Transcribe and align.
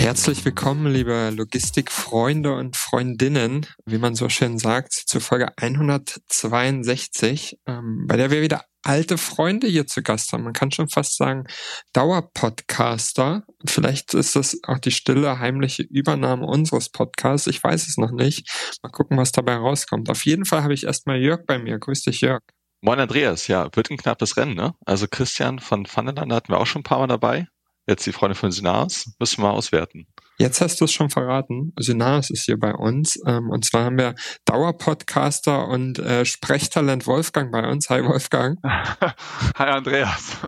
Herzlich 0.00 0.42
willkommen, 0.46 0.90
liebe 0.90 1.28
Logistikfreunde 1.28 2.54
und 2.54 2.74
Freundinnen, 2.74 3.66
wie 3.84 3.98
man 3.98 4.14
so 4.14 4.30
schön 4.30 4.58
sagt, 4.58 4.94
zur 4.94 5.20
Folge 5.20 5.52
162, 5.58 7.58
ähm, 7.66 8.06
bei 8.08 8.16
der 8.16 8.30
wir 8.30 8.40
wieder 8.40 8.64
alte 8.82 9.18
Freunde 9.18 9.66
hier 9.66 9.86
zu 9.86 10.02
Gast 10.02 10.32
haben. 10.32 10.44
Man 10.44 10.54
kann 10.54 10.72
schon 10.72 10.88
fast 10.88 11.18
sagen, 11.18 11.44
Dauerpodcaster. 11.92 13.44
Vielleicht 13.66 14.14
ist 14.14 14.36
das 14.36 14.58
auch 14.66 14.78
die 14.78 14.90
stille, 14.90 15.38
heimliche 15.38 15.82
Übernahme 15.82 16.46
unseres 16.46 16.88
Podcasts. 16.88 17.46
Ich 17.46 17.62
weiß 17.62 17.86
es 17.86 17.98
noch 17.98 18.10
nicht. 18.10 18.48
Mal 18.82 18.88
gucken, 18.88 19.18
was 19.18 19.32
dabei 19.32 19.56
rauskommt. 19.56 20.08
Auf 20.08 20.24
jeden 20.24 20.46
Fall 20.46 20.62
habe 20.62 20.72
ich 20.72 20.84
erstmal 20.84 21.20
Jörg 21.20 21.44
bei 21.46 21.58
mir. 21.58 21.78
Grüß 21.78 22.04
dich, 22.04 22.22
Jörg. 22.22 22.40
Moin 22.80 22.98
Andreas, 22.98 23.48
ja, 23.48 23.68
wird 23.74 23.90
ein 23.90 23.98
knappes 23.98 24.38
Rennen, 24.38 24.54
ne? 24.54 24.72
Also 24.86 25.06
Christian 25.10 25.58
von 25.58 25.86
Vandeland 25.86 26.32
hatten 26.32 26.50
wir 26.50 26.58
auch 26.58 26.66
schon 26.66 26.80
ein 26.80 26.84
paar 26.84 27.00
Mal 27.00 27.06
dabei. 27.06 27.48
Jetzt 27.86 28.06
die 28.06 28.12
Freunde 28.12 28.34
von 28.34 28.52
Sinars, 28.52 29.12
müssen 29.18 29.42
wir 29.42 29.50
auswerten. 29.50 30.06
Jetzt 30.38 30.62
hast 30.62 30.80
du 30.80 30.86
es 30.86 30.92
schon 30.92 31.10
verraten. 31.10 31.74
Sinars 31.78 32.30
ist 32.30 32.44
hier 32.44 32.58
bei 32.58 32.72
uns. 32.72 33.18
Ähm, 33.26 33.50
und 33.50 33.64
zwar 33.64 33.84
haben 33.84 33.98
wir 33.98 34.14
Dauerpodcaster 34.46 35.68
und 35.68 35.98
äh, 35.98 36.24
Sprechtalent 36.24 37.06
Wolfgang 37.06 37.52
bei 37.52 37.68
uns. 37.68 37.90
Hi 37.90 38.02
Wolfgang. 38.02 38.58
Hi 38.64 39.68
Andreas. 39.68 40.38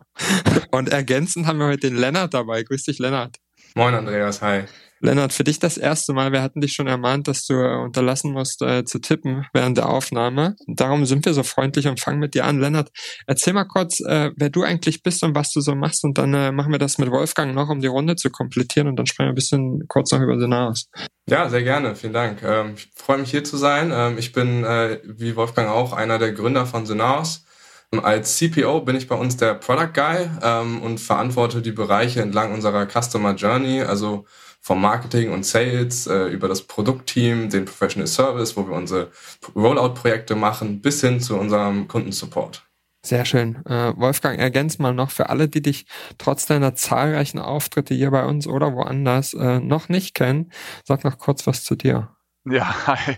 Und 0.71 0.89
ergänzend 0.89 1.47
haben 1.47 1.59
wir 1.59 1.67
heute 1.67 1.91
den 1.91 1.97
Lennart 1.97 2.33
dabei. 2.33 2.63
Grüß 2.63 2.85
dich, 2.85 2.99
Lennart. 2.99 3.37
Moin 3.75 3.95
Andreas, 3.95 4.41
hi. 4.41 4.65
Lennart, 5.03 5.33
für 5.33 5.43
dich 5.43 5.59
das 5.59 5.77
erste 5.77 6.13
Mal. 6.13 6.31
Wir 6.31 6.43
hatten 6.43 6.61
dich 6.61 6.75
schon 6.75 6.87
ermahnt, 6.87 7.27
dass 7.27 7.45
du 7.45 7.55
äh, 7.55 7.77
unterlassen 7.83 8.33
musst 8.33 8.63
äh, 8.63 8.85
zu 8.85 9.01
tippen 9.01 9.45
während 9.53 9.77
der 9.77 9.89
Aufnahme. 9.89 10.55
Darum 10.69 11.07
sind 11.07 11.27
wir 11.27 11.35
so 11.35 11.43
freundlich 11.43 11.89
und 11.89 11.99
fangen 11.99 12.21
mit 12.21 12.35
dir 12.35 12.45
an. 12.45 12.61
Lennart, 12.61 12.91
erzähl 13.27 13.53
mal 13.53 13.65
kurz, 13.65 13.99
äh, 14.01 14.31
wer 14.37 14.49
du 14.49 14.63
eigentlich 14.63 15.03
bist 15.03 15.25
und 15.25 15.35
was 15.35 15.53
du 15.53 15.61
so 15.61 15.75
machst. 15.75 16.05
Und 16.05 16.19
dann 16.19 16.33
äh, 16.35 16.53
machen 16.53 16.71
wir 16.71 16.79
das 16.79 16.99
mit 16.99 17.11
Wolfgang 17.11 17.53
noch, 17.53 17.69
um 17.69 17.81
die 17.81 17.89
Runde 17.89 18.15
zu 18.15 18.31
komplettieren. 18.31 18.87
Und 18.89 18.97
dann 18.97 19.07
sprechen 19.07 19.27
wir 19.27 19.33
ein 19.33 19.35
bisschen 19.35 19.89
kurz 19.89 20.13
noch 20.13 20.21
über 20.21 20.39
Senaris. 20.39 20.89
Ja, 21.29 21.49
sehr 21.49 21.65
gerne. 21.65 21.97
Vielen 21.97 22.13
Dank. 22.13 22.41
Ähm, 22.45 22.75
ich 22.77 22.89
freue 22.95 23.19
mich 23.19 23.31
hier 23.33 23.43
zu 23.43 23.57
sein. 23.57 23.91
Ähm, 23.93 24.19
ich 24.19 24.33
bin, 24.33 24.63
äh, 24.63 25.01
wie 25.05 25.35
Wolfgang 25.35 25.69
auch, 25.69 25.93
einer 25.93 26.21
der 26.21 26.31
Gründer 26.33 26.65
von 26.65 26.87
Senaris. 26.87 27.45
Ähm, 27.93 28.05
als 28.05 28.37
CPO 28.37 28.81
bin 28.83 28.97
ich 28.97 29.09
bei 29.09 29.17
uns 29.17 29.37
der 29.37 29.55
Product 29.55 29.93
Guy 29.93 30.31
ähm, 30.43 30.81
und 30.81 30.99
verantworte 30.99 31.61
die 31.61 31.73
Bereiche 31.73 32.23
entlang 32.23 32.53
unserer 32.53 32.87
Customer 32.87 33.35
Journey, 33.35 33.83
also 33.83 34.27
vom 34.63 34.81
Marketing 34.81 35.33
und 35.33 35.45
Sales 35.45 36.07
äh, 36.07 36.27
über 36.29 36.47
das 36.47 36.63
Produktteam, 36.63 37.51
den 37.51 37.65
Professional 37.65 38.07
Service, 38.07 38.57
wo 38.57 38.69
wir 38.69 38.77
unsere 38.77 39.11
Rollout-Projekte 39.57 40.37
machen, 40.37 40.81
bis 40.81 41.01
hin 41.01 41.21
zu 41.21 41.37
unserem 41.37 41.89
Kundensupport. 41.89 42.65
Sehr 43.05 43.25
schön. 43.25 43.67
Äh, 43.67 43.93
Wolfgang, 43.97 44.39
ergänz 44.39 44.79
mal 44.79 44.95
noch 44.95 45.11
für 45.11 45.29
alle, 45.29 45.49
die 45.49 45.63
dich 45.63 45.87
trotz 46.17 46.47
deiner 46.47 46.77
zahlreichen 46.77 47.41
Auftritte 47.41 47.93
hier 47.95 48.13
bei 48.13 48.25
uns 48.25 48.47
oder 48.47 48.73
woanders 48.75 49.35
äh, 49.35 49.59
noch 49.59 49.89
nicht 49.89 50.15
kennen, 50.15 50.53
sag 50.85 51.03
noch 51.03 51.19
kurz 51.19 51.45
was 51.49 51.65
zu 51.65 51.75
dir. 51.75 52.17
Ja, 52.45 52.87
hi. 52.87 53.17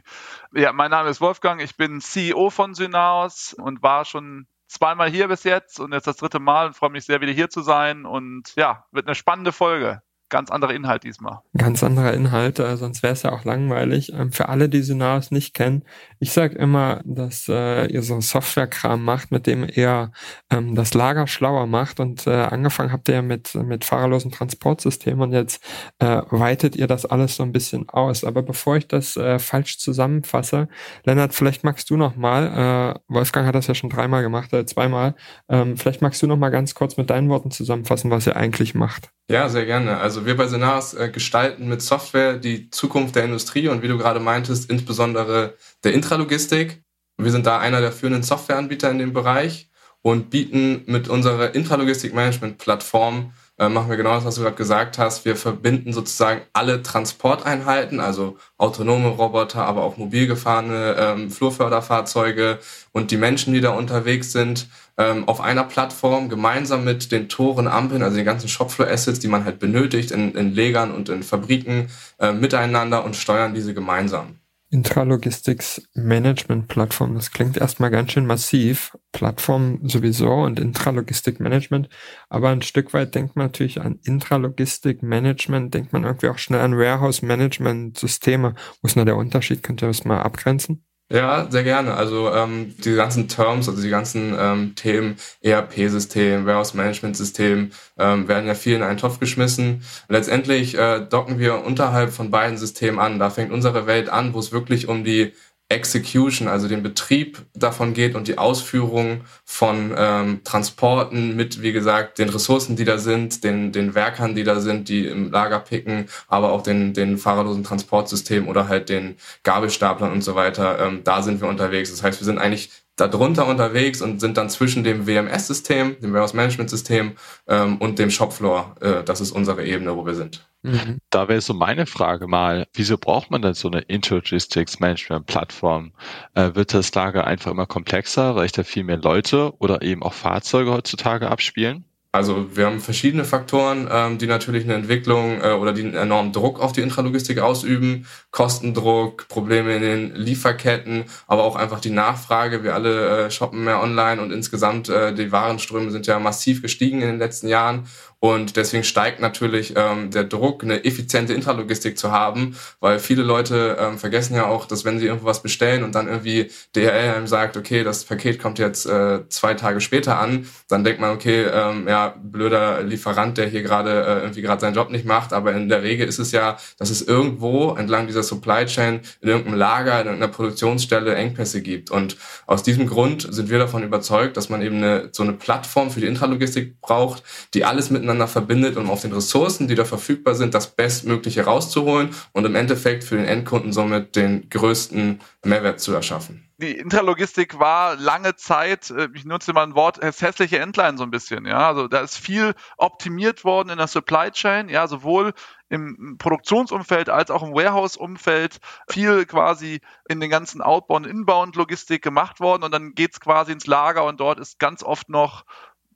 Ja, 0.55 0.73
mein 0.73 0.91
Name 0.91 1.11
ist 1.11 1.21
Wolfgang, 1.21 1.61
ich 1.61 1.77
bin 1.77 2.01
CEO 2.01 2.49
von 2.49 2.73
Synaos 2.73 3.53
und 3.53 3.83
war 3.83 4.07
schon 4.07 4.47
zweimal 4.67 5.11
hier 5.11 5.29
bis 5.29 5.45
jetzt 5.45 5.79
und 5.79 5.93
jetzt 5.93 6.07
das 6.07 6.17
dritte 6.17 6.41
Mal 6.41 6.69
und 6.69 6.77
freue 6.77 6.91
mich 6.91 7.05
sehr, 7.05 7.21
wieder 7.21 7.33
hier 7.33 7.51
zu 7.51 7.61
sein 7.61 8.07
und 8.07 8.55
ja, 8.57 8.87
wird 8.91 9.07
eine 9.07 9.15
spannende 9.15 9.53
Folge 9.53 10.01
ganz 10.29 10.51
anderer 10.51 10.75
Inhalt 10.75 11.05
diesmal. 11.05 11.41
Ganz 11.57 11.83
anderer 11.83 12.13
Inhalt, 12.13 12.59
äh, 12.59 12.77
sonst 12.77 13.03
wäre 13.03 13.13
es 13.13 13.23
ja 13.23 13.33
auch 13.33 13.45
langweilig. 13.45 14.13
Ähm, 14.13 14.33
für 14.33 14.49
alle, 14.49 14.69
die 14.69 14.83
Synaris 14.83 15.31
nicht 15.31 15.55
kennen, 15.55 15.85
ich 16.19 16.33
sage 16.33 16.57
immer, 16.57 17.03
dass 17.05 17.49
äh, 17.49 17.87
ihr 17.87 18.03
so 18.03 18.21
Softwarekram 18.21 19.05
macht, 19.05 19.31
mit 19.31 19.47
dem 19.47 19.67
ihr 19.69 20.13
ähm, 20.51 20.75
das 20.75 20.95
Lager 20.95 21.27
schlauer 21.27 21.67
macht. 21.67 22.01
Und 22.01 22.27
äh, 22.27 22.31
angefangen 22.31 22.93
habt 22.93 23.09
ihr 23.09 23.23
mit, 23.23 23.55
mit 23.55 23.85
fahrerlosen 23.85 24.31
Transportsystemen 24.31 25.21
und 25.21 25.33
jetzt 25.33 25.63
äh, 25.99 26.23
weitet 26.31 26.77
ihr 26.77 26.87
das 26.87 27.07
alles 27.07 27.37
so 27.37 27.43
ein 27.43 27.53
bisschen 27.53 27.89
aus. 27.89 28.25
Aber 28.25 28.43
bevor 28.43 28.77
ich 28.77 28.89
das 28.89 29.17
äh, 29.17 29.39
falsch 29.39 29.79
zusammenfasse, 29.79 30.69
Lennart, 31.05 31.35
vielleicht 31.35 31.65
magst 31.65 31.91
du 31.91 31.97
noch 31.97 32.17
mal, 32.17 32.97
äh, 32.97 33.13
Wolfgang 33.13 33.47
hat 33.47 33.55
das 33.55 33.67
ja 33.67 33.75
schon 33.75 33.91
dreimal 33.91 34.23
gemacht, 34.23 34.53
äh, 34.53 34.65
zweimal, 34.67 35.15
ähm, 35.49 35.77
vielleicht 35.77 36.03
magst 36.03 36.23
du 36.23 36.27
noch 36.27 36.37
mal 36.39 36.51
ganz 36.51 36.75
kurz 36.75 36.97
mit 36.97 37.11
deinen 37.11 37.29
Worten 37.29 37.51
zusammenfassen, 37.51 38.11
was 38.11 38.27
ihr 38.27 38.37
eigentlich 38.37 38.75
macht. 38.75 39.11
Ja, 39.31 39.49
sehr 39.49 39.65
gerne. 39.65 39.99
Also 39.99 40.27
wir 40.27 40.37
bei 40.37 40.47
Senaris 40.47 40.93
äh, 40.93 41.09
gestalten 41.09 41.67
mit 41.67 41.81
Software 41.81 42.37
die 42.37 42.69
Zukunft 42.69 43.17
der 43.17 43.25
Industrie 43.25 43.69
und 43.69 43.83
wie 43.83 43.89
du 43.89 43.97
gerade 43.97 44.21
meintest, 44.21 44.69
insbesondere 44.71 45.57
der 45.83 45.95
Intralogistik. 45.95 46.83
Wir 47.17 47.31
sind 47.31 47.47
da 47.47 47.59
einer 47.59 47.81
der 47.81 47.93
führenden 47.93 48.23
Softwareanbieter 48.23 48.91
in 48.91 48.99
dem 48.99 49.15
Bereich 49.15 49.71
und 50.03 50.29
bieten 50.29 50.83
mit 50.87 51.09
unserer 51.09 51.55
Intralogistik-Management-Plattform 51.55 53.33
äh, 53.59 53.69
machen 53.69 53.89
wir 53.89 53.97
genau 53.97 54.15
das, 54.15 54.25
was 54.25 54.35
du 54.35 54.43
gerade 54.43 54.57
gesagt 54.57 54.99
hast. 54.99 55.25
Wir 55.25 55.37
verbinden 55.37 55.93
sozusagen 55.93 56.43
alle 56.53 56.83
Transporteinheiten, 56.83 58.01
also 58.01 58.37
autonome 58.59 59.09
Roboter, 59.09 59.65
aber 59.65 59.85
auch 59.85 59.97
mobil 59.97 60.27
gefahrene 60.27 60.97
ähm, 60.99 61.31
Flurförderfahrzeuge 61.31 62.59
und 62.93 63.11
die 63.11 63.17
Menschen, 63.17 63.55
die 63.55 63.61
da 63.61 63.71
unterwegs 63.71 64.33
sind, 64.33 64.69
ähm, 64.99 65.29
auf 65.29 65.41
einer 65.41 65.65
Plattform 65.65 66.29
gemeinsam 66.29 66.85
mit 66.85 67.13
den 67.13 67.29
Toren, 67.29 67.69
Ampeln, 67.69 68.03
also 68.03 68.17
den 68.17 68.25
ganzen 68.25 68.49
Shopfloor-Assets, 68.49 69.21
die 69.21 69.29
man 69.29 69.45
halt 69.45 69.59
benötigt 69.59 70.11
in, 70.11 70.35
in 70.35 70.55
Legern 70.55 70.93
und 70.93 71.09
in 71.09 71.23
Fabriken, 71.23 71.91
äh, 72.19 72.33
miteinander 72.33 73.05
und 73.05 73.17
steuern 73.17 73.55
diese 73.55 73.75
gemeinsam. 73.75 74.39
Intralogistics 74.75 75.89
Management 75.95 76.67
Plattform. 76.67 77.15
Das 77.15 77.31
klingt 77.31 77.57
erstmal 77.57 77.93
ganz 77.93 78.11
schön 78.11 78.27
massiv. 78.27 78.99
Plattform 79.13 79.79
sowieso 79.89 80.33
und 80.33 80.59
Intralogistik 80.59 81.39
Management. 81.39 81.89
Aber 82.29 82.49
ein 82.49 82.61
Stück 82.61 82.93
weit 82.93 83.15
denkt 83.15 83.37
man 83.37 83.47
natürlich 83.47 83.81
an 83.81 84.01
Intralogistik 84.03 85.01
Management, 85.01 85.75
denkt 85.75 85.93
man 85.93 86.03
irgendwie 86.03 86.27
auch 86.29 86.39
schnell 86.39 86.61
an 86.61 86.77
Warehouse 86.77 87.23
Management 87.23 87.99
Systeme. 87.99 88.57
Wo 88.83 88.89
ist 88.89 88.97
denn 88.97 89.07
der 89.07 89.17
Unterschied? 89.17 89.63
Könnt 89.63 89.81
ihr 89.81 89.87
das 89.87 90.05
mal 90.05 90.23
abgrenzen? 90.23 90.85
Ja, 91.11 91.51
sehr 91.51 91.63
gerne. 91.65 91.95
Also 91.95 92.33
ähm, 92.33 92.75
die 92.79 92.95
ganzen 92.95 93.29
Terms, 93.29 93.69
also 93.69 93.81
die 93.83 93.91
ganzen 93.91 94.35
ähm, 94.39 94.75
Themen, 94.75 95.17
ERP-System, 95.43 96.47
Warehouse-Management-System, 96.47 97.73
ähm, 97.99 98.29
werden 98.29 98.47
ja 98.47 98.55
viel 98.55 98.75
in 98.77 98.83
einen 98.83 98.97
Topf 98.97 99.21
geschmissen. 99.21 99.83
Letztendlich 100.09 100.77
äh, 100.77 101.01
docken 101.07 101.39
wir 101.39 101.63
unterhalb 101.65 102.11
von 102.11 102.31
beiden 102.31 102.57
Systemen 102.57 102.99
an. 102.99 103.19
Da 103.19 103.29
fängt 103.29 103.53
unsere 103.53 103.87
Welt 103.87 104.09
an, 104.09 104.33
wo 104.33 104.39
es 104.39 104.51
wirklich 104.51 104.89
um 104.89 105.05
die 105.05 105.35
Execution, 105.71 106.47
also 106.47 106.69
den 106.69 106.83
Betrieb 106.83 107.39
davon 107.55 107.95
geht 107.95 108.15
und 108.15 108.29
die 108.29 108.39
Ausführung 108.39 109.23
von 109.45 109.95
ähm, 109.97 110.41
Transporten 110.45 111.35
mit, 111.37 111.63
wie 111.63 111.73
gesagt, 111.73 112.19
den 112.19 112.29
Ressourcen, 112.29 112.77
die 112.77 112.85
da 112.85 112.99
sind, 112.99 113.43
den, 113.45 113.73
den 113.73 113.95
Werkern, 113.95 114.35
die 114.35 114.45
da 114.45 114.61
sind, 114.61 114.89
die 114.89 115.07
im 115.07 115.33
Lager 115.33 115.59
picken, 115.61 116.07
aber 116.29 116.53
auch 116.53 116.63
den, 116.63 116.93
den 116.93 117.17
fahrerlosen 117.17 117.65
Transportsystemen 117.65 118.49
oder 118.49 118.69
halt 118.69 118.89
den 118.89 119.17
Gabelstaplern 119.43 120.13
und 120.13 120.23
so 120.23 120.35
weiter. 120.35 120.79
Ähm, 120.81 121.01
da 121.03 121.23
sind 121.23 121.41
wir 121.41 121.49
unterwegs. 121.49 121.91
Das 121.91 122.03
heißt, 122.03 122.21
wir 122.21 122.27
sind 122.27 122.39
eigentlich 122.39 122.71
darunter 122.97 123.47
unterwegs 123.47 124.01
und 124.03 124.21
sind 124.21 124.37
dann 124.37 124.49
zwischen 124.51 124.85
dem 124.85 125.07
WMS-System, 125.07 126.01
dem 126.01 126.13
Warehouse 126.13 126.35
Management 126.35 126.71
System 126.71 127.17
ähm, 127.49 127.79
und 127.79 127.99
dem 127.99 128.11
Shopfloor. 128.11 128.77
Äh, 128.81 129.03
das 129.05 129.21
ist 129.21 129.33
unsere 129.33 129.65
Ebene, 129.65 129.97
wo 129.97 130.07
wir 130.07 130.15
sind. 130.15 130.47
Mhm. 130.63 130.99
Da 131.11 131.29
wäre 131.29 131.41
so 131.41 131.55
meine 131.55 131.87
Frage 131.87 132.27
mal, 132.27 132.67
wieso 132.73 132.97
braucht 132.97 133.31
man 133.31 133.43
denn 133.43 133.55
so 133.55 133.69
eine 133.69 133.81
Interlogistics 133.81 134.81
Management 134.81 135.27
Plattform? 135.27 135.93
Äh, 136.35 136.55
wird 136.55 136.73
das 136.73 136.95
Lager 136.95 137.27
einfach 137.27 137.51
immer 137.51 137.67
komplexer, 137.67 138.37
weil 138.37 138.47
ich 138.47 138.53
da 138.53 138.63
viel 138.63 138.85
mehr 138.85 138.97
Leute 138.97 139.53
oder 139.59 139.83
eben 139.83 140.03
auch 140.03 140.15
Fahrzeuge 140.15 140.73
heutzutage 140.73 141.31
abspielen? 141.31 141.85
Also 142.15 142.47
wir 142.57 142.67
haben 142.67 142.79
verschiedene 142.79 143.25
Faktoren, 143.25 143.89
ähm, 143.91 144.19
die 144.19 144.29
natürlich 144.29 144.63
eine 144.63 144.75
Entwicklung 144.75 145.43
äh, 145.43 145.51
oder 145.51 145.73
die 145.73 145.83
einen 145.83 145.95
enormen 145.95 146.33
Druck 146.33 146.61
auf 146.61 146.71
die 146.71 146.81
Intralogistik 146.81 147.41
ausüben. 147.41 148.07
Kostendruck, 148.31 149.27
Probleme 149.27 149.75
in 149.75 149.83
den 149.83 150.15
Lieferketten, 150.15 151.07
aber 151.27 151.43
auch 151.43 151.57
einfach 151.57 151.81
die 151.81 151.91
Nachfrage. 151.91 152.63
Wir 152.63 152.75
alle 152.75 153.25
äh, 153.27 153.31
shoppen 153.33 153.65
mehr 153.65 153.83
online 153.83 154.23
und 154.23 154.31
insgesamt 154.31 154.89
äh, 154.89 155.13
die 155.13 155.33
Warenströme 155.33 155.91
sind 155.91 156.07
ja 156.07 156.21
massiv 156.21 156.63
gestiegen 156.63 157.03
in 157.03 157.09
den 157.09 157.19
letzten 157.19 157.49
Jahren. 157.49 157.89
Und 158.25 158.57
deswegen 158.57 158.85
steigt 158.85 159.21
natürlich 159.21 159.75
ähm, 159.77 160.11
der 160.11 160.25
Druck, 160.25 160.65
eine 160.65 160.87
effiziente 160.87 161.35
Intralogistik 161.35 161.99
zu 161.99 162.11
haben, 162.11 162.57
weil 162.81 162.99
viele 162.99 163.23
Leute 163.23 163.77
ähm, 163.79 163.99
vergessen 163.99 164.35
ja 164.35 164.47
auch, 164.47 164.65
dass 164.65 164.87
wenn 164.87 164.99
sie 164.99 165.05
irgendwo 165.05 165.27
was 165.27 165.43
bestellen 165.43 165.85
und 165.85 165.95
dann 165.95 166.09
irgendwie 166.09 166.51
DHL 166.75 167.27
sagt, 167.27 167.59
okay, 167.59 167.85
das 167.85 168.07
Paket 168.07 168.41
kommt 168.41 168.59
jetzt 168.59 168.87
äh, 168.87 169.29
zwei 169.29 169.53
Tage 169.53 169.83
später 169.83 170.19
an, 170.19 170.47
dann 170.69 170.85
denkt 170.85 171.03
man, 171.03 171.11
okay, 171.11 171.43
ähm, 171.53 171.87
ja, 171.87 172.15
blöder 172.19 172.83
Lieferant, 172.83 173.37
der 173.37 173.47
hier 173.47 173.61
gerade 173.61 173.91
äh, 173.91 174.21
irgendwie 174.21 174.41
gerade 174.41 174.63
seinen 174.63 174.75
Job 174.75 174.89
nicht 174.89 175.05
macht. 175.05 175.35
Aber 175.35 175.53
in 175.53 175.69
der 175.69 175.83
Regel 175.83 176.09
ist 176.09 176.19
es 176.19 176.33
ja, 176.33 176.57
dass 176.79 176.89
es 176.89 177.03
irgendwo 177.03 177.75
entlang 177.75 178.07
dieser 178.07 178.23
Supply 178.23 178.65
Chain 178.65 179.01
in 179.21 179.29
irgendeinem 179.29 179.59
Lager, 179.59 180.01
in 180.01 180.07
irgendeiner 180.07 180.33
Produktionsstelle 180.33 181.15
Engpässe 181.15 181.61
gibt. 181.61 181.91
Und 181.91 182.17
aus 182.47 182.63
diesem 182.63 182.87
Grund 182.87 183.27
sind 183.29 183.51
wir 183.51 183.59
davon 183.59 183.83
überzeugt, 183.83 184.39
dass 184.39 184.49
man 184.49 184.63
eben 184.63 184.77
eine, 184.77 185.11
so 185.13 185.23
eine 185.23 185.35
Plattform 185.35 185.91
für 185.91 186.01
die 186.01 186.07
Intralogistik 186.07 186.81
braucht, 186.81 187.23
die 187.53 187.67
alles 187.67 187.91
miteinander 187.91 188.14
verbindet, 188.27 188.77
um 188.77 188.91
auf 188.91 189.03
den 189.03 189.13
Ressourcen, 189.13 189.69
die 189.69 189.75
da 189.75 189.85
verfügbar 189.85 190.35
sind, 190.35 190.55
das 190.55 190.75
Bestmögliche 190.75 191.45
rauszuholen 191.45 192.11
und 192.33 192.45
im 192.45 192.55
Endeffekt 192.55 193.05
für 193.05 193.17
den 193.17 193.27
Endkunden 193.27 193.73
somit 193.73 194.17
den 194.17 194.49
größten 194.49 195.21
Mehrwert 195.45 195.81
zu 195.81 195.93
erschaffen 195.93 196.45
die 196.59 196.73
Intralogistik 196.79 197.59
war 197.59 197.97
lange 197.97 198.37
Zeit, 198.37 198.91
äh, 198.91 199.09
ich 199.15 199.25
nutze 199.25 199.53
mal 199.53 199.65
ein 199.65 199.75
Wort, 199.75 200.03
das 200.03 200.23
hässliche 200.23 200.59
Endline 200.59 200.97
so 200.97 201.05
ein 201.05 201.11
bisschen, 201.11 201.47
ja. 201.47 201.69
Also 201.69 201.89
da 201.89 202.01
ist 202.01 202.17
viel 202.17 202.55
optimiert 202.77 203.45
worden 203.45 203.71
in 203.71 203.79
der 203.79 203.89
Supply 203.89 204.31
Chain, 204.31 204.69
ja, 204.69 204.87
sowohl 204.87 205.33
im 205.69 206.17
Produktionsumfeld 206.19 207.09
als 207.09 207.31
auch 207.31 207.43
im 207.43 207.55
Warehouse-Umfeld 207.55 208.59
viel 208.89 209.27
quasi 209.27 209.81
in 210.09 210.21
den 210.21 210.31
ganzen 210.31 210.63
Outbound, 210.63 211.07
Inbound-Logistik 211.07 212.03
gemacht 212.03 212.41
worden 212.41 212.63
und 212.63 212.73
dann 212.73 212.95
geht's 212.95 213.21
quasi 213.21 213.53
ins 213.53 213.67
Lager 213.67 214.05
und 214.05 214.21
dort 214.21 214.39
ist 214.39 214.59
ganz 214.59 214.83
oft 214.83 215.09
noch 215.09 215.45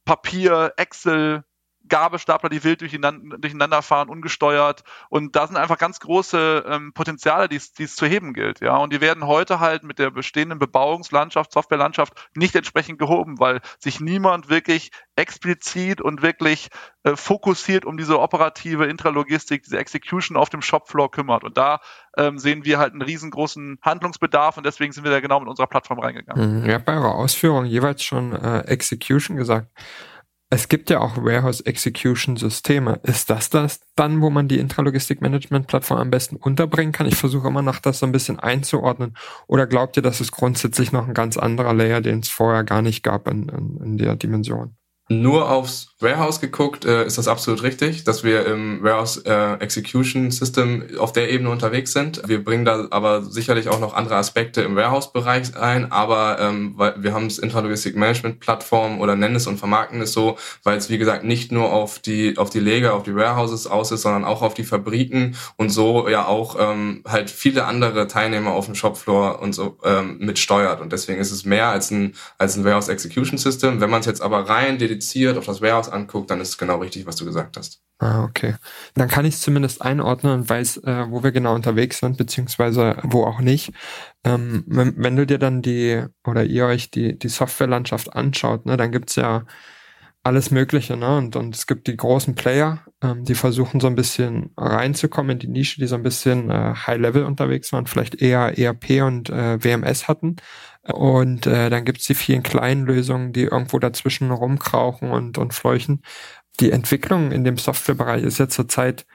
Papier, 0.05 0.73
Excel, 0.76 1.44
Gabelstapler, 1.88 2.49
die 2.49 2.64
wild 2.64 2.81
durcheinander, 2.81 3.82
fahren, 3.82 4.08
ungesteuert. 4.08 4.85
Und 5.08 5.37
da 5.37 5.46
sind 5.46 5.56
einfach 5.56 5.79
ganz 5.79 6.00
große 6.00 6.64
ähm, 6.67 6.93
Potenziale, 6.93 7.49
die 7.49 7.56
es 7.56 7.96
zu 7.96 8.06
heben 8.06 8.35
gilt. 8.35 8.61
Ja, 8.61 8.76
und 8.76 8.93
die 8.93 9.00
werden 9.00 9.26
heute 9.26 9.61
halt 9.61 9.82
mit 9.82 9.99
der 9.99 10.11
bestehenden 10.11 10.58
Bebauungslandschaft, 10.58 11.52
Softwarelandschaft 11.52 12.14
nicht 12.35 12.55
entsprechend 12.55 12.99
gehoben, 12.99 13.38
weil 13.38 13.61
sich 13.79 14.00
niemand 14.00 14.49
wirklich 14.49 14.90
explizit 15.17 16.00
und 16.00 16.23
wirklich 16.23 16.69
äh, 17.02 17.17
fokussiert 17.17 17.85
um 17.85 17.96
diese 17.96 18.20
operative 18.20 18.87
Intralogistik, 18.87 19.64
diese 19.64 19.79
Execution 19.79 20.37
auf 20.37 20.49
dem 20.49 20.62
Shopfloor 20.62 21.11
kümmert. 21.11 21.43
Und 21.44 21.56
da 21.56 21.81
ähm, 22.17 22.38
sehen 22.38 22.64
wir 22.64 22.79
halt 22.79 22.93
einen 22.93 23.02
riesengroßen 23.02 23.79
Handlungsbedarf 23.82 24.56
und 24.56 24.67
deswegen 24.67 24.93
sind 24.93 25.05
wir 25.05 25.11
da 25.11 25.20
genau 25.20 25.40
mit 25.40 25.49
unserer 25.49 25.67
Plattform 25.67 25.99
reingegangen. 25.99 26.61
Mhm. 26.61 26.67
Ihr 26.67 26.75
habt 26.75 26.85
bei 26.85 26.94
eurer 26.94 27.14
Ausführung 27.14 27.64
jeweils 27.64 28.02
schon 28.02 28.32
äh, 28.32 28.61
Execution 28.61 29.37
gesagt. 29.37 29.69
Es 30.50 30.69
gibt 30.69 30.89
ja 30.89 31.00
auch 31.00 31.19
Warehouse 31.19 31.61
Execution 31.61 32.39
Systeme. 32.39 33.00
Ist 33.03 33.29
das 33.29 33.50
das 33.50 33.81
dann, 33.97 34.23
wo 34.23 34.31
man 34.31 34.49
die 34.49 34.59
Intralogistik 34.59 35.21
Management 35.21 35.67
Plattform 35.67 35.99
am 35.99 36.11
besten 36.11 36.37
unterbringen 36.37 36.93
kann? 36.93 37.06
Ich 37.06 37.17
versuche 37.17 37.49
immer 37.49 37.61
noch 37.61 37.81
das 37.81 37.99
so 37.99 38.06
ein 38.06 38.12
bisschen 38.12 38.39
einzuordnen. 38.39 39.15
Oder 39.47 39.67
glaubt 39.67 39.99
ihr, 39.99 40.03
dass 40.03 40.21
es 40.21 40.33
grundsätzlich 40.33 40.91
noch 40.91 41.06
ein 41.06 41.12
ganz 41.12 41.37
anderer 41.37 41.75
Layer, 41.75 42.00
den 42.00 42.21
es 42.21 42.31
vorher 42.31 42.65
gar 42.65 42.81
nicht 42.81 43.03
gab 43.03 43.29
in, 43.29 43.50
in, 43.50 43.81
in 43.83 43.99
der 43.99 44.17
Dimension? 44.17 44.78
Nur 45.09 45.51
aufs 45.51 45.89
Warehouse 46.01 46.41
geguckt, 46.41 46.85
äh, 46.85 47.05
ist 47.07 47.19
das 47.19 47.27
absolut 47.27 47.63
richtig, 47.63 48.05
dass 48.05 48.23
wir 48.23 48.47
im 48.47 48.83
Warehouse 48.83 49.17
äh, 49.25 49.55
Execution 49.55 50.31
System 50.31 50.85
auf 50.99 51.13
der 51.13 51.31
Ebene 51.31 51.51
unterwegs 51.51 51.93
sind. 51.93 52.23
Wir 52.27 52.45
bringen 52.45 52.65
da 52.65 52.87
aber 52.91 53.23
sicherlich 53.23 53.69
auch 53.69 53.81
noch 53.81 53.95
andere 53.95 54.17
Aspekte 54.17 54.63
im 54.63 54.77
Warehouse-Bereich 54.77 55.57
ein, 55.57 55.91
aber 55.91 56.39
ähm, 56.41 56.75
weil 56.77 57.03
wir 57.03 57.15
haben 57.15 57.27
es 57.27 57.39
Intralogistik 57.39 57.97
Management 57.97 58.39
Plattform 58.39 59.01
oder 59.01 59.17
nennen 59.17 59.35
es 59.35 59.47
und 59.47 59.59
vermarkten 59.59 60.01
es 60.01 60.13
so, 60.13 60.39
weil 60.63 60.77
es 60.77 60.89
wie 60.89 60.99
gesagt 60.99 61.25
nicht 61.25 61.51
nur 61.51 61.73
auf 61.73 61.99
die 61.99 62.39
auf 62.39 62.51
die 62.51 62.61
Lager, 62.61 62.95
auf 62.95 63.03
die 63.03 63.17
Warehouses 63.17 63.67
aus 63.67 63.91
ist, 63.91 64.03
sondern 64.03 64.25
auch 64.25 64.43
auf 64.43 64.55
die 64.55 64.65
Fabriken 64.65 65.37
und 65.57 65.71
so 65.71 66.09
ja 66.09 66.27
auch 66.27 66.57
ähm, 66.61 67.03
halt 67.09 67.31
viele 67.31 67.65
andere 67.65 68.07
Teilnehmer 68.07 68.53
auf 68.53 68.67
dem 68.67 68.77
Shopfloor 68.77 69.41
und 69.41 69.53
so 69.53 69.79
ähm, 69.83 70.19
mitsteuert. 70.19 70.81
Und 70.81 70.93
deswegen 70.93 71.19
ist 71.19 71.33
es 71.33 71.45
mehr 71.45 71.69
als 71.69 71.91
ein 71.91 72.15
als 72.37 72.57
ein 72.57 72.65
Warehouse 72.65 72.89
Execution 72.89 73.39
System. 73.39 73.81
Wenn 73.81 73.91
man 73.91 74.01
es 74.01 74.07
jetzt 74.07 74.23
aber 74.23 74.49
rein 74.49 74.79
dediziert 74.99 75.39
auf 75.39 75.47
das 75.47 75.62
Warehouse 75.62 75.89
anguckt, 75.89 76.31
dann 76.31 76.41
ist 76.41 76.50
es 76.50 76.59
genau 76.59 76.79
richtig, 76.79 77.06
was 77.06 77.17
du 77.17 77.25
gesagt 77.25 77.56
hast. 77.56 77.81
Ah, 78.00 78.25
okay. 78.25 78.55
Dann 78.95 79.09
kann 79.09 79.25
ich 79.25 79.35
es 79.35 79.41
zumindest 79.41 79.83
einordnen 79.83 80.33
und 80.33 80.49
weiß, 80.49 80.79
äh, 80.79 81.06
wo 81.11 81.25
wir 81.25 81.33
genau 81.33 81.55
unterwegs 81.55 81.99
sind, 81.99 82.17
beziehungsweise 82.17 82.97
wo 83.03 83.25
auch 83.25 83.41
nicht. 83.41 83.73
Ähm, 84.25 84.65
wenn, 84.67 84.95
wenn, 84.97 85.17
du 85.17 85.27
dir 85.27 85.39
dann 85.39 85.62
die 85.62 86.05
oder 86.25 86.45
ihr 86.45 86.67
euch 86.67 86.91
die, 86.91 87.19
die 87.19 87.29
Softwarelandschaft 87.29 88.12
anschaut, 88.15 88.67
ne, 88.67 88.77
dann 88.77 88.93
gibt's 88.93 89.17
ja 89.17 89.45
alles 90.23 90.50
Mögliche, 90.50 90.97
ne? 90.97 91.17
Und, 91.17 91.37
und 91.37 91.55
es 91.55 91.67
gibt 91.67 91.87
die 91.87 91.97
großen 91.97 92.35
Player, 92.35 92.85
ähm, 93.03 93.25
die 93.25 93.35
versuchen 93.35 93.81
so 93.81 93.87
ein 93.87 93.95
bisschen 93.95 94.50
reinzukommen 94.56 95.33
in 95.33 95.39
die 95.39 95.49
Nische, 95.49 95.81
die 95.81 95.87
so 95.87 95.95
ein 95.95 96.03
bisschen 96.03 96.50
äh, 96.50 96.75
High-Level 96.75 97.25
unterwegs 97.25 97.73
waren, 97.73 97.87
vielleicht 97.87 98.21
eher 98.21 98.59
ERP 98.59 99.03
und 99.03 99.31
äh, 99.31 99.62
WMS 99.62 100.06
hatten. 100.06 100.37
Und 100.93 101.46
äh, 101.46 101.70
dann 101.70 101.85
gibt's 101.85 102.06
die 102.06 102.14
vielen 102.14 102.43
kleinen 102.43 102.87
Lösungen, 102.87 103.32
die 103.32 103.44
irgendwo 103.44 103.79
dazwischen 103.79 104.31
rumkrauchen 104.31 105.11
und, 105.11 105.38
und 105.38 105.55
fleuchen. 105.55 106.02
Die 106.61 106.73
Entwicklung 106.73 107.31
in 107.32 107.44
dem 107.44 107.58
Softwarebereich 107.58 108.23
ist 108.25 108.38
ja 108.38 108.49
zurzeit 108.49 109.06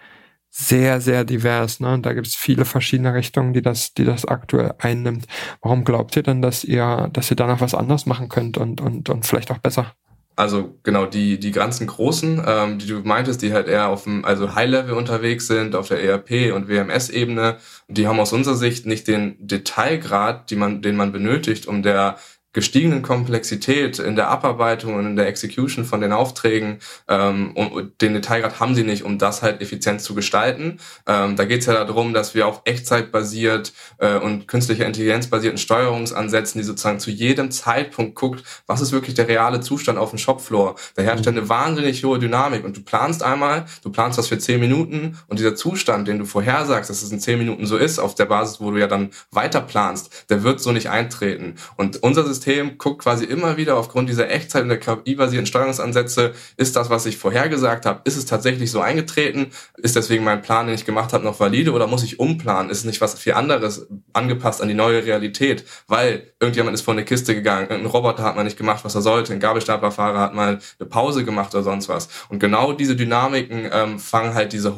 sehr, 0.49 1.01
sehr 1.01 1.25
divers. 1.25 1.79
Ne? 1.79 1.93
Und 1.93 2.05
da 2.05 2.13
gibt's 2.13 2.35
viele 2.35 2.65
verschiedene 2.65 3.13
Richtungen, 3.13 3.53
die 3.53 3.61
das, 3.63 3.93
die 3.95 4.05
das 4.05 4.25
aktuell 4.25 4.75
einnimmt. 4.79 5.25
Warum 5.61 5.83
glaubt 5.83 6.15
ihr 6.15 6.23
denn, 6.23 6.41
dass 6.41 6.63
ihr, 6.63 7.09
dass 7.11 7.31
ihr 7.31 7.37
danach 7.37 7.61
was 7.61 7.73
anderes 7.73 8.05
machen 8.05 8.29
könnt 8.29 8.57
und, 8.57 8.79
und, 8.81 9.09
und 9.09 9.25
vielleicht 9.25 9.51
auch 9.51 9.57
besser? 9.57 9.95
Also 10.35 10.79
genau 10.83 11.05
die 11.05 11.39
die 11.39 11.51
ganzen 11.51 11.87
großen, 11.87 12.43
ähm, 12.45 12.79
die 12.79 12.87
du 12.87 12.99
meintest, 12.99 13.41
die 13.41 13.53
halt 13.53 13.67
eher 13.67 13.89
auf 13.89 14.03
dem 14.03 14.25
also 14.25 14.55
High 14.55 14.69
Level 14.69 14.93
unterwegs 14.93 15.47
sind, 15.47 15.75
auf 15.75 15.87
der 15.87 16.03
ERP 16.03 16.53
und 16.53 16.67
WMS 16.67 17.09
Ebene, 17.09 17.57
die 17.87 18.07
haben 18.07 18.19
aus 18.19 18.33
unserer 18.33 18.55
Sicht 18.55 18.85
nicht 18.85 19.07
den 19.07 19.35
Detailgrad, 19.39 20.49
die 20.49 20.55
man 20.55 20.81
den 20.81 20.95
man 20.95 21.11
benötigt, 21.11 21.67
um 21.67 21.83
der 21.83 22.17
gestiegenen 22.53 23.01
Komplexität 23.01 23.99
in 23.99 24.15
der 24.15 24.29
Abarbeitung 24.29 24.93
und 24.95 25.05
in 25.05 25.15
der 25.15 25.27
Execution 25.27 25.85
von 25.85 26.01
den 26.01 26.11
Aufträgen 26.11 26.77
ähm, 27.07 27.51
und 27.55 27.99
den 28.01 28.13
Detailgrad 28.13 28.59
haben 28.59 28.75
sie 28.75 28.83
nicht, 28.83 29.03
um 29.03 29.17
das 29.17 29.41
halt 29.41 29.61
effizient 29.61 30.01
zu 30.01 30.13
gestalten. 30.13 30.79
Ähm, 31.07 31.35
da 31.35 31.45
geht 31.45 31.61
es 31.61 31.65
ja 31.65 31.73
darum, 31.73 32.13
dass 32.13 32.35
wir 32.35 32.47
auf 32.47 32.61
Echtzeitbasiert 32.65 33.73
äh, 33.97 34.17
und 34.17 34.47
künstlicher 34.47 34.85
Intelligenz 34.85 35.27
basierten 35.27 35.57
Steuerungsansätzen, 35.57 36.61
die 36.61 36.65
sozusagen 36.65 36.99
zu 36.99 37.09
jedem 37.09 37.49
Zeitpunkt 37.49 38.15
guckt, 38.15 38.43
was 38.67 38.81
ist 38.81 38.91
wirklich 38.91 39.15
der 39.15 39.27
reale 39.27 39.59
Zustand 39.61 39.97
auf 39.97 40.11
dem 40.11 40.19
Shopfloor. 40.19 40.75
Da 40.95 41.01
herrscht 41.01 41.25
mhm. 41.25 41.37
eine 41.37 41.49
wahnsinnig 41.49 42.03
hohe 42.03 42.19
Dynamik 42.19 42.63
und 42.63 42.77
du 42.77 42.81
planst 42.81 43.23
einmal, 43.23 43.65
du 43.81 43.91
planst 43.91 44.19
was 44.19 44.27
für 44.27 44.37
zehn 44.37 44.59
Minuten 44.59 45.17
und 45.27 45.39
dieser 45.39 45.55
Zustand, 45.55 46.07
den 46.07 46.19
du 46.19 46.25
vorhersagst, 46.25 46.91
dass 46.91 47.01
es 47.01 47.11
in 47.11 47.19
zehn 47.19 47.39
Minuten 47.39 47.65
so 47.65 47.77
ist, 47.77 47.97
auf 47.97 48.13
der 48.13 48.25
Basis, 48.25 48.61
wo 48.61 48.69
du 48.69 48.77
ja 48.77 48.87
dann 48.87 49.09
weiter 49.31 49.61
planst, 49.61 50.25
der 50.29 50.43
wird 50.43 50.61
so 50.61 50.71
nicht 50.71 50.91
eintreten. 50.91 51.55
Und 51.77 52.03
unser 52.03 52.23
System 52.23 52.42
System 52.43 52.77
guckt 52.77 53.03
quasi 53.03 53.23
immer 53.23 53.55
wieder 53.55 53.77
aufgrund 53.77 54.09
dieser 54.09 54.29
Echtzeit- 54.29 54.63
und 54.63 54.69
der 54.69 54.79
KI-basierten 54.79 55.45
Steuerungsansätze, 55.45 56.33
ist 56.57 56.75
das, 56.75 56.89
was 56.89 57.05
ich 57.05 57.17
vorhergesagt 57.17 57.85
habe, 57.85 58.01
ist 58.03 58.17
es 58.17 58.25
tatsächlich 58.25 58.69
so 58.69 58.81
eingetreten? 58.81 59.51
Ist 59.77 59.95
deswegen 59.95 60.25
mein 60.25 60.41
Plan, 60.41 60.67
den 60.67 60.75
ich 60.75 60.85
gemacht 60.85 61.13
habe, 61.13 61.23
noch 61.23 61.39
valide 61.39 61.71
oder 61.71 61.87
muss 61.87 62.03
ich 62.03 62.19
umplanen? 62.19 62.69
Ist 62.69 62.83
nicht 62.83 62.99
was 62.99 63.17
viel 63.17 63.33
anderes 63.33 63.87
angepasst 64.11 64.61
an 64.61 64.67
die 64.67 64.73
neue 64.73 65.05
Realität? 65.05 65.63
Weil 65.87 66.33
irgendjemand 66.41 66.73
ist 66.73 66.81
vor 66.81 66.93
eine 66.93 67.05
Kiste 67.05 67.33
gegangen, 67.33 67.69
ein 67.69 67.85
Roboter 67.85 68.23
hat 68.23 68.35
mal 68.35 68.43
nicht 68.43 68.57
gemacht, 68.57 68.83
was 68.83 68.95
er 68.95 69.01
sollte, 69.01 69.31
ein 69.31 69.39
Gabelstaplerfahrer 69.39 70.19
hat 70.19 70.33
mal 70.33 70.59
eine 70.79 70.89
Pause 70.89 71.23
gemacht 71.23 71.55
oder 71.55 71.63
sonst 71.63 71.87
was. 71.87 72.09
Und 72.27 72.39
genau 72.39 72.73
diese 72.73 72.97
Dynamiken 72.97 73.69
ähm, 73.71 73.99
fangen 73.99 74.33
halt 74.33 74.51
diese, 74.51 74.75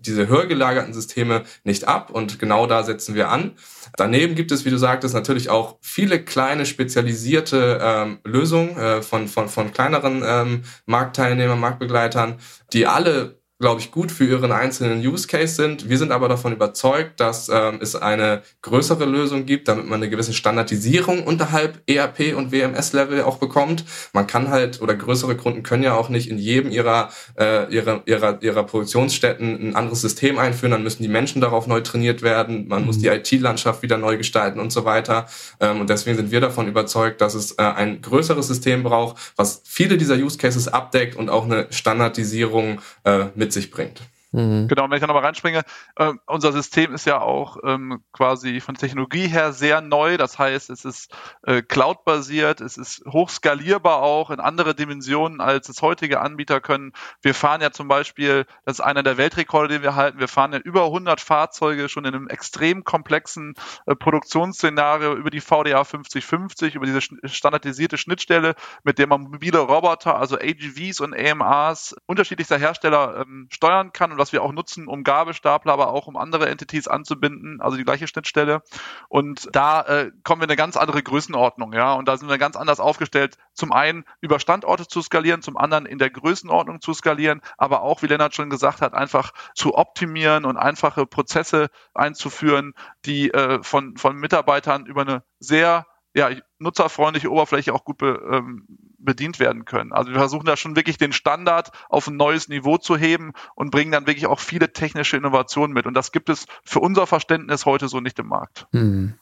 diese 0.00 0.28
höher 0.28 0.46
gelagerten 0.46 0.92
Systeme 0.92 1.44
nicht 1.64 1.88
ab 1.88 2.10
und 2.10 2.38
genau 2.38 2.66
da 2.66 2.82
setzen 2.82 3.14
wir 3.14 3.30
an. 3.30 3.52
Daneben 3.96 4.34
gibt 4.34 4.52
es, 4.52 4.64
wie 4.64 4.70
du 4.70 4.76
sagtest, 4.76 5.14
natürlich 5.14 5.48
auch 5.48 5.78
viele 5.80 6.22
kleine 6.22 6.66
spezialisierte 7.06 7.78
ähm, 7.82 8.18
Lösungen 8.24 8.76
äh, 8.76 9.02
von, 9.02 9.28
von, 9.28 9.48
von 9.48 9.72
kleineren 9.72 10.22
ähm, 10.26 10.62
Marktteilnehmern, 10.86 11.60
Marktbegleitern, 11.60 12.38
die 12.72 12.86
alle 12.86 13.38
glaube 13.58 13.80
ich, 13.80 13.90
gut 13.90 14.12
für 14.12 14.26
ihren 14.26 14.52
einzelnen 14.52 15.00
Use 15.00 15.26
Case 15.26 15.54
sind. 15.54 15.88
Wir 15.88 15.96
sind 15.96 16.12
aber 16.12 16.28
davon 16.28 16.52
überzeugt, 16.52 17.20
dass 17.20 17.48
ähm, 17.48 17.78
es 17.80 17.96
eine 17.96 18.42
größere 18.60 19.06
Lösung 19.06 19.46
gibt, 19.46 19.68
damit 19.68 19.86
man 19.86 20.02
eine 20.02 20.10
gewisse 20.10 20.34
Standardisierung 20.34 21.22
unterhalb 21.22 21.82
ERP 21.86 22.36
und 22.36 22.52
WMS-Level 22.52 23.22
auch 23.22 23.38
bekommt. 23.38 23.84
Man 24.12 24.26
kann 24.26 24.50
halt, 24.50 24.82
oder 24.82 24.94
größere 24.94 25.36
Kunden 25.36 25.62
können 25.62 25.82
ja 25.82 25.94
auch 25.94 26.10
nicht 26.10 26.28
in 26.28 26.36
jedem 26.36 26.70
ihrer, 26.70 27.08
äh, 27.38 27.72
ihrer, 27.72 28.02
ihrer, 28.04 28.42
ihrer 28.42 28.62
Produktionsstätten 28.64 29.70
ein 29.70 29.74
anderes 29.74 30.02
System 30.02 30.38
einführen, 30.38 30.72
dann 30.72 30.82
müssen 30.82 31.02
die 31.02 31.08
Menschen 31.08 31.40
darauf 31.40 31.66
neu 31.66 31.80
trainiert 31.80 32.20
werden, 32.20 32.68
man 32.68 32.80
mhm. 32.80 32.86
muss 32.86 32.98
die 32.98 33.08
IT-Landschaft 33.08 33.80
wieder 33.80 33.96
neu 33.96 34.18
gestalten 34.18 34.60
und 34.60 34.70
so 34.70 34.84
weiter. 34.84 35.28
Ähm, 35.60 35.80
und 35.80 35.88
deswegen 35.88 36.18
sind 36.18 36.30
wir 36.30 36.42
davon 36.42 36.68
überzeugt, 36.68 37.22
dass 37.22 37.34
es 37.34 37.52
äh, 37.52 37.62
ein 37.62 38.02
größeres 38.02 38.46
System 38.46 38.82
braucht, 38.82 39.32
was 39.36 39.62
viele 39.64 39.96
dieser 39.96 40.16
Use 40.16 40.36
Cases 40.36 40.68
abdeckt 40.68 41.16
und 41.16 41.30
auch 41.30 41.44
eine 41.44 41.68
Standardisierung 41.70 42.82
äh, 43.04 43.26
mit 43.34 43.45
mit 43.46 43.52
sich 43.52 43.70
bringt. 43.70 44.02
Mhm. 44.32 44.68
Genau, 44.68 44.84
wenn 44.84 44.94
ich 44.94 45.00
da 45.00 45.06
nochmal 45.06 45.24
reinspringe, 45.24 45.62
äh, 45.96 46.12
unser 46.26 46.52
System 46.52 46.92
ist 46.92 47.06
ja 47.06 47.20
auch 47.20 47.58
ähm, 47.64 48.02
quasi 48.12 48.60
von 48.60 48.74
Technologie 48.74 49.28
her 49.28 49.52
sehr 49.52 49.80
neu. 49.80 50.16
Das 50.16 50.38
heißt, 50.38 50.68
es 50.70 50.84
ist 50.84 51.14
äh, 51.42 51.62
cloud-basiert, 51.62 52.60
es 52.60 52.76
ist 52.76 53.04
hochskalierbar 53.06 54.02
auch 54.02 54.30
in 54.30 54.40
andere 54.40 54.74
Dimensionen, 54.74 55.40
als 55.40 55.68
es 55.68 55.80
heutige 55.80 56.20
Anbieter 56.20 56.60
können. 56.60 56.92
Wir 57.22 57.34
fahren 57.34 57.60
ja 57.60 57.70
zum 57.70 57.88
Beispiel, 57.88 58.46
das 58.64 58.78
ist 58.78 58.84
einer 58.84 59.02
der 59.02 59.16
Weltrekorde, 59.16 59.68
den 59.68 59.82
wir 59.82 59.94
halten, 59.94 60.18
wir 60.18 60.28
fahren 60.28 60.52
ja 60.52 60.58
über 60.58 60.86
100 60.86 61.20
Fahrzeuge 61.20 61.88
schon 61.88 62.04
in 62.04 62.14
einem 62.14 62.28
extrem 62.28 62.84
komplexen 62.84 63.54
äh, 63.86 63.94
Produktionsszenario 63.94 65.14
über 65.14 65.30
die 65.30 65.40
VDA 65.40 65.84
5050, 65.84 66.74
über 66.74 66.86
diese 66.86 67.00
standardisierte 67.00 67.96
Schnittstelle, 67.96 68.54
mit 68.82 68.98
der 68.98 69.06
man 69.06 69.22
mobile 69.22 69.58
Roboter, 69.58 70.16
also 70.16 70.36
AGVs 70.36 71.00
und 71.00 71.14
AMRs 71.14 71.94
unterschiedlichster 72.06 72.58
Hersteller 72.58 73.24
ähm, 73.26 73.48
steuern 73.50 73.92
kann 73.92 74.15
und 74.16 74.20
was 74.20 74.32
wir 74.32 74.42
auch 74.42 74.52
nutzen, 74.52 74.88
um 74.88 75.04
Gabelstapler, 75.04 75.72
aber 75.72 75.88
auch 75.88 76.06
um 76.06 76.16
andere 76.16 76.48
Entities 76.48 76.88
anzubinden, 76.88 77.60
also 77.60 77.76
die 77.76 77.84
gleiche 77.84 78.08
Schnittstelle. 78.08 78.62
Und 79.08 79.48
da 79.52 79.82
äh, 79.82 80.10
kommen 80.24 80.40
wir 80.40 80.44
in 80.44 80.50
eine 80.50 80.56
ganz 80.56 80.76
andere 80.76 81.02
Größenordnung, 81.02 81.74
ja. 81.74 81.92
Und 81.92 82.08
da 82.08 82.16
sind 82.16 82.28
wir 82.28 82.38
ganz 82.38 82.56
anders 82.56 82.80
aufgestellt, 82.80 83.36
zum 83.52 83.72
einen 83.72 84.04
über 84.20 84.40
Standorte 84.40 84.88
zu 84.88 85.02
skalieren, 85.02 85.42
zum 85.42 85.58
anderen 85.58 85.84
in 85.84 85.98
der 85.98 86.10
Größenordnung 86.10 86.80
zu 86.80 86.94
skalieren, 86.94 87.42
aber 87.58 87.82
auch, 87.82 88.02
wie 88.02 88.06
Lennart 88.06 88.34
schon 88.34 88.48
gesagt 88.48 88.80
hat, 88.80 88.94
einfach 88.94 89.32
zu 89.54 89.74
optimieren 89.74 90.46
und 90.46 90.56
einfache 90.56 91.06
Prozesse 91.06 91.68
einzuführen, 91.92 92.72
die 93.04 93.30
äh, 93.30 93.62
von, 93.62 93.96
von 93.96 94.16
Mitarbeitern 94.16 94.86
über 94.86 95.02
eine 95.02 95.22
sehr 95.40 95.86
ja, 96.16 96.30
nutzerfreundliche 96.58 97.30
Oberfläche 97.30 97.74
auch 97.74 97.84
gut 97.84 97.98
be, 97.98 98.18
ähm, 98.32 98.64
bedient 98.98 99.38
werden 99.38 99.66
können. 99.66 99.92
Also 99.92 100.10
wir 100.10 100.18
versuchen 100.18 100.46
da 100.46 100.56
schon 100.56 100.74
wirklich 100.74 100.96
den 100.96 101.12
Standard 101.12 101.70
auf 101.90 102.08
ein 102.08 102.16
neues 102.16 102.48
Niveau 102.48 102.78
zu 102.78 102.96
heben 102.96 103.32
und 103.54 103.70
bringen 103.70 103.92
dann 103.92 104.06
wirklich 104.06 104.26
auch 104.26 104.40
viele 104.40 104.72
technische 104.72 105.18
Innovationen 105.18 105.74
mit. 105.74 105.84
Und 105.84 105.92
das 105.92 106.12
gibt 106.12 106.30
es 106.30 106.46
für 106.64 106.80
unser 106.80 107.06
Verständnis 107.06 107.66
heute 107.66 107.88
so 107.88 108.00
nicht 108.00 108.18
im 108.18 108.28
Markt. 108.28 108.66
Hm. 108.72 109.14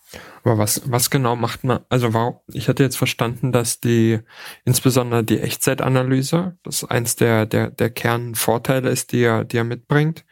Aber 0.44 0.56
was, 0.56 0.88
was 0.88 1.10
genau 1.10 1.34
macht 1.34 1.64
man? 1.64 1.80
Also 1.88 2.14
warum, 2.14 2.36
ich 2.52 2.68
hatte 2.68 2.84
jetzt 2.84 2.96
verstanden, 2.96 3.50
dass 3.50 3.80
die, 3.80 4.20
insbesondere 4.64 5.24
die 5.24 5.40
Echtzeitanalyse, 5.40 6.56
das 6.62 6.84
eins 6.84 7.16
der, 7.16 7.44
der, 7.44 7.70
der 7.70 7.90
Kernvorteile 7.90 8.88
ist, 8.88 9.10
die 9.10 9.22
er, 9.22 9.44
die 9.44 9.56
er 9.56 9.64
mitbringt. 9.64 10.24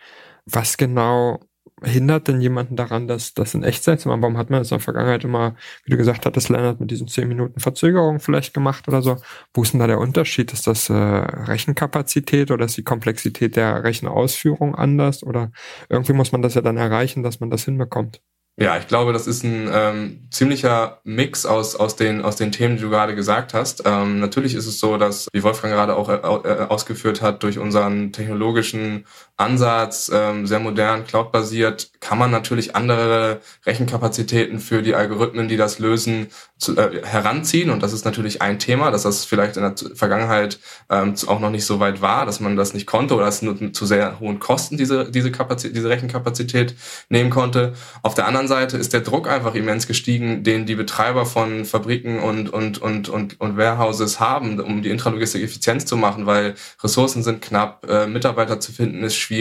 Was 0.47 0.77
genau 0.77 1.41
hindert 1.85 2.29
denn 2.29 2.41
jemanden 2.41 2.77
daran, 2.77 3.09
dass 3.09 3.35
das 3.35 3.55
in 3.55 3.63
Echtzeit 3.63 4.01
zu 4.01 4.09
machen? 4.09 4.23
Warum 4.23 4.39
hat 4.39 4.51
man 4.51 4.61
das 4.61 4.71
in 4.71 4.77
der 4.77 4.85
Vergangenheit 4.85 5.25
immer, 5.25 5.57
wie 5.85 5.91
du 5.91 5.97
gesagt 5.97 6.27
hattest, 6.27 6.49
Leonard, 6.49 6.81
mit 6.81 6.91
diesen 6.91 7.09
zehn 7.09 7.29
Minuten 7.29 7.61
Verzögerung 7.61 8.21
vielleicht 8.21 8.55
gemacht 8.55 8.89
oder 8.89 9.03
so? 9.03 9.17
Wo 9.55 9.63
ist 9.63 9.73
denn 9.73 9.81
da 9.81 9.87
der 9.87 9.99
Unterschied? 9.99 10.53
Ist 10.53 10.67
das 10.67 10.91
äh, 10.91 10.95
Rechenkapazität 10.95 12.51
oder 12.51 12.65
ist 12.67 12.77
die 12.77 12.85
Komplexität 12.85 13.57
der 13.57 13.85
Rechenausführung 13.85 14.75
anders? 14.75 15.23
Oder 15.23 15.53
irgendwie 15.89 16.13
muss 16.13 16.33
man 16.33 16.43
das 16.43 16.55
ja 16.55 16.63
dann 16.63 16.77
erreichen, 16.77 17.23
dass 17.23 17.41
man 17.41 17.51
das 17.51 17.65
hinbekommt? 17.65 18.21
Ja, 18.59 18.77
ich 18.77 18.87
glaube, 18.87 19.15
das 19.15 19.27
ist 19.27 19.45
ein 19.45 19.71
ähm, 19.73 20.29
ziemlicher 20.31 21.01
Mix 21.05 21.47
aus, 21.47 21.75
aus, 21.75 21.97
den, 21.97 22.21
aus 22.21 22.37
den 22.37 22.53
Themen, 22.53 22.77
die 22.77 22.83
du 22.83 22.91
gerade 22.91 23.15
gesagt 23.15 23.55
hast. 23.55 23.83
Ähm, 23.87 24.21
natürlich 24.21 24.55
ist 24.55 24.67
es 24.67 24.79
so, 24.79 24.99
dass, 24.99 25.27
wie 25.33 25.43
Wolfgang 25.43 25.73
gerade 25.73 25.97
auch 25.97 26.11
äh, 26.11 26.17
äh, 26.17 26.67
ausgeführt 26.69 27.23
hat, 27.23 27.43
durch 27.43 27.59
unseren 27.59 28.13
technologischen 28.13 29.07
Ansatz, 29.43 30.11
ähm, 30.13 30.47
sehr 30.47 30.61
modern, 30.61 31.07
cloudbasiert, 31.07 31.91
kann 32.01 32.19
man 32.19 32.31
natürlich 32.31 32.77
andere 32.77 33.41
Rechenkapazitäten 33.65 34.59
für 34.59 34.83
die 34.83 34.95
Algorithmen, 34.95 35.49
die 35.49 35.57
das 35.57 35.79
lösen, 35.79 36.29
zu, 36.59 36.77
äh, 36.77 37.03
heranziehen. 37.05 37.71
Und 37.71 37.83
das 37.83 37.93
ist 37.93 38.05
natürlich 38.05 38.43
ein 38.43 38.59
Thema, 38.59 38.91
dass 38.91 39.03
das 39.03 39.25
vielleicht 39.25 39.57
in 39.57 39.63
der 39.63 39.75
Vergangenheit 39.95 40.59
ähm, 40.91 41.15
auch 41.27 41.41
noch 41.41 41.51
nicht 41.51 41.65
so 41.65 41.81
weit 41.81 42.03
war, 42.03 42.27
dass 42.27 42.41
man 42.41 42.57
das 42.57 42.75
nicht 42.75 42.87
konnte 42.87 43.15
oder 43.15 43.27
es 43.27 43.41
nur 43.41 43.73
zu 43.73 43.87
sehr 43.87 44.21
hohen 44.21 44.41
Kosten 44.41 44.77
diese, 44.77 45.11
diese, 45.11 45.31
diese 45.31 45.89
Rechenkapazität 45.89 46.75
nehmen 47.09 47.31
konnte. 47.31 47.73
Auf 48.03 48.15
der 48.15 48.27
anderen 48.27 48.43
anderen 48.43 48.49
Seite 48.49 48.77
ist 48.77 48.93
der 48.93 49.01
Druck 49.01 49.29
einfach 49.29 49.55
immens 49.55 49.87
gestiegen, 49.87 50.43
den 50.43 50.67
die 50.67 50.75
Betreiber 50.75 51.27
von 51.27 51.65
Fabriken 51.65 52.19
und, 52.19 52.53
und, 52.53 52.79
und, 52.79 53.09
und, 53.09 53.41
und 53.41 53.57
Warehouses 53.57 54.21
haben, 54.21 54.59
um 54.61 54.83
die 54.83 54.91
Intralogistik 54.91 55.43
effizient 55.43 55.87
zu 55.87 55.97
machen, 55.97 56.27
weil 56.27 56.55
Ressourcen 56.83 57.23
sind 57.23 57.43
knapp, 57.43 57.87
äh, 57.89 58.07
Mitarbeiter 58.07 58.59
zu 58.59 58.73
finden 58.73 59.03
ist 59.05 59.17
schwierig. 59.17 59.32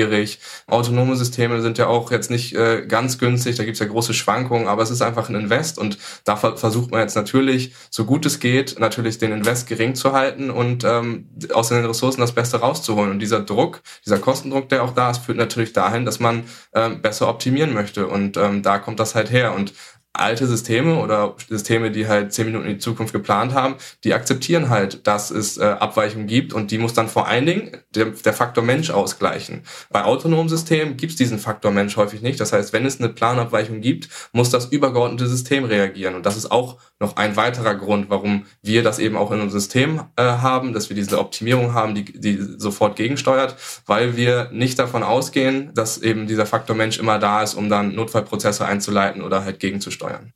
Autonome 0.67 1.15
Systeme 1.15 1.62
sind 1.62 1.77
ja 1.77 1.88
auch 1.88 2.12
jetzt 2.12 2.29
nicht 2.29 2.53
äh, 2.55 2.86
ganz 2.88 3.17
günstig, 3.17 3.55
da 3.55 3.63
gibt 3.63 3.74
es 3.75 3.79
ja 3.79 3.88
große 3.88 4.13
Schwankungen, 4.13 4.67
aber 4.67 4.83
es 4.83 4.91
ist 4.91 5.01
einfach 5.01 5.29
ein 5.29 5.36
Invest 5.36 5.79
und 5.79 5.98
da 6.24 6.36
versucht 6.36 6.91
man 6.91 7.01
jetzt 7.01 7.15
natürlich, 7.15 7.74
so 7.89 8.05
gut 8.05 8.25
es 8.25 8.39
geht, 8.39 8.79
natürlich 8.79 9.17
den 9.17 9.31
Invest 9.31 9.67
gering 9.67 9.95
zu 9.95 10.13
halten 10.13 10.51
und 10.51 10.83
ähm, 10.83 11.29
aus 11.53 11.69
den 11.69 11.83
Ressourcen 11.86 12.21
das 12.21 12.33
Beste 12.33 12.57
rauszuholen. 12.57 13.12
Und 13.12 13.19
dieser 13.19 13.39
Druck, 13.39 13.81
dieser 14.05 14.19
Kostendruck, 14.19 14.69
der 14.69 14.83
auch 14.83 14.93
da 14.93 15.10
ist, 15.10 15.25
führt 15.25 15.38
natürlich 15.38 15.74
dahin, 15.74 16.05
dass 16.05 16.19
man 16.19 16.43
ähm, 16.74 17.01
besser 17.01 17.27
optimieren 17.27 17.74
möchte. 17.74 18.07
Und 18.07 18.38
ähm, 18.38 18.62
da 18.62 18.77
kommt 18.77 18.91
kommt 18.91 19.00
das 19.00 19.15
halt 19.15 19.31
her. 19.31 19.55
Und 19.55 19.74
alte 20.13 20.46
Systeme 20.46 21.00
oder 21.00 21.36
Systeme, 21.50 21.89
die 21.91 22.08
halt 22.08 22.34
zehn 22.34 22.46
Minuten 22.46 22.65
in 22.65 22.74
die 22.74 22.80
Zukunft 22.80 23.13
geplant 23.13 23.53
haben, 23.53 23.75
die 24.03 24.13
akzeptieren 24.13 24.70
halt, 24.70 25.08
dass 25.08 25.32
es 25.32 25.58
äh, 25.58 25.63
Abweichungen 25.63 26.27
gibt 26.27 26.53
und 26.53 26.72
die 26.72 26.77
muss 26.77 26.94
dann 26.94 27.08
vor 27.08 27.27
allen 27.27 27.46
Dingen 27.46 27.77
der, 27.96 28.06
der 28.08 28.34
Faktor 28.34 28.63
Mensch 28.63 28.89
ausgleichen. 28.89 29.63
Bei 29.89 30.03
autonomen 30.03 30.50
Systemen 30.50 30.98
gibt 30.98 31.12
es 31.12 31.18
diesen 31.18 31.39
Faktor 31.39 31.72
Mensch 31.72 31.96
häufig 31.96 32.22
nicht. 32.22 32.39
Das 32.39 32.51
heißt, 32.51 32.74
wenn 32.74 32.86
es 32.86 33.00
eine 33.00 33.10
Planabweichung 33.10 33.82
gibt, 33.82 34.10
muss 34.34 34.50
das 34.50 34.65
übergeordnete 34.65 35.27
System 35.27 35.63
reagieren. 35.63 36.15
Und 36.15 36.25
das 36.25 36.36
ist 36.36 36.51
auch 36.51 36.77
noch 37.01 37.17
ein 37.17 37.36
weiterer 37.36 37.75
Grund, 37.75 38.10
warum 38.10 38.46
wir 38.62 38.84
das 38.84 39.00
eben 39.00 39.17
auch 39.17 39.31
in 39.31 39.41
unserem 39.41 39.60
System 39.60 40.03
äh, 40.15 40.24
haben, 40.24 40.74
dass 40.74 40.89
wir 40.89 40.96
diese 40.96 41.20
Optimierung 41.20 41.74
haben, 41.74 41.96
die, 41.96 42.05
die 42.05 42.38
sofort 42.58 42.96
gegensteuert, 42.96 43.55
weil 43.86 44.15
wir 44.15 44.50
nicht 44.51 44.79
davon 44.79 45.03
ausgehen, 45.03 45.74
dass 45.74 45.98
eben 45.98 46.27
dieser 46.27 46.46
Faktor 46.46 46.75
Mensch 46.75 47.00
immer 47.00 47.20
da 47.20 47.43
ist, 47.43 47.55
um 47.55 47.70
dann 47.70 47.96
Notfallprozesse 47.96 48.65
einzuleiten 48.65 49.22
oder 49.22 49.43
halt 49.43 49.60
gegenzusteuern 49.60 50.01
steuern. 50.12 50.34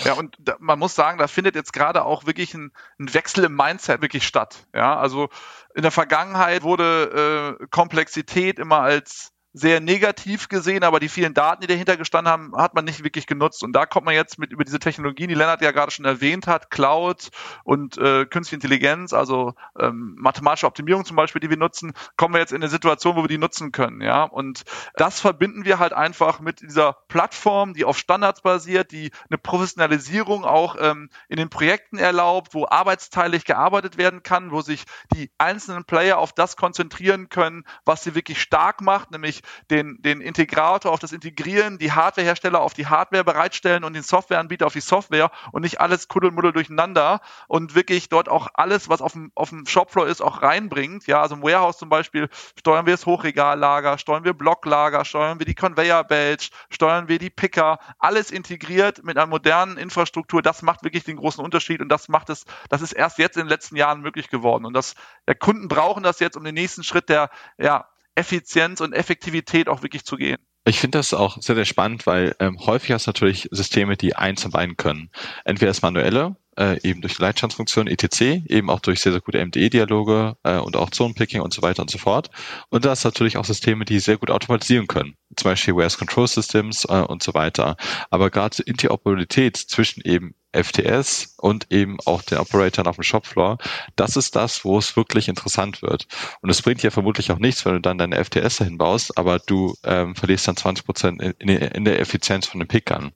Ja, 0.00 0.14
und 0.14 0.36
da, 0.38 0.56
man 0.58 0.78
muss 0.78 0.94
sagen, 0.94 1.18
da 1.18 1.28
findet 1.28 1.54
jetzt 1.54 1.72
gerade 1.72 2.04
auch 2.04 2.26
wirklich 2.26 2.54
ein, 2.54 2.72
ein, 2.98 3.12
Wechsel 3.14 3.44
im 3.44 3.54
Mindset 3.54 4.02
wirklich 4.02 4.26
statt. 4.26 4.66
Ja, 4.74 4.98
also 4.98 5.28
in 5.74 5.82
der 5.82 5.90
Vergangenheit 5.90 6.62
wurde 6.62 7.56
äh, 7.60 7.66
Komplexität 7.70 8.58
immer 8.58 8.80
als 8.80 9.32
sehr 9.52 9.80
negativ 9.80 10.48
gesehen, 10.48 10.84
aber 10.84 11.00
die 11.00 11.08
vielen 11.08 11.34
Daten, 11.34 11.62
die 11.62 11.66
dahinter 11.66 11.96
gestanden 11.96 12.30
haben, 12.30 12.56
hat 12.56 12.74
man 12.74 12.84
nicht 12.84 13.02
wirklich 13.02 13.26
genutzt. 13.26 13.64
Und 13.64 13.72
da 13.72 13.86
kommt 13.86 14.06
man 14.06 14.14
jetzt 14.14 14.38
mit 14.38 14.52
über 14.52 14.64
diese 14.64 14.78
Technologien, 14.78 15.28
die 15.28 15.34
Lennart 15.34 15.62
ja 15.62 15.70
gerade 15.70 15.90
schon 15.90 16.04
erwähnt 16.04 16.46
hat, 16.46 16.70
Cloud 16.70 17.30
und 17.64 17.96
äh, 17.98 18.26
Künstliche 18.26 18.56
Intelligenz, 18.56 19.12
also 19.12 19.54
ähm, 19.78 20.16
mathematische 20.18 20.66
Optimierung 20.66 21.04
zum 21.04 21.16
Beispiel, 21.16 21.40
die 21.40 21.50
wir 21.50 21.56
nutzen, 21.56 21.92
kommen 22.16 22.34
wir 22.34 22.40
jetzt 22.40 22.52
in 22.52 22.62
eine 22.62 22.68
Situation, 22.68 23.16
wo 23.16 23.22
wir 23.22 23.28
die 23.28 23.38
nutzen 23.38 23.72
können. 23.72 24.00
Ja, 24.00 24.24
und 24.24 24.64
das 24.94 25.20
verbinden 25.20 25.64
wir 25.64 25.78
halt 25.78 25.92
einfach 25.92 26.40
mit 26.40 26.60
dieser 26.60 26.92
Plattform, 27.08 27.74
die 27.74 27.84
auf 27.84 27.98
Standards 27.98 28.42
basiert, 28.42 28.92
die 28.92 29.10
eine 29.30 29.38
Professionalisierung 29.38 30.44
auch 30.44 30.76
ähm, 30.78 31.08
in 31.28 31.36
den 31.36 31.50
Projekten 31.50 31.98
erlaubt, 31.98 32.54
wo 32.54 32.66
arbeitsteilig 32.66 33.44
gearbeitet 33.44 33.96
werden 33.96 34.22
kann, 34.22 34.50
wo 34.50 34.60
sich 34.60 34.84
die 35.14 35.30
einzelnen 35.38 35.84
Player 35.84 36.18
auf 36.18 36.32
das 36.32 36.56
konzentrieren 36.56 37.28
können, 37.28 37.64
was 37.84 38.04
sie 38.04 38.14
wirklich 38.14 38.40
stark 38.40 38.80
macht, 38.82 39.10
nämlich 39.10 39.42
den, 39.70 40.00
den 40.02 40.20
Integrator 40.20 40.92
auf 40.92 41.00
das 41.00 41.12
Integrieren, 41.12 41.78
die 41.78 41.92
Hardwarehersteller 41.92 42.60
auf 42.60 42.74
die 42.74 42.86
Hardware 42.86 43.24
bereitstellen 43.24 43.84
und 43.84 43.94
den 43.94 44.02
Softwareanbieter 44.02 44.66
auf 44.66 44.72
die 44.72 44.80
Software 44.80 45.30
und 45.52 45.62
nicht 45.62 45.80
alles 45.80 46.08
Kuddelmuddel 46.08 46.52
durcheinander 46.52 47.20
und 47.46 47.74
wirklich 47.74 48.08
dort 48.08 48.28
auch 48.28 48.48
alles, 48.54 48.88
was 48.88 49.00
auf 49.00 49.12
dem, 49.12 49.32
auf 49.34 49.50
dem 49.50 49.66
Shopfloor 49.66 50.06
ist, 50.06 50.22
auch 50.22 50.42
reinbringt. 50.42 51.06
Ja, 51.06 51.22
also 51.22 51.34
im 51.34 51.42
Warehouse 51.42 51.78
zum 51.78 51.88
Beispiel 51.88 52.28
steuern 52.58 52.86
wir 52.86 52.94
das 52.94 53.06
Hochregallager, 53.06 53.98
steuern 53.98 54.24
wir 54.24 54.32
Blocklager, 54.32 55.04
steuern 55.04 55.38
wir 55.38 55.46
die 55.46 55.54
Conveyor 55.54 56.04
Belts, 56.04 56.50
steuern 56.70 57.08
wir 57.08 57.18
die 57.18 57.30
Picker, 57.30 57.78
alles 57.98 58.30
integriert 58.30 59.04
mit 59.04 59.16
einer 59.16 59.26
modernen 59.26 59.76
Infrastruktur. 59.76 60.42
Das 60.42 60.62
macht 60.62 60.84
wirklich 60.84 61.04
den 61.04 61.16
großen 61.16 61.44
Unterschied 61.44 61.80
und 61.80 61.88
das 61.88 62.08
macht 62.08 62.30
es, 62.30 62.44
das 62.68 62.82
ist 62.82 62.92
erst 62.92 63.18
jetzt 63.18 63.36
in 63.36 63.44
den 63.44 63.48
letzten 63.48 63.76
Jahren 63.76 64.00
möglich 64.00 64.28
geworden 64.28 64.64
und 64.64 64.74
das, 64.74 64.94
der 65.26 65.34
Kunden 65.34 65.68
brauchen 65.68 66.02
das 66.02 66.20
jetzt, 66.20 66.36
um 66.36 66.44
den 66.44 66.54
nächsten 66.54 66.82
Schritt 66.84 67.08
der, 67.08 67.30
ja, 67.58 67.88
Effizienz 68.18 68.80
und 68.80 68.92
Effektivität 68.92 69.68
auch 69.68 69.82
wirklich 69.82 70.04
zu 70.04 70.16
gehen. 70.16 70.38
Ich 70.64 70.80
finde 70.80 70.98
das 70.98 71.14
auch 71.14 71.40
sehr, 71.40 71.54
sehr 71.54 71.64
spannend, 71.64 72.06
weil 72.06 72.34
ähm, 72.40 72.58
häufig 72.66 72.90
hast 72.92 73.06
du 73.06 73.10
natürlich 73.10 73.48
Systeme, 73.52 73.96
die 73.96 74.16
eins 74.16 74.44
und 74.44 74.50
beiden 74.50 74.76
können. 74.76 75.10
Entweder 75.44 75.70
das 75.70 75.80
manuelle, 75.80 76.36
äh, 76.58 76.78
eben 76.82 77.00
durch 77.00 77.16
die 77.16 77.22
Leitstandsfunktion 77.22 77.86
etc., 77.86 78.42
eben 78.48 78.68
auch 78.68 78.80
durch 78.80 79.00
sehr, 79.00 79.12
sehr 79.12 79.20
gute 79.22 79.38
MDE-Dialoge 79.38 80.36
äh, 80.42 80.58
und 80.58 80.76
auch 80.76 80.90
Zonenpicking 80.90 81.40
und 81.40 81.54
so 81.54 81.62
weiter 81.62 81.80
und 81.80 81.90
so 81.90 81.98
fort. 81.98 82.30
Und 82.68 82.84
da 82.84 82.92
ist 82.92 83.04
natürlich 83.04 83.38
auch 83.38 83.44
Systeme, 83.44 83.84
die 83.84 84.00
sehr 84.00 84.18
gut 84.18 84.30
automatisieren 84.30 84.88
können. 84.88 85.14
Zum 85.38 85.52
Beispiel 85.52 85.74
Warehouse 85.74 85.98
Control 85.98 86.26
Systems 86.26 86.84
äh, 86.84 87.00
und 87.00 87.22
so 87.22 87.32
weiter. 87.32 87.76
Aber 88.10 88.28
gerade 88.28 88.60
Interoperabilität 88.62 89.56
zwischen 89.56 90.02
eben 90.02 90.34
FTS 90.52 91.36
und 91.36 91.70
eben 91.70 91.98
auch 92.06 92.22
den 92.22 92.38
Operatoren 92.38 92.88
auf 92.88 92.96
dem 92.96 93.04
Shopfloor, 93.04 93.58
das 93.94 94.16
ist 94.16 94.34
das, 94.34 94.64
wo 94.64 94.78
es 94.78 94.96
wirklich 94.96 95.28
interessant 95.28 95.80
wird. 95.82 96.08
Und 96.40 96.50
es 96.50 96.62
bringt 96.62 96.82
ja 96.82 96.90
vermutlich 96.90 97.30
auch 97.30 97.38
nichts, 97.38 97.64
wenn 97.64 97.74
du 97.74 97.80
dann 97.80 97.98
deine 97.98 98.24
FTS 98.24 98.56
dahin 98.56 98.78
baust, 98.78 99.16
aber 99.16 99.38
du 99.38 99.74
ähm, 99.84 100.16
verlierst 100.16 100.48
dann 100.48 100.56
20 100.56 100.84
Prozent 100.84 101.22
in, 101.22 101.48
in, 101.48 101.84
der 101.84 102.00
Effizienz 102.00 102.46
von 102.46 102.58
den 102.58 102.68
Pickern. 102.68 103.12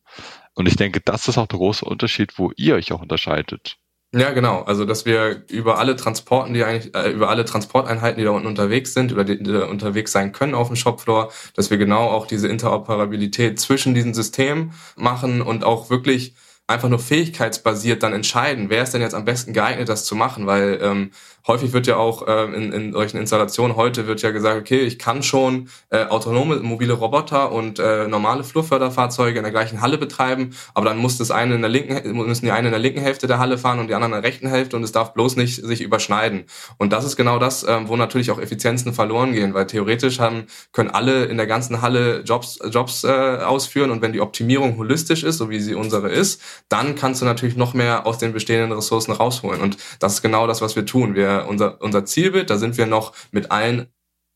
Und 0.54 0.68
ich 0.68 0.76
denke, 0.76 1.00
das 1.00 1.26
ist 1.26 1.38
auch 1.38 1.46
der 1.46 1.58
große 1.58 1.84
Unterschied, 1.84 2.38
wo 2.38 2.52
ihr 2.56 2.74
euch 2.76 2.92
auch 2.92 3.00
unterscheidet. 3.00 3.78
Ja, 4.14 4.30
genau. 4.32 4.60
Also, 4.64 4.84
dass 4.84 5.06
wir 5.06 5.42
über 5.48 5.78
alle 5.78 5.96
Transporten, 5.96 6.52
die 6.52 6.62
eigentlich, 6.64 6.94
äh, 6.94 7.10
über 7.12 7.30
alle 7.30 7.46
Transporteinheiten, 7.46 8.18
die 8.18 8.24
da 8.24 8.30
unten 8.32 8.46
unterwegs 8.46 8.92
sind 8.92 9.10
oder 9.10 9.24
die, 9.24 9.38
die 9.42 9.50
da 9.52 9.64
unterwegs 9.64 10.12
sein 10.12 10.32
können 10.32 10.54
auf 10.54 10.66
dem 10.66 10.76
Shopfloor, 10.76 11.32
dass 11.54 11.70
wir 11.70 11.78
genau 11.78 12.08
auch 12.10 12.26
diese 12.26 12.48
Interoperabilität 12.48 13.58
zwischen 13.58 13.94
diesen 13.94 14.12
Systemen 14.12 14.72
machen 14.96 15.40
und 15.40 15.64
auch 15.64 15.88
wirklich 15.88 16.34
einfach 16.72 16.88
nur 16.88 16.98
fähigkeitsbasiert 16.98 18.02
dann 18.02 18.12
entscheiden, 18.12 18.70
wer 18.70 18.82
ist 18.82 18.94
denn 18.94 19.00
jetzt 19.00 19.14
am 19.14 19.24
besten 19.24 19.52
geeignet, 19.52 19.88
das 19.88 20.04
zu 20.04 20.14
machen, 20.16 20.46
weil 20.46 20.78
ähm, 20.82 21.10
häufig 21.46 21.72
wird 21.72 21.86
ja 21.86 21.96
auch 21.96 22.26
äh, 22.26 22.44
in, 22.44 22.72
in 22.72 22.92
solchen 22.92 23.16
Installationen 23.16 23.76
heute 23.76 24.06
wird 24.06 24.22
ja 24.22 24.30
gesagt, 24.30 24.60
okay, 24.60 24.80
ich 24.80 24.98
kann 24.98 25.22
schon 25.22 25.68
äh, 25.90 26.04
autonome 26.04 26.56
mobile 26.56 26.92
Roboter 26.92 27.52
und 27.52 27.78
äh, 27.78 28.06
normale 28.06 28.44
Flurförderfahrzeuge 28.44 29.38
in 29.38 29.42
der 29.42 29.52
gleichen 29.52 29.80
Halle 29.80 29.98
betreiben, 29.98 30.50
aber 30.74 30.86
dann 30.86 30.98
muss 30.98 31.18
das 31.18 31.30
eine 31.30 31.54
in 31.54 31.62
der 31.62 31.70
linken 31.70 32.16
müssen 32.16 32.44
die 32.44 32.52
eine 32.52 32.68
in 32.68 32.72
der 32.72 32.80
linken 32.80 33.00
Hälfte 33.00 33.26
der 33.26 33.38
Halle 33.38 33.58
fahren 33.58 33.78
und 33.78 33.88
die 33.88 33.94
anderen 33.94 34.12
in 34.14 34.22
der 34.22 34.28
rechten 34.28 34.48
Hälfte 34.48 34.76
und 34.76 34.82
es 34.82 34.92
darf 34.92 35.14
bloß 35.14 35.36
nicht 35.36 35.64
sich 35.64 35.80
überschneiden. 35.80 36.44
Und 36.78 36.92
das 36.92 37.04
ist 37.04 37.16
genau 37.16 37.38
das, 37.38 37.64
äh, 37.64 37.80
wo 37.86 37.96
natürlich 37.96 38.30
auch 38.30 38.40
Effizienzen 38.40 38.92
verloren 38.92 39.32
gehen, 39.32 39.54
weil 39.54 39.66
theoretisch 39.66 40.20
haben 40.20 40.46
können 40.72 40.90
alle 40.90 41.24
in 41.24 41.36
der 41.36 41.46
ganzen 41.46 41.82
Halle 41.82 42.20
Jobs 42.20 42.58
Jobs 42.70 43.04
äh, 43.04 43.08
ausführen 43.08 43.90
und 43.90 44.02
wenn 44.02 44.12
die 44.12 44.20
Optimierung 44.20 44.76
holistisch 44.76 45.24
ist, 45.24 45.38
so 45.38 45.50
wie 45.50 45.60
sie 45.60 45.74
unsere 45.74 46.08
ist, 46.08 46.40
dann 46.68 46.94
kannst 46.94 47.20
du 47.20 47.26
natürlich 47.26 47.56
noch 47.56 47.74
mehr 47.74 48.06
aus 48.06 48.18
den 48.18 48.32
bestehenden 48.32 48.72
Ressourcen 48.72 49.12
rausholen 49.12 49.60
und 49.60 49.76
das 49.98 50.14
ist 50.14 50.22
genau 50.22 50.46
das, 50.46 50.60
was 50.62 50.76
wir 50.76 50.86
tun. 50.86 51.14
Wir 51.14 51.46
unser, 51.48 51.80
unser 51.80 52.04
Zielbild, 52.04 52.50
da 52.50 52.58
sind 52.58 52.76
wir 52.78 52.86
noch 52.86 53.12
mit 53.30 53.50
allen 53.50 53.88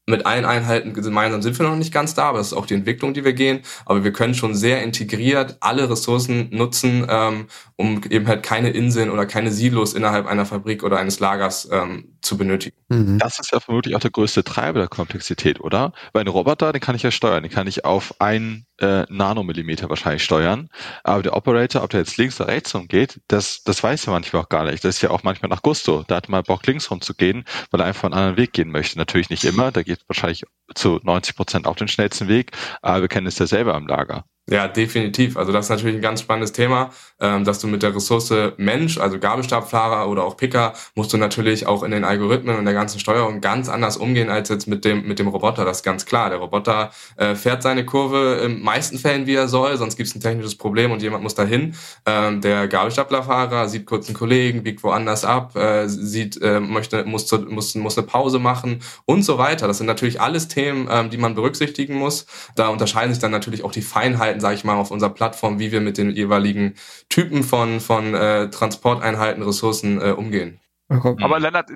mit 0.06 0.25
allen 0.25 0.44
Einheiten 0.44 0.94
gemeinsam 0.94 1.42
sind 1.42 1.58
wir 1.58 1.66
noch 1.68 1.76
nicht 1.76 1.92
ganz 1.92 2.14
da, 2.14 2.28
aber 2.28 2.38
das 2.38 2.48
ist 2.48 2.52
auch 2.52 2.66
die 2.66 2.75
Entwicklung, 2.75 3.12
die 3.12 3.25
wir 3.25 3.32
gehen. 3.32 3.60
Aber 3.84 4.04
wir 4.04 4.12
können 4.12 4.34
schon 4.34 4.54
sehr 4.54 4.82
integriert 4.82 5.56
alle 5.60 5.90
Ressourcen 5.90 6.48
nutzen, 6.50 7.06
ähm, 7.08 7.46
um 7.75 8.00
eben 8.08 8.28
halt 8.28 8.42
keine 8.44 8.70
Inseln 8.70 9.10
oder 9.10 9.26
keine 9.26 9.50
Silos 9.50 9.94
innerhalb 9.94 10.26
einer 10.26 10.46
Fabrik 10.46 10.84
oder 10.84 10.98
eines 10.98 11.18
Lagers 11.18 11.68
ähm, 11.72 12.16
zu 12.22 12.36
benötigen. 12.36 12.76
Mhm. 12.88 13.18
Das 13.18 13.40
ist 13.40 13.50
ja 13.52 13.58
vermutlich 13.58 13.96
auch 13.96 14.00
der 14.00 14.10
größte 14.10 14.44
Treiber 14.44 14.78
der 14.78 14.88
Komplexität, 14.88 15.60
oder? 15.60 15.92
Weil 16.12 16.22
ein 16.22 16.28
Roboter, 16.28 16.72
den 16.72 16.80
kann 16.80 16.94
ich 16.94 17.02
ja 17.02 17.10
steuern, 17.10 17.42
den 17.42 17.50
kann 17.50 17.66
ich 17.66 17.84
auf 17.84 18.14
ein 18.20 18.66
äh, 18.78 19.04
Nanomillimeter 19.08 19.88
wahrscheinlich 19.88 20.22
steuern. 20.22 20.68
Aber 21.02 21.22
der 21.22 21.36
Operator, 21.36 21.82
ob 21.82 21.90
der 21.90 22.00
jetzt 22.00 22.16
links 22.16 22.40
oder 22.40 22.50
rechts 22.50 22.75
rumgeht, 22.75 23.20
das, 23.28 23.62
das 23.64 23.82
weiß 23.82 24.06
er 24.06 24.12
manchmal 24.12 24.42
auch 24.42 24.48
gar 24.48 24.64
nicht. 24.64 24.84
Das 24.84 24.96
ist 24.96 25.02
ja 25.02 25.10
auch 25.10 25.22
manchmal 25.22 25.48
nach 25.48 25.62
Gusto. 25.62 26.04
Da 26.06 26.16
hat 26.16 26.28
man 26.28 26.44
Bock, 26.44 26.66
links 26.66 26.90
rumzugehen, 26.90 27.44
weil 27.70 27.80
er 27.80 27.86
einfach 27.86 28.04
einen 28.04 28.14
anderen 28.14 28.36
Weg 28.36 28.52
gehen 28.52 28.70
möchte. 28.70 28.98
Natürlich 28.98 29.30
nicht 29.30 29.44
immer, 29.44 29.72
da 29.72 29.82
geht 29.82 29.96
wahrscheinlich 30.09 30.45
zu 30.75 31.00
90 31.03 31.37
Prozent 31.37 31.67
auf 31.67 31.76
den 31.76 31.88
schnellsten 31.88 32.29
Weg, 32.29 32.53
aber 32.83 33.03
wir 33.03 33.09
kennen 33.09 33.26
es 33.26 33.38
ja 33.38 33.47
selber 33.47 33.75
am 33.75 33.87
Lager. 33.87 34.25
Ja, 34.49 34.69
definitiv. 34.69 35.37
Also 35.37 35.50
das 35.53 35.67
ist 35.67 35.71
natürlich 35.71 35.97
ein 35.97 36.03
ganz 36.03 36.21
spannendes 36.21 36.53
Thema, 36.53 36.91
dass 37.18 37.58
du 37.58 37.66
mit 37.66 37.82
der 37.82 37.94
Ressource 37.94 38.32
Mensch, 38.56 38.99
also 38.99 39.18
Gabelstabfahrer 39.18 40.08
oder 40.08 40.25
auch 40.25 40.37
Picker, 40.37 40.75
musst 40.94 41.12
du 41.12 41.16
natürlich 41.16 41.66
auch 41.66 41.82
in 41.82 41.90
den 41.90 42.04
Algorithmen 42.04 42.56
und 42.56 42.64
der 42.64 42.75
ganzen 42.75 43.00
Steuerung 43.00 43.40
ganz 43.40 43.68
anders 43.68 43.96
umgehen 43.96 44.28
als 44.28 44.49
jetzt 44.49 44.66
mit 44.66 44.85
dem 44.85 45.06
mit 45.06 45.18
dem 45.18 45.28
Roboter. 45.28 45.64
Das 45.64 45.78
ist 45.78 45.82
ganz 45.82 46.04
klar. 46.04 46.30
Der 46.30 46.38
Roboter 46.38 46.90
äh, 47.16 47.35
fährt 47.35 47.62
seine 47.62 47.85
Kurve 47.85 48.42
in 48.44 48.62
meisten 48.62 48.99
Fällen, 48.99 49.26
wie 49.26 49.35
er 49.35 49.49
soll, 49.49 49.76
sonst 49.76 49.96
gibt 49.96 50.08
es 50.08 50.14
ein 50.14 50.20
technisches 50.20 50.56
Problem 50.56 50.90
und 50.90 51.02
jemand 51.02 51.23
muss 51.23 51.35
dahin. 51.35 51.75
Ähm, 52.04 52.40
der 52.40 52.68
Gabelstaplerfahrer 52.68 53.68
sieht 53.68 53.87
kurz 53.87 54.08
einen 54.08 54.16
Kollegen, 54.16 54.62
biegt 54.62 54.82
woanders 54.82 55.25
ab, 55.25 55.56
äh, 55.56 55.88
sieht, 55.88 56.40
äh, 56.42 56.61
möchte, 56.61 57.04
muss, 57.04 57.26
zu, 57.26 57.38
muss, 57.38 57.75
muss 57.75 57.96
eine 57.96 58.06
Pause 58.06 58.38
machen 58.38 58.80
und 59.04 59.23
so 59.23 59.38
weiter. 59.38 59.66
Das 59.66 59.78
sind 59.78 59.87
natürlich 59.87 60.20
alles 60.20 60.49
Themen, 60.49 60.88
ähm, 60.90 61.11
die 61.11 61.18
man 61.18 61.35
berücksichtigen 61.35 61.94
muss. 61.94 62.26
Da 62.54 62.68
unterscheiden 62.68 63.12
sich 63.12 63.20
dann 63.20 63.30
natürlich 63.30 63.64
auch 63.64 63.73
die 63.73 63.82
Feinheiten 63.82 64.26
Einheiten, 64.26 64.40
sage 64.40 64.54
ich 64.54 64.64
mal, 64.64 64.76
auf 64.76 64.90
unserer 64.90 65.11
Plattform, 65.11 65.58
wie 65.58 65.73
wir 65.73 65.80
mit 65.80 65.99
den 65.99 66.11
jeweiligen 66.11 66.75
Typen 67.08 67.42
von, 67.42 67.80
von 67.80 68.14
äh, 68.14 68.50
Transporteinheiten, 68.50 69.42
Ressourcen 69.42 70.00
äh, 70.00 70.10
umgehen. 70.10 70.60
Aber 70.88 71.40
Lennart, 71.40 71.71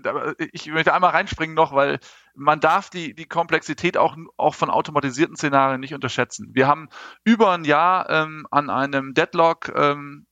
ich 0.52 0.68
möchte 0.68 0.94
einmal 0.94 1.10
reinspringen 1.10 1.56
noch, 1.56 1.74
weil 1.74 1.98
man 2.34 2.60
darf 2.60 2.90
die, 2.90 3.14
die 3.14 3.26
Komplexität 3.26 3.96
auch, 3.96 4.16
auch 4.36 4.54
von 4.54 4.70
automatisierten 4.70 5.36
Szenarien 5.36 5.80
nicht 5.80 5.94
unterschätzen. 5.94 6.50
Wir 6.52 6.66
haben 6.68 6.88
über 7.24 7.50
ein 7.52 7.64
Jahr 7.64 8.08
ähm, 8.08 8.46
an 8.50 8.70
einem 8.70 9.14
Deadlock 9.14 9.72
ähm, 9.74 10.26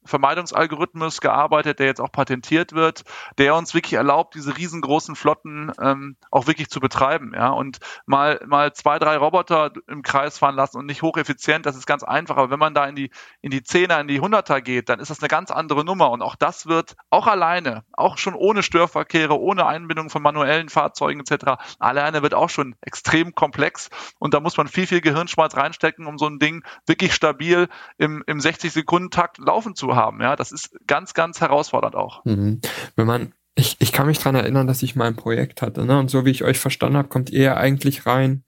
gearbeitet, 1.20 1.78
der 1.78 1.86
jetzt 1.86 2.00
auch 2.00 2.12
patentiert 2.12 2.72
wird, 2.72 3.04
der 3.36 3.54
uns 3.54 3.74
wirklich 3.74 3.94
erlaubt, 3.94 4.34
diese 4.34 4.56
riesengroßen 4.56 5.16
Flotten 5.16 5.72
ähm, 5.80 6.16
auch 6.30 6.46
wirklich 6.46 6.70
zu 6.70 6.80
betreiben. 6.80 7.32
Ja? 7.34 7.50
Und 7.50 7.78
mal, 8.06 8.40
mal 8.46 8.72
zwei, 8.72 8.98
drei 8.98 9.16
Roboter 9.16 9.72
im 9.86 10.02
Kreis 10.02 10.38
fahren 10.38 10.54
lassen 10.54 10.78
und 10.78 10.86
nicht 10.86 11.02
hocheffizient, 11.02 11.66
das 11.66 11.76
ist 11.76 11.86
ganz 11.86 12.02
einfach. 12.02 12.36
Aber 12.36 12.50
wenn 12.50 12.58
man 12.58 12.74
da 12.74 12.86
in 12.86 12.94
die, 12.94 13.10
in 13.40 13.50
die 13.50 13.62
Zehner, 13.62 14.00
in 14.00 14.08
die 14.08 14.20
Hunderter 14.20 14.60
geht, 14.60 14.88
dann 14.88 15.00
ist 15.00 15.10
das 15.10 15.20
eine 15.20 15.28
ganz 15.28 15.50
andere 15.50 15.84
Nummer. 15.84 16.10
Und 16.10 16.22
auch 16.22 16.36
das 16.36 16.66
wird 16.66 16.96
auch 17.10 17.26
alleine, 17.26 17.84
auch 17.92 18.18
schon 18.18 18.34
ohne 18.34 18.62
Störverkehre, 18.68 19.40
ohne 19.40 19.66
Einbindung 19.66 20.10
von 20.10 20.22
manuellen 20.22 20.68
Fahrzeugen 20.68 21.20
etc., 21.20 21.60
alleine 21.78 22.22
wird 22.22 22.34
auch 22.34 22.50
schon 22.50 22.76
extrem 22.82 23.34
komplex. 23.34 23.88
Und 24.18 24.34
da 24.34 24.40
muss 24.40 24.56
man 24.56 24.68
viel, 24.68 24.86
viel 24.86 25.00
Gehirnschmalz 25.00 25.56
reinstecken, 25.56 26.06
um 26.06 26.18
so 26.18 26.26
ein 26.26 26.38
Ding 26.38 26.62
wirklich 26.86 27.14
stabil 27.14 27.68
im, 27.96 28.22
im 28.26 28.38
60-Sekunden-Takt 28.38 29.38
laufen 29.38 29.74
zu 29.74 29.96
haben. 29.96 30.20
Ja, 30.20 30.36
das 30.36 30.52
ist 30.52 30.76
ganz, 30.86 31.14
ganz 31.14 31.40
herausfordernd 31.40 31.96
auch. 31.96 32.24
Mhm. 32.24 32.60
Wenn 32.94 33.06
man 33.06 33.32
ich, 33.54 33.74
ich 33.80 33.90
kann 33.90 34.06
mich 34.06 34.20
dran 34.20 34.36
erinnern, 34.36 34.68
dass 34.68 34.84
ich 34.84 34.94
mal 34.94 35.08
ein 35.08 35.16
Projekt 35.16 35.62
hatte, 35.62 35.84
ne? 35.84 35.98
Und 35.98 36.12
so 36.12 36.24
wie 36.24 36.30
ich 36.30 36.44
euch 36.44 36.60
verstanden 36.60 36.96
habe, 36.96 37.08
kommt 37.08 37.30
ihr 37.30 37.56
eigentlich 37.56 38.06
rein, 38.06 38.44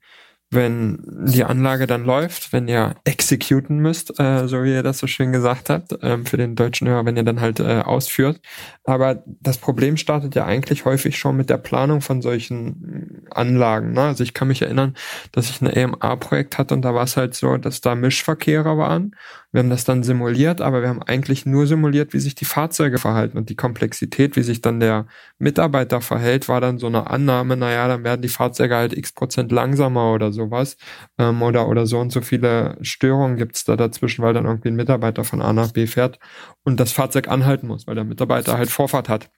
wenn 0.51 0.99
die 1.25 1.45
Anlage 1.45 1.87
dann 1.87 2.03
läuft, 2.03 2.51
wenn 2.51 2.67
ihr 2.67 2.95
exekuten 3.05 3.79
müsst, 3.79 4.19
äh, 4.19 4.47
so 4.49 4.63
wie 4.63 4.73
ihr 4.73 4.83
das 4.83 4.97
so 4.97 5.07
schön 5.07 5.31
gesagt 5.31 5.69
habt, 5.69 5.97
ähm, 6.01 6.25
für 6.25 6.35
den 6.35 6.55
deutschen 6.55 6.89
Hörer, 6.89 7.05
wenn 7.05 7.15
ihr 7.15 7.23
dann 7.23 7.39
halt 7.39 7.61
äh, 7.61 7.79
ausführt. 7.79 8.41
Aber 8.83 9.23
das 9.25 9.57
Problem 9.57 9.95
startet 9.95 10.35
ja 10.35 10.45
eigentlich 10.45 10.83
häufig 10.83 11.17
schon 11.17 11.37
mit 11.37 11.49
der 11.49 11.57
Planung 11.57 12.01
von 12.01 12.21
solchen 12.21 13.25
Anlagen. 13.31 13.93
Ne? 13.93 14.01
Also 14.01 14.23
ich 14.23 14.33
kann 14.33 14.49
mich 14.49 14.61
erinnern, 14.61 14.95
dass 15.31 15.49
ich 15.49 15.61
ein 15.61 15.67
EMA-Projekt 15.67 16.57
hatte 16.57 16.73
und 16.73 16.81
da 16.81 16.93
war 16.93 17.05
es 17.05 17.15
halt 17.15 17.33
so, 17.33 17.55
dass 17.55 17.79
da 17.79 17.95
Mischverkehre 17.95 18.77
waren 18.77 19.15
wir 19.51 19.59
haben 19.59 19.69
das 19.69 19.83
dann 19.83 20.03
simuliert, 20.03 20.61
aber 20.61 20.81
wir 20.81 20.89
haben 20.89 21.03
eigentlich 21.03 21.45
nur 21.45 21.67
simuliert, 21.67 22.13
wie 22.13 22.19
sich 22.19 22.35
die 22.35 22.45
Fahrzeuge 22.45 22.99
verhalten 22.99 23.37
und 23.37 23.49
die 23.49 23.55
Komplexität, 23.55 24.35
wie 24.35 24.43
sich 24.43 24.61
dann 24.61 24.79
der 24.79 25.07
Mitarbeiter 25.39 26.01
verhält, 26.01 26.47
war 26.47 26.61
dann 26.61 26.77
so 26.77 26.87
eine 26.87 27.09
Annahme, 27.09 27.57
naja, 27.57 27.87
dann 27.87 28.03
werden 28.03 28.21
die 28.21 28.29
Fahrzeuge 28.29 28.75
halt 28.75 28.97
x 28.97 29.11
Prozent 29.13 29.51
langsamer 29.51 30.13
oder 30.13 30.31
sowas 30.31 30.77
ähm, 31.17 31.41
oder, 31.41 31.67
oder 31.67 31.85
so 31.85 31.99
und 31.99 32.11
so 32.11 32.21
viele 32.21 32.77
Störungen 32.81 33.37
gibt's 33.37 33.65
da 33.65 33.75
dazwischen, 33.75 34.23
weil 34.23 34.33
dann 34.33 34.45
irgendwie 34.45 34.69
ein 34.69 34.75
Mitarbeiter 34.75 35.23
von 35.23 35.41
A 35.41 35.51
nach 35.53 35.71
B 35.71 35.87
fährt 35.87 36.19
und 36.63 36.79
das 36.79 36.91
Fahrzeug 36.93 37.27
anhalten 37.27 37.67
muss, 37.67 37.87
weil 37.87 37.95
der 37.95 38.05
Mitarbeiter 38.05 38.57
halt 38.57 38.69
Vorfahrt 38.69 39.09
hat. 39.09 39.29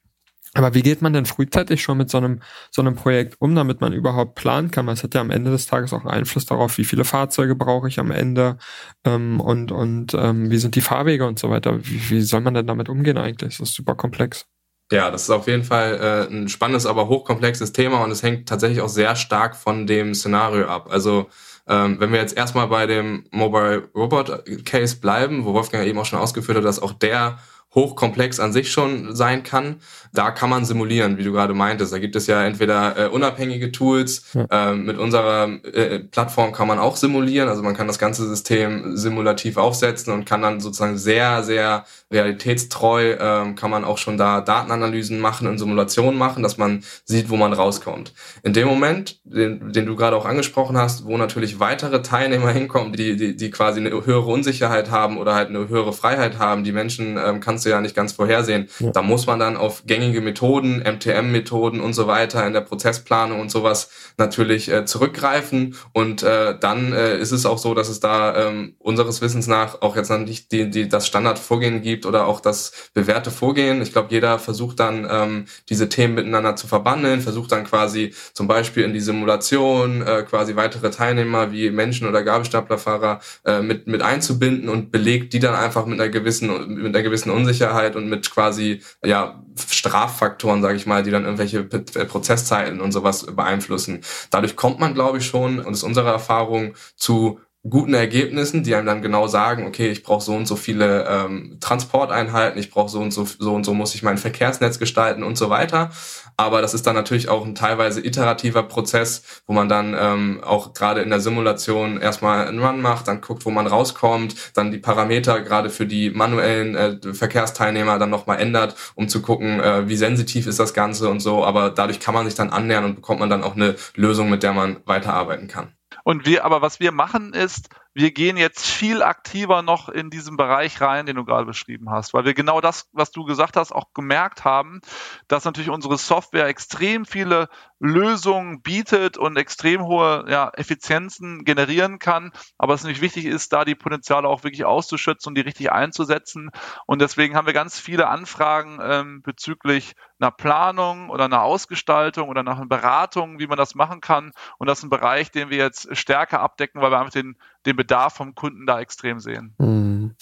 Aber 0.55 0.75
wie 0.75 0.83
geht 0.83 1.01
man 1.01 1.13
denn 1.13 1.25
frühzeitig 1.25 1.81
schon 1.81 1.97
mit 1.97 2.09
so 2.11 2.17
einem, 2.17 2.41
so 2.69 2.81
einem 2.81 2.95
Projekt 2.95 3.35
um, 3.39 3.55
damit 3.55 3.81
man 3.81 3.91
überhaupt 3.91 4.35
planen 4.35 4.69
kann? 4.69 4.85
Weil 4.85 4.93
es 4.93 5.03
hat 5.03 5.15
ja 5.15 5.21
am 5.21 5.31
Ende 5.31 5.49
des 5.49 5.65
Tages 5.65 5.93
auch 5.93 6.01
einen 6.01 6.09
Einfluss 6.09 6.45
darauf, 6.45 6.77
wie 6.77 6.85
viele 6.85 7.05
Fahrzeuge 7.05 7.55
brauche 7.55 7.87
ich 7.87 7.99
am 7.99 8.11
Ende 8.11 8.57
ähm, 9.03 9.39
und, 9.39 9.71
und 9.71 10.13
ähm, 10.13 10.51
wie 10.51 10.57
sind 10.57 10.75
die 10.75 10.81
Fahrwege 10.81 11.25
und 11.25 11.39
so 11.39 11.49
weiter. 11.49 11.79
Wie, 11.83 12.09
wie 12.11 12.21
soll 12.21 12.41
man 12.41 12.53
denn 12.53 12.67
damit 12.67 12.87
umgehen 12.87 13.17
eigentlich? 13.17 13.57
Das 13.57 13.69
ist 13.69 13.75
super 13.75 13.95
komplex. 13.95 14.45
Ja, 14.91 15.09
das 15.09 15.23
ist 15.23 15.29
auf 15.31 15.47
jeden 15.47 15.63
Fall 15.63 16.27
äh, 16.29 16.31
ein 16.31 16.49
spannendes, 16.49 16.85
aber 16.85 17.07
hochkomplexes 17.07 17.73
Thema 17.73 18.03
und 18.03 18.11
es 18.11 18.21
hängt 18.21 18.47
tatsächlich 18.47 18.81
auch 18.81 18.89
sehr 18.89 19.15
stark 19.15 19.55
von 19.55 19.87
dem 19.87 20.13
Szenario 20.13 20.67
ab. 20.67 20.87
Also 20.91 21.29
ähm, 21.67 21.99
wenn 21.99 22.11
wir 22.11 22.19
jetzt 22.19 22.37
erstmal 22.37 22.67
bei 22.67 22.85
dem 22.85 23.25
Mobile 23.31 23.89
Robot 23.95 24.43
Case 24.65 24.97
bleiben, 24.97 25.45
wo 25.45 25.53
Wolfgang 25.53 25.87
eben 25.87 25.97
auch 25.97 26.05
schon 26.05 26.19
ausgeführt 26.19 26.57
hat, 26.57 26.65
dass 26.65 26.81
auch 26.81 26.93
der 26.93 27.39
hochkomplex 27.75 28.39
an 28.39 28.53
sich 28.53 28.71
schon 28.71 29.15
sein 29.15 29.43
kann. 29.43 29.77
Da 30.13 30.31
kann 30.31 30.49
man 30.49 30.63
simulieren, 30.65 31.17
wie 31.17 31.23
du 31.23 31.31
gerade 31.31 31.53
meintest. 31.53 31.91
Da 31.91 31.99
gibt 31.99 32.15
es 32.15 32.27
ja 32.27 32.43
entweder 32.43 32.97
äh, 32.97 33.07
unabhängige 33.07 33.71
Tools. 33.71 34.25
Ähm, 34.51 34.85
mit 34.85 34.97
unserer 34.97 35.49
äh, 35.65 35.99
Plattform 35.99 36.51
kann 36.51 36.67
man 36.67 36.79
auch 36.79 36.95
simulieren. 36.95 37.49
Also 37.49 37.63
man 37.63 37.75
kann 37.75 37.87
das 37.87 37.97
ganze 37.97 38.27
System 38.27 38.95
simulativ 38.95 39.57
aufsetzen 39.57 40.13
und 40.13 40.25
kann 40.25 40.41
dann 40.41 40.59
sozusagen 40.59 40.97
sehr, 40.97 41.43
sehr 41.43 41.85
realitätstreu 42.11 43.15
ähm, 43.19 43.55
kann 43.55 43.71
man 43.71 43.83
auch 43.83 43.97
schon 43.97 44.17
da 44.17 44.41
Datenanalysen 44.41 45.19
machen 45.19 45.47
und 45.47 45.57
Simulationen 45.57 46.17
machen, 46.17 46.43
dass 46.43 46.57
man 46.57 46.83
sieht, 47.05 47.29
wo 47.29 47.35
man 47.35 47.53
rauskommt. 47.53 48.13
In 48.43 48.53
dem 48.53 48.67
Moment, 48.67 49.19
den, 49.23 49.71
den 49.73 49.85
du 49.85 49.95
gerade 49.95 50.15
auch 50.15 50.25
angesprochen 50.25 50.77
hast, 50.77 51.05
wo 51.05 51.17
natürlich 51.17 51.59
weitere 51.59 52.01
Teilnehmer 52.01 52.51
hinkommen, 52.51 52.93
die, 52.93 53.15
die, 53.15 53.35
die 53.35 53.49
quasi 53.49 53.79
eine 53.79 53.89
höhere 53.89 54.29
Unsicherheit 54.29 54.91
haben 54.91 55.17
oder 55.17 55.33
halt 55.33 55.49
eine 55.49 55.67
höhere 55.69 55.93
Freiheit 55.93 56.37
haben, 56.37 56.63
die 56.63 56.71
Menschen 56.71 57.17
ähm, 57.17 57.39
kannst 57.39 57.62
kannst 57.63 57.65
du 57.65 57.69
ja 57.69 57.81
nicht 57.81 57.95
ganz 57.95 58.13
vorhersehen. 58.13 58.67
Ja. 58.79 58.91
Da 58.91 59.01
muss 59.01 59.25
man 59.25 59.39
dann 59.39 59.55
auf 59.55 59.83
gängige 59.85 60.21
Methoden, 60.21 60.79
MTM-Methoden 60.79 61.79
und 61.79 61.93
so 61.93 62.07
weiter 62.07 62.45
in 62.45 62.53
der 62.53 62.61
Prozessplanung 62.61 63.39
und 63.39 63.51
sowas 63.51 63.89
natürlich 64.17 64.69
äh, 64.69 64.85
zurückgreifen. 64.85 65.75
Und 65.93 66.23
äh, 66.23 66.57
dann 66.59 66.93
äh, 66.93 67.17
ist 67.17 67.31
es 67.31 67.45
auch 67.45 67.57
so, 67.57 67.73
dass 67.73 67.89
es 67.89 67.99
da 67.99 68.35
ähm, 68.35 68.75
unseres 68.79 69.21
Wissens 69.21 69.47
nach 69.47 69.81
auch 69.81 69.95
jetzt 69.95 70.09
noch 70.09 70.19
nicht 70.19 70.51
die, 70.51 70.69
die, 70.69 70.89
das 70.89 71.07
Standardvorgehen 71.07 71.81
gibt 71.81 72.05
oder 72.05 72.27
auch 72.27 72.41
das 72.41 72.71
bewährte 72.93 73.31
Vorgehen. 73.31 73.81
Ich 73.81 73.93
glaube, 73.93 74.09
jeder 74.11 74.39
versucht 74.39 74.79
dann 74.79 75.07
ähm, 75.09 75.45
diese 75.69 75.87
Themen 75.87 76.15
miteinander 76.15 76.55
zu 76.55 76.67
verbandeln, 76.67 77.21
versucht 77.21 77.51
dann 77.51 77.63
quasi 77.63 78.13
zum 78.33 78.47
Beispiel 78.47 78.83
in 78.83 78.93
die 78.93 78.99
Simulation 78.99 80.01
äh, 80.01 80.23
quasi 80.23 80.55
weitere 80.55 80.89
Teilnehmer 80.91 81.51
wie 81.51 81.69
Menschen 81.71 82.07
oder 82.07 82.23
Gabelstaplerfahrer 82.23 83.19
äh, 83.45 83.61
mit, 83.61 83.87
mit 83.87 84.01
einzubinden 84.01 84.69
und 84.69 84.91
belegt 84.91 85.33
die 85.33 85.39
dann 85.39 85.55
einfach 85.55 85.85
mit 85.85 85.99
einer 85.99 86.09
gewissen, 86.09 86.75
mit 86.75 86.93
einer 86.93 87.03
gewissen 87.03 87.29
Unsicherheit 87.29 87.52
Unsicherheit 87.53 87.95
und 87.95 88.09
mit 88.09 88.31
quasi 88.31 88.81
ja 89.05 89.43
Straffaktoren, 89.69 90.61
sage 90.61 90.75
ich 90.75 90.85
mal, 90.85 91.03
die 91.03 91.11
dann 91.11 91.23
irgendwelche 91.23 91.59
äh, 91.59 92.05
Prozesszeiten 92.05 92.81
und 92.81 92.91
sowas 92.91 93.27
beeinflussen. 93.27 94.01
Dadurch 94.31 94.55
kommt 94.55 94.79
man, 94.79 94.95
glaube 94.95 95.19
ich, 95.19 95.25
schon, 95.25 95.59
und 95.59 95.73
ist 95.73 95.83
unsere 95.83 96.09
Erfahrung, 96.09 96.73
zu 96.95 97.39
guten 97.69 97.93
Ergebnissen, 97.93 98.63
die 98.63 98.75
einem 98.75 98.87
dann 98.87 99.01
genau 99.01 99.27
sagen, 99.27 99.65
okay, 99.65 99.87
ich 99.87 100.03
brauche 100.03 100.23
so 100.23 100.35
und 100.35 100.47
so 100.47 100.57
viele 100.57 101.05
ähm, 101.07 101.57
Transporteinheiten, 101.61 102.59
ich 102.59 102.69
brauche 102.69 102.89
so 102.89 102.99
und 102.99 103.11
so, 103.11 103.25
so 103.25 103.53
und 103.53 103.63
so 103.63 103.73
muss 103.73 103.95
ich 103.95 104.03
mein 104.03 104.17
Verkehrsnetz 104.17 104.79
gestalten 104.79 105.23
und 105.23 105.37
so 105.37 105.49
weiter. 105.49 105.91
Aber 106.37 106.61
das 106.61 106.73
ist 106.73 106.87
dann 106.87 106.95
natürlich 106.95 107.29
auch 107.29 107.45
ein 107.45 107.55
teilweise 107.55 108.05
iterativer 108.05 108.63
Prozess, 108.63 109.43
wo 109.45 109.53
man 109.53 109.69
dann 109.69 109.95
ähm, 109.97 110.41
auch 110.43 110.73
gerade 110.73 111.01
in 111.01 111.09
der 111.09 111.19
Simulation 111.19 111.99
erstmal 111.99 112.47
einen 112.47 112.63
Run 112.63 112.81
macht, 112.81 113.07
dann 113.07 113.21
guckt, 113.21 113.45
wo 113.45 113.51
man 113.51 113.67
rauskommt, 113.67 114.35
dann 114.55 114.71
die 114.71 114.79
Parameter 114.79 115.41
gerade 115.41 115.69
für 115.69 115.85
die 115.85 116.09
manuellen 116.09 116.75
äh, 116.75 117.13
Verkehrsteilnehmer 117.13 117.99
dann 117.99 118.09
nochmal 118.09 118.39
ändert, 118.39 118.75
um 118.95 119.07
zu 119.07 119.21
gucken, 119.21 119.59
äh, 119.59 119.87
wie 119.87 119.95
sensitiv 119.95 120.47
ist 120.47 120.59
das 120.59 120.73
Ganze 120.73 121.09
und 121.09 121.19
so. 121.19 121.45
Aber 121.45 121.69
dadurch 121.69 121.99
kann 121.99 122.13
man 122.13 122.25
sich 122.25 122.35
dann 122.35 122.49
annähern 122.49 122.85
und 122.85 122.95
bekommt 122.95 123.19
man 123.19 123.29
dann 123.29 123.43
auch 123.43 123.55
eine 123.55 123.75
Lösung, 123.95 124.29
mit 124.29 124.43
der 124.43 124.53
man 124.53 124.77
weiterarbeiten 124.85 125.47
kann. 125.47 125.73
Und 126.03 126.25
wir, 126.25 126.43
aber 126.43 126.61
was 126.61 126.79
wir 126.79 126.91
machen 126.91 127.33
ist, 127.33 127.69
wir 127.93 128.11
gehen 128.11 128.37
jetzt 128.37 128.65
viel 128.65 129.03
aktiver 129.03 129.61
noch 129.61 129.87
in 129.87 130.09
diesen 130.09 130.35
Bereich 130.35 130.81
rein, 130.81 131.05
den 131.05 131.15
du 131.15 131.25
gerade 131.25 131.45
beschrieben 131.45 131.91
hast, 131.91 132.13
weil 132.13 132.25
wir 132.25 132.33
genau 132.33 132.59
das, 132.59 132.89
was 132.91 133.11
du 133.11 133.23
gesagt 133.23 133.55
hast, 133.55 133.71
auch 133.71 133.93
gemerkt 133.93 134.43
haben, 134.43 134.81
dass 135.27 135.45
natürlich 135.45 135.69
unsere 135.69 135.97
Software 135.97 136.47
extrem 136.47 137.05
viele 137.05 137.49
Lösungen 137.79 138.61
bietet 138.61 139.17
und 139.17 139.37
extrem 139.37 139.83
hohe 139.83 140.25
ja, 140.27 140.49
Effizienzen 140.55 141.43
generieren 141.43 141.99
kann, 141.99 142.31
aber 142.57 142.73
es 142.73 142.81
natürlich 142.81 143.01
wichtig 143.01 143.25
ist, 143.25 143.53
da 143.53 143.65
die 143.65 143.75
Potenziale 143.75 144.27
auch 144.27 144.43
wirklich 144.43 144.65
auszuschützen 144.65 145.31
und 145.31 145.35
die 145.35 145.41
richtig 145.41 145.71
einzusetzen. 145.71 146.49
Und 146.87 147.01
deswegen 147.01 147.35
haben 147.35 147.45
wir 147.45 147.53
ganz 147.53 147.79
viele 147.79 148.07
Anfragen 148.07 148.79
ähm, 148.81 149.21
bezüglich 149.21 149.95
einer 150.19 150.31
Planung 150.31 151.09
oder 151.09 151.25
einer 151.25 151.43
Ausgestaltung 151.43 152.29
oder 152.29 152.41
nach 152.41 152.57
einer 152.57 152.67
Beratung, 152.67 153.39
wie 153.39 153.47
man 153.47 153.57
das 153.57 153.75
machen 153.75 154.01
kann. 154.01 154.31
Und 154.57 154.67
das 154.67 154.79
ist 154.79 154.85
ein 154.85 154.89
Bereich, 154.89 155.31
den 155.31 155.49
wir 155.49 155.57
jetzt 155.57 155.95
stärker 155.95 156.39
abdecken, 156.39 156.81
weil 156.81 156.91
wir 156.91 156.99
einfach 156.99 157.11
den 157.11 157.37
den 157.65 157.75
Bedarf 157.83 158.13
vom 158.13 158.33
Kunden 158.33 158.65
da 158.65 158.79
extrem 158.79 159.19
sehen. 159.19 159.53
Hm. 159.59 160.15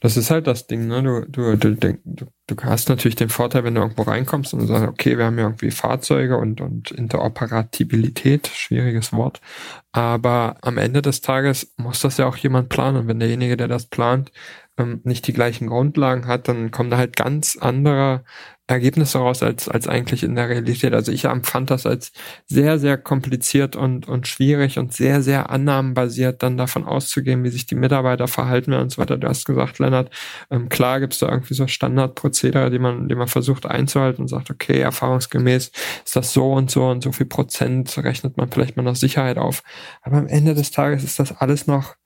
Das 0.00 0.16
ist 0.16 0.30
halt 0.30 0.46
das 0.46 0.68
Ding, 0.68 0.86
ne? 0.86 1.02
Du, 1.02 1.26
du, 1.28 1.56
du, 1.56 1.74
du, 2.04 2.26
du 2.46 2.56
hast 2.62 2.88
natürlich 2.88 3.16
den 3.16 3.28
Vorteil, 3.28 3.64
wenn 3.64 3.74
du 3.74 3.80
irgendwo 3.80 4.02
reinkommst 4.02 4.54
und 4.54 4.64
sagst, 4.66 4.86
okay, 4.86 5.18
wir 5.18 5.24
haben 5.24 5.38
ja 5.38 5.44
irgendwie 5.44 5.72
Fahrzeuge 5.72 6.36
und, 6.36 6.60
und 6.60 6.92
Interoperabilität, 6.92 8.46
schwieriges 8.46 9.12
Wort. 9.12 9.40
Aber 9.90 10.56
am 10.62 10.78
Ende 10.78 11.02
des 11.02 11.20
Tages 11.20 11.74
muss 11.76 12.00
das 12.00 12.18
ja 12.18 12.26
auch 12.26 12.36
jemand 12.36 12.68
planen. 12.68 12.98
Und 12.98 13.08
wenn 13.08 13.18
derjenige, 13.18 13.56
der 13.56 13.66
das 13.66 13.86
plant, 13.86 14.30
ähm, 14.78 15.00
nicht 15.04 15.26
die 15.26 15.32
gleichen 15.32 15.68
Grundlagen 15.68 16.26
hat, 16.26 16.48
dann 16.48 16.70
kommen 16.70 16.90
da 16.90 16.96
halt 16.96 17.16
ganz 17.16 17.56
andere 17.60 18.24
Ergebnisse 18.68 19.18
raus 19.18 19.42
als, 19.42 19.68
als 19.68 19.88
eigentlich 19.88 20.22
in 20.22 20.34
der 20.34 20.50
Realität. 20.50 20.92
Also 20.92 21.10
ich 21.10 21.24
empfand 21.24 21.70
das 21.70 21.86
als 21.86 22.12
sehr, 22.46 22.78
sehr 22.78 22.98
kompliziert 22.98 23.76
und, 23.76 24.06
und 24.06 24.28
schwierig 24.28 24.78
und 24.78 24.92
sehr, 24.92 25.22
sehr 25.22 25.48
annahmenbasiert, 25.50 26.42
dann 26.42 26.58
davon 26.58 26.84
auszugehen, 26.84 27.42
wie 27.44 27.48
sich 27.48 27.64
die 27.64 27.74
Mitarbeiter 27.74 28.28
verhalten 28.28 28.72
werden 28.72 28.82
und 28.82 28.90
so 28.90 28.98
weiter. 28.98 29.16
Du 29.16 29.26
hast 29.26 29.46
gesagt, 29.46 29.78
Lennart, 29.78 30.10
ähm, 30.50 30.68
klar 30.68 31.00
gibt 31.00 31.14
es 31.14 31.20
da 31.20 31.30
irgendwie 31.30 31.54
so 31.54 31.66
Standardprozedere, 31.66 32.70
die 32.70 32.78
man, 32.78 33.08
die 33.08 33.14
man 33.14 33.28
versucht 33.28 33.64
einzuhalten 33.64 34.22
und 34.22 34.28
sagt, 34.28 34.50
okay, 34.50 34.80
erfahrungsgemäß 34.80 35.72
ist 36.04 36.16
das 36.16 36.32
so 36.34 36.52
und 36.52 36.70
so 36.70 36.88
und 36.88 37.02
so 37.02 37.12
viel 37.12 37.26
Prozent 37.26 37.96
rechnet 37.98 38.36
man 38.36 38.50
vielleicht 38.50 38.76
mal 38.76 38.82
noch 38.82 38.96
Sicherheit 38.96 39.38
auf. 39.38 39.62
Aber 40.02 40.18
am 40.18 40.26
Ende 40.26 40.54
des 40.54 40.70
Tages 40.70 41.04
ist 41.04 41.18
das 41.18 41.32
alles 41.40 41.66
noch 41.66 41.96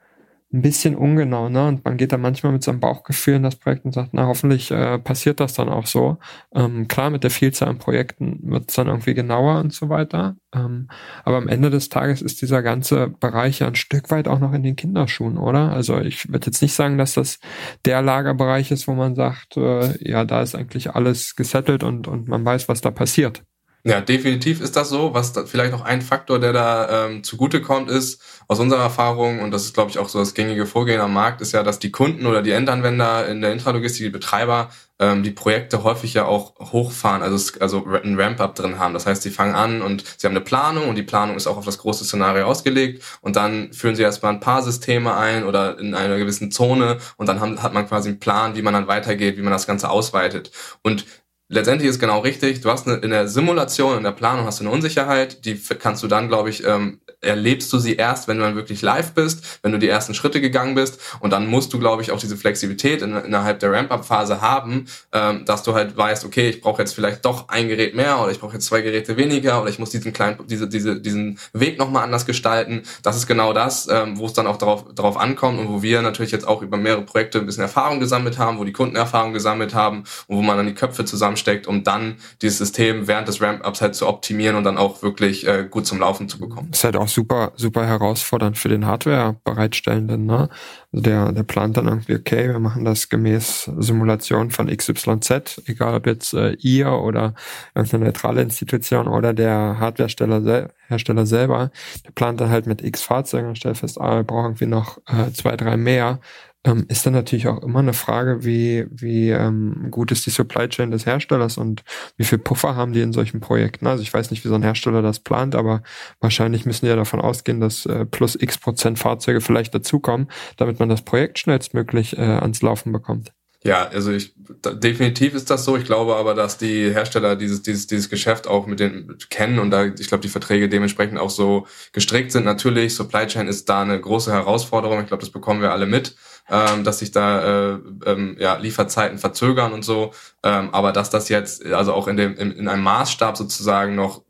ein 0.52 0.60
bisschen 0.60 0.94
ungenau, 0.94 1.48
ne? 1.48 1.66
Und 1.66 1.84
man 1.84 1.96
geht 1.96 2.12
da 2.12 2.18
manchmal 2.18 2.52
mit 2.52 2.62
seinem 2.62 2.80
Bauchgefühl 2.80 3.34
in 3.34 3.42
das 3.42 3.56
Projekt 3.56 3.84
und 3.86 3.92
sagt, 3.92 4.10
na, 4.12 4.26
hoffentlich 4.26 4.70
äh, 4.70 4.98
passiert 4.98 5.40
das 5.40 5.54
dann 5.54 5.70
auch 5.70 5.86
so. 5.86 6.18
Ähm, 6.54 6.88
klar, 6.88 7.08
mit 7.10 7.24
der 7.24 7.30
Vielzahl 7.30 7.68
an 7.68 7.78
Projekten 7.78 8.38
wird 8.42 8.68
es 8.68 8.76
dann 8.76 8.88
irgendwie 8.88 9.14
genauer 9.14 9.60
und 9.60 9.72
so 9.72 9.88
weiter. 9.88 10.36
Ähm, 10.54 10.88
aber 11.24 11.38
am 11.38 11.48
Ende 11.48 11.70
des 11.70 11.88
Tages 11.88 12.20
ist 12.20 12.42
dieser 12.42 12.62
ganze 12.62 13.08
Bereich 13.08 13.60
ja 13.60 13.66
ein 13.68 13.74
Stück 13.76 14.10
weit 14.10 14.28
auch 14.28 14.40
noch 14.40 14.52
in 14.52 14.62
den 14.62 14.76
Kinderschuhen, 14.76 15.38
oder? 15.38 15.72
Also 15.72 15.98
ich 16.00 16.28
würde 16.28 16.46
jetzt 16.46 16.60
nicht 16.60 16.74
sagen, 16.74 16.98
dass 16.98 17.14
das 17.14 17.38
der 17.86 18.02
Lagerbereich 18.02 18.70
ist, 18.70 18.86
wo 18.88 18.92
man 18.92 19.14
sagt, 19.14 19.56
äh, 19.56 19.96
ja, 20.06 20.24
da 20.24 20.42
ist 20.42 20.54
eigentlich 20.54 20.94
alles 20.94 21.34
gesettelt 21.34 21.82
und, 21.82 22.08
und 22.08 22.28
man 22.28 22.44
weiß, 22.44 22.68
was 22.68 22.82
da 22.82 22.90
passiert. 22.90 23.42
Ja, 23.84 24.00
definitiv 24.00 24.60
ist 24.60 24.76
das 24.76 24.90
so. 24.90 25.12
Was 25.12 25.32
da 25.32 25.44
vielleicht 25.44 25.72
noch 25.72 25.80
ein 25.80 26.02
Faktor, 26.02 26.38
der 26.38 26.52
da 26.52 27.06
ähm, 27.06 27.24
zugutekommt, 27.24 27.90
ist 27.90 28.22
aus 28.46 28.60
unserer 28.60 28.82
Erfahrung, 28.82 29.40
und 29.40 29.50
das 29.50 29.64
ist, 29.64 29.74
glaube 29.74 29.90
ich, 29.90 29.98
auch 29.98 30.08
so 30.08 30.20
das 30.20 30.34
gängige 30.34 30.66
Vorgehen 30.66 31.00
am 31.00 31.12
Markt, 31.12 31.40
ist 31.40 31.50
ja, 31.50 31.64
dass 31.64 31.80
die 31.80 31.90
Kunden 31.90 32.26
oder 32.26 32.42
die 32.42 32.52
Endanwender 32.52 33.26
in 33.26 33.40
der 33.40 33.50
Intralogistik, 33.50 34.04
die 34.06 34.10
Betreiber, 34.10 34.70
ähm, 35.00 35.24
die 35.24 35.32
Projekte 35.32 35.82
häufig 35.82 36.14
ja 36.14 36.26
auch 36.26 36.54
hochfahren, 36.72 37.22
also, 37.22 37.58
also 37.58 37.84
ein 38.04 38.20
Ramp-up 38.20 38.54
drin 38.54 38.78
haben. 38.78 38.94
Das 38.94 39.06
heißt, 39.06 39.20
sie 39.22 39.30
fangen 39.30 39.56
an 39.56 39.82
und 39.82 40.04
sie 40.16 40.28
haben 40.28 40.36
eine 40.36 40.44
Planung 40.44 40.88
und 40.88 40.94
die 40.94 41.02
Planung 41.02 41.34
ist 41.34 41.48
auch 41.48 41.56
auf 41.56 41.64
das 41.64 41.78
große 41.78 42.04
Szenario 42.04 42.46
ausgelegt 42.46 43.02
und 43.20 43.34
dann 43.34 43.72
führen 43.72 43.96
sie 43.96 44.02
erstmal 44.02 44.32
ein 44.32 44.40
paar 44.40 44.62
Systeme 44.62 45.16
ein 45.16 45.42
oder 45.44 45.76
in 45.80 45.94
einer 45.94 46.18
gewissen 46.18 46.52
Zone 46.52 46.98
und 47.16 47.26
dann 47.26 47.40
haben, 47.40 47.60
hat 47.60 47.74
man 47.74 47.88
quasi 47.88 48.10
einen 48.10 48.20
Plan, 48.20 48.54
wie 48.54 48.62
man 48.62 48.74
dann 48.74 48.86
weitergeht, 48.86 49.36
wie 49.36 49.42
man 49.42 49.52
das 49.52 49.66
Ganze 49.66 49.90
ausweitet. 49.90 50.52
Und 50.82 51.04
letztendlich 51.52 51.88
ist 51.88 52.00
genau 52.00 52.20
richtig. 52.20 52.62
Du 52.62 52.70
hast 52.70 52.88
eine, 52.88 52.96
in 52.96 53.10
der 53.10 53.28
Simulation, 53.28 53.98
in 53.98 54.02
der 54.02 54.12
Planung 54.12 54.46
hast 54.46 54.60
du 54.60 54.64
eine 54.64 54.72
Unsicherheit. 54.72 55.44
Die 55.44 55.60
kannst 55.78 56.02
du 56.02 56.08
dann, 56.08 56.28
glaube 56.28 56.50
ich, 56.50 56.64
ähm, 56.66 57.00
erlebst 57.20 57.72
du 57.72 57.78
sie 57.78 57.94
erst, 57.94 58.26
wenn 58.26 58.38
du 58.38 58.42
dann 58.42 58.56
wirklich 58.56 58.82
live 58.82 59.12
bist, 59.12 59.60
wenn 59.62 59.70
du 59.70 59.78
die 59.78 59.88
ersten 59.88 60.14
Schritte 60.14 60.40
gegangen 60.40 60.74
bist. 60.74 60.98
Und 61.20 61.30
dann 61.30 61.46
musst 61.46 61.72
du, 61.72 61.78
glaube 61.78 62.02
ich, 62.02 62.10
auch 62.10 62.18
diese 62.18 62.36
Flexibilität 62.36 63.02
in, 63.02 63.14
innerhalb 63.14 63.60
der 63.60 63.70
Ramp-Up-Phase 63.70 64.40
haben, 64.40 64.86
ähm, 65.12 65.44
dass 65.44 65.62
du 65.62 65.74
halt 65.74 65.96
weißt, 65.96 66.24
okay, 66.24 66.48
ich 66.48 66.60
brauche 66.60 66.82
jetzt 66.82 66.94
vielleicht 66.94 67.24
doch 67.24 67.48
ein 67.48 67.68
Gerät 67.68 67.94
mehr 67.94 68.18
oder 68.20 68.32
ich 68.32 68.40
brauche 68.40 68.54
jetzt 68.54 68.66
zwei 68.66 68.80
Geräte 68.80 69.16
weniger 69.16 69.60
oder 69.60 69.70
ich 69.70 69.78
muss 69.78 69.90
diesen 69.90 70.12
kleinen, 70.12 70.38
diese, 70.46 70.68
diese, 70.68 71.00
diesen 71.00 71.38
Weg 71.52 71.78
nochmal 71.78 72.02
anders 72.02 72.26
gestalten. 72.26 72.82
Das 73.02 73.16
ist 73.16 73.26
genau 73.26 73.52
das, 73.52 73.88
ähm, 73.88 74.18
wo 74.18 74.26
es 74.26 74.32
dann 74.32 74.46
auch 74.46 74.56
darauf, 74.56 74.86
darauf 74.94 75.18
ankommt 75.18 75.60
und 75.60 75.68
wo 75.68 75.82
wir 75.82 76.00
natürlich 76.02 76.32
jetzt 76.32 76.48
auch 76.48 76.62
über 76.62 76.78
mehrere 76.78 77.02
Projekte 77.02 77.38
ein 77.38 77.46
bisschen 77.46 77.62
Erfahrung 77.62 78.00
gesammelt 78.00 78.38
haben, 78.38 78.58
wo 78.58 78.64
die 78.64 78.72
Kunden 78.72 78.96
Erfahrung 78.96 79.32
gesammelt 79.32 79.74
haben 79.74 80.04
und 80.26 80.36
wo 80.36 80.42
man 80.42 80.56
dann 80.56 80.66
die 80.66 80.74
Köpfe 80.74 81.04
zusammen 81.04 81.36
steckt, 81.42 81.66
um 81.66 81.84
dann 81.84 82.16
dieses 82.40 82.58
System 82.58 83.06
während 83.06 83.28
des 83.28 83.42
Ramp-Ups 83.42 83.82
halt 83.82 83.94
zu 83.94 84.08
optimieren 84.08 84.56
und 84.56 84.64
dann 84.64 84.78
auch 84.78 85.02
wirklich 85.02 85.46
äh, 85.46 85.66
gut 85.68 85.86
zum 85.86 85.98
Laufen 85.98 86.28
zu 86.28 86.38
bekommen. 86.38 86.70
ist 86.72 86.84
halt 86.84 86.96
auch 86.96 87.08
super, 87.08 87.52
super 87.56 87.86
herausfordernd 87.86 88.56
für 88.56 88.68
den 88.68 88.86
Hardware-Bereitstellenden. 88.86 90.24
Ne? 90.24 90.48
Also 90.92 91.02
der, 91.02 91.32
der 91.32 91.42
plant 91.42 91.76
dann 91.76 91.88
irgendwie, 91.88 92.14
okay, 92.14 92.48
wir 92.48 92.58
machen 92.58 92.84
das 92.84 93.08
gemäß 93.08 93.70
Simulation 93.78 94.50
von 94.50 94.68
XYZ, 94.68 95.62
egal 95.66 95.94
ob 95.94 96.06
jetzt 96.06 96.32
äh, 96.32 96.52
ihr 96.60 96.92
oder 96.92 97.34
irgendeine 97.74 98.06
neutrale 98.06 98.42
Institution 98.42 99.08
oder 99.08 99.34
der 99.34 99.76
Hardware-Hersteller 99.78 100.70
Hersteller 100.88 101.26
selber, 101.26 101.70
der 102.06 102.12
plant 102.12 102.40
dann 102.40 102.50
halt 102.50 102.66
mit 102.66 102.82
X 102.82 103.02
Fahrzeugen 103.02 103.48
und 103.48 103.56
stellt 103.56 103.78
fest, 103.78 104.00
ah, 104.00 104.16
wir 104.16 104.24
brauchen 104.24 104.52
irgendwie 104.52 104.66
noch 104.66 104.98
äh, 105.06 105.32
zwei, 105.32 105.56
drei 105.56 105.76
mehr 105.76 106.20
ähm, 106.64 106.84
ist 106.88 107.04
dann 107.04 107.12
natürlich 107.12 107.48
auch 107.48 107.62
immer 107.62 107.80
eine 107.80 107.92
Frage, 107.92 108.44
wie, 108.44 108.86
wie 108.90 109.30
ähm, 109.30 109.88
gut 109.90 110.12
ist 110.12 110.26
die 110.26 110.30
Supply 110.30 110.68
Chain 110.68 110.90
des 110.90 111.06
Herstellers 111.06 111.58
und 111.58 111.82
wie 112.16 112.24
viel 112.24 112.38
Puffer 112.38 112.76
haben 112.76 112.92
die 112.92 113.00
in 113.00 113.12
solchen 113.12 113.40
Projekten. 113.40 113.86
Also 113.86 114.02
ich 114.02 114.12
weiß 114.12 114.30
nicht, 114.30 114.44
wie 114.44 114.48
so 114.48 114.54
ein 114.54 114.62
Hersteller 114.62 115.02
das 115.02 115.18
plant, 115.18 115.54
aber 115.54 115.82
wahrscheinlich 116.20 116.64
müssen 116.64 116.84
die 116.84 116.90
ja 116.90 116.96
davon 116.96 117.20
ausgehen, 117.20 117.60
dass 117.60 117.86
äh, 117.86 118.06
plus 118.06 118.36
x 118.40 118.58
Prozent 118.58 118.98
Fahrzeuge 118.98 119.40
vielleicht 119.40 119.74
dazukommen, 119.74 120.28
damit 120.56 120.78
man 120.78 120.88
das 120.88 121.02
Projekt 121.02 121.40
schnellstmöglich 121.40 122.16
äh, 122.16 122.20
ans 122.20 122.62
Laufen 122.62 122.92
bekommt. 122.92 123.32
Ja, 123.64 123.86
also 123.86 124.10
ich 124.10 124.34
definitiv 124.36 125.34
ist 125.34 125.48
das 125.48 125.64
so. 125.64 125.76
Ich 125.76 125.84
glaube 125.84 126.16
aber, 126.16 126.34
dass 126.34 126.58
die 126.58 126.90
Hersteller 126.90 127.36
dieses 127.36 127.62
dieses 127.62 127.86
dieses 127.86 128.10
Geschäft 128.10 128.48
auch 128.48 128.66
mit 128.66 128.80
den 128.80 129.16
kennen 129.30 129.60
und 129.60 129.70
da 129.70 129.84
ich 129.84 130.08
glaube 130.08 130.22
die 130.22 130.28
Verträge 130.28 130.68
dementsprechend 130.68 131.18
auch 131.18 131.30
so 131.30 131.66
gestrickt 131.92 132.32
sind. 132.32 132.44
Natürlich 132.44 132.96
Supply 132.96 133.26
Chain 133.28 133.46
ist 133.46 133.68
da 133.68 133.82
eine 133.82 134.00
große 134.00 134.32
Herausforderung. 134.32 135.00
Ich 135.00 135.06
glaube, 135.06 135.20
das 135.20 135.30
bekommen 135.30 135.62
wir 135.62 135.70
alle 135.70 135.86
mit 135.86 136.16
ähm, 136.52 136.84
dass 136.84 136.98
sich 136.98 137.10
da 137.10 137.72
äh, 137.72 137.78
ähm, 138.04 138.36
ja, 138.38 138.56
Lieferzeiten 138.56 139.18
verzögern 139.18 139.72
und 139.72 139.84
so. 139.84 140.12
Ähm, 140.42 140.68
aber 140.72 140.92
dass 140.92 141.08
das 141.08 141.30
jetzt 141.30 141.64
also 141.66 141.94
auch 141.94 142.06
in, 142.06 142.18
dem, 142.18 142.36
in, 142.36 142.52
in 142.52 142.68
einem 142.68 142.82
Maßstab 142.82 143.38
sozusagen 143.38 143.94
noch 143.94 144.22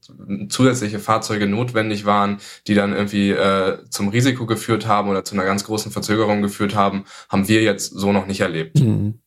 zusätzliche 0.48 1.00
Fahrzeuge 1.00 1.48
notwendig 1.48 2.06
waren, 2.06 2.38
die 2.68 2.74
dann 2.74 2.92
irgendwie 2.92 3.30
äh, 3.30 3.78
zum 3.90 4.08
Risiko 4.08 4.46
geführt 4.46 4.86
haben 4.86 5.08
oder 5.08 5.24
zu 5.24 5.34
einer 5.34 5.44
ganz 5.44 5.64
großen 5.64 5.90
Verzögerung 5.90 6.42
geführt 6.42 6.76
haben, 6.76 7.04
haben 7.28 7.48
wir 7.48 7.62
jetzt 7.62 7.92
so 7.92 8.12
noch 8.12 8.26
nicht 8.26 8.40
erlebt. 8.40 8.78
Mhm. 8.78 9.21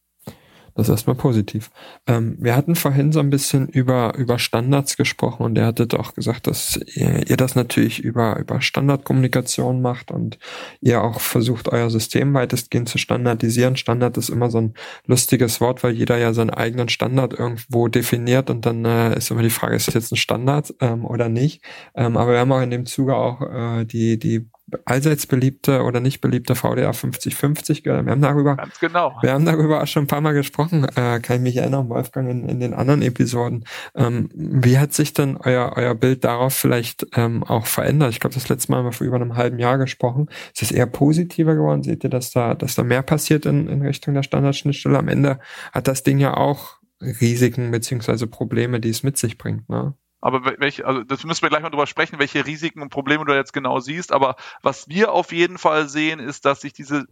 Das 0.76 0.90
ist 0.90 0.92
erstmal 0.92 1.16
positiv. 1.16 1.72
Ähm, 2.06 2.36
wir 2.38 2.54
hatten 2.54 2.76
vorhin 2.76 3.14
so 3.14 3.22
ein 3.22 3.30
bisschen 3.30 3.70
über, 3.70 4.14
über 4.18 4.38
Standards 4.40 4.98
gesprochen 4.98 5.44
und 5.44 5.58
er 5.58 5.68
hatte 5.68 5.88
doch 5.88 6.14
gesagt, 6.14 6.48
dass 6.48 6.78
ihr, 6.96 7.30
ihr 7.30 7.38
das 7.38 7.56
natürlich 7.56 8.04
über, 8.04 8.38
über 8.40 8.60
Standardkommunikation 8.60 9.82
macht 9.82 10.12
und 10.12 10.38
ihr 10.82 11.02
auch 11.02 11.22
versucht, 11.22 11.70
euer 11.70 11.90
System 11.90 12.34
weitestgehend 12.34 12.90
zu 12.90 12.98
standardisieren. 12.98 13.78
Standard 13.78 14.18
ist 14.18 14.28
immer 14.28 14.50
so 14.50 14.60
ein 14.60 14.74
lustiges 15.06 15.62
Wort, 15.62 15.82
weil 15.82 15.94
jeder 15.94 16.18
ja 16.18 16.34
seinen 16.34 16.50
eigenen 16.50 16.90
Standard 16.90 17.34
irgendwo 17.34 17.88
definiert 17.88 18.50
und 18.50 18.66
dann 18.66 18.84
äh, 18.84 19.18
ist 19.18 19.32
immer 19.32 19.44
die 19.44 19.50
Frage, 19.50 19.78
ist 19.78 19.88
das 19.88 19.94
jetzt 19.94 20.12
ein 20.12 20.18
Standard 20.18 20.74
ähm, 20.82 21.06
oder 21.06 21.30
nicht? 21.30 21.62
Ähm, 21.96 22.18
aber 22.18 22.34
wir 22.34 22.40
haben 22.40 22.52
auch 22.52 22.62
in 22.62 22.72
dem 22.72 22.86
Zuge 22.86 23.16
auch 23.16 23.42
äh, 23.42 23.86
die, 23.86 24.20
die 24.20 24.50
allseits 24.86 25.28
beliebte 25.28 25.84
oder 25.84 26.00
nicht 26.00 26.22
beliebte 26.22 26.56
VDA 26.56 26.92
5050 26.92 27.84
gehört. 27.84 28.06
Wir 28.06 28.12
haben 28.12 28.22
darüber, 28.22 28.56
Ganz 28.56 28.80
genau. 28.80 29.16
wir 29.22 29.32
haben 29.32 29.46
darüber 29.46 29.84
auch 29.84 29.88
schon 29.88 30.04
ein 30.04 30.08
paar 30.08 30.22
Mal 30.22 30.34
gesprochen, 30.34 30.86
äh, 30.96 31.20
kann 31.20 31.38
ich 31.38 31.42
mich 31.42 31.58
erinnern, 31.58 31.88
Wolfgang, 31.90 32.30
in, 32.30 32.50
in 32.50 32.60
den 32.60 32.74
anderen 32.74 33.02
Episoden. 33.02 33.66
Ähm, 33.96 34.30
wie 34.34 34.80
hat 34.80 34.94
sich 34.94 35.14
denn 35.14 35.38
euer, 35.38 35.74
euer 35.76 35.94
Bild 35.94 36.24
darauf 36.24 36.54
vielleicht 36.54 37.06
ähm, 37.16 37.44
auch 37.44 37.68
verändert? 37.68 38.12
Ich 38.12 38.20
glaube, 38.20 38.34
das 38.34 38.50
letzte 38.50 38.72
Mal 38.72 38.80
haben 38.80 38.86
wir 38.86 38.92
vor 38.92 39.06
über 39.06 39.18
einem 39.18 39.36
halben 39.36 39.60
Jahr 39.60 39.78
gesprochen. 39.78 40.30
Ist 40.54 40.64
es 40.64 40.72
eher 40.72 40.88
positiver 40.88 41.56
geworden? 41.56 41.84
Seht 41.84 42.04
ihr, 42.04 42.10
dass 42.10 42.32
da, 42.32 42.56
dass 42.56 42.76
da 42.76 42.84
mehr 42.84 43.04
passiert 43.04 43.46
in, 43.46 43.68
in 43.68 43.82
Richtung 43.82 44.16
der 44.16 44.24
Standardschnittstelle? 44.24 44.98
Am 44.98 45.08
Ende 45.08 45.40
hat 45.72 45.88
das 45.88 46.04
Ding 46.04 46.18
ja 46.18 46.36
auch 46.36 46.80
Risiken 47.02 47.72
beziehungsweise 47.72 48.26
Probleme, 48.28 48.80
die 48.80 48.90
es 48.90 49.04
mit 49.04 49.18
sich 49.18 49.38
bringt, 49.38 49.70
ne? 49.70 49.94
Aber 50.26 50.44
welche, 50.58 50.88
also 50.88 51.04
das 51.04 51.24
müssen 51.24 51.44
wir 51.44 51.50
gleich 51.50 51.62
mal 51.62 51.70
drüber 51.70 51.86
sprechen, 51.86 52.18
welche 52.18 52.48
Risiken 52.48 52.82
und 52.82 52.90
Probleme 52.90 53.26
du 53.26 53.36
jetzt 53.36 53.54
genau 53.54 53.80
siehst. 53.80 54.12
Aber 54.12 54.38
was 54.64 54.88
wir 54.88 55.12
auf 55.12 55.32
jeden 55.32 55.60
Fall 55.60 55.88
sehen, 55.88 56.20
ist, 56.20 56.46
dass 56.46 56.62
sich 56.62 56.74
diese 56.74 57.06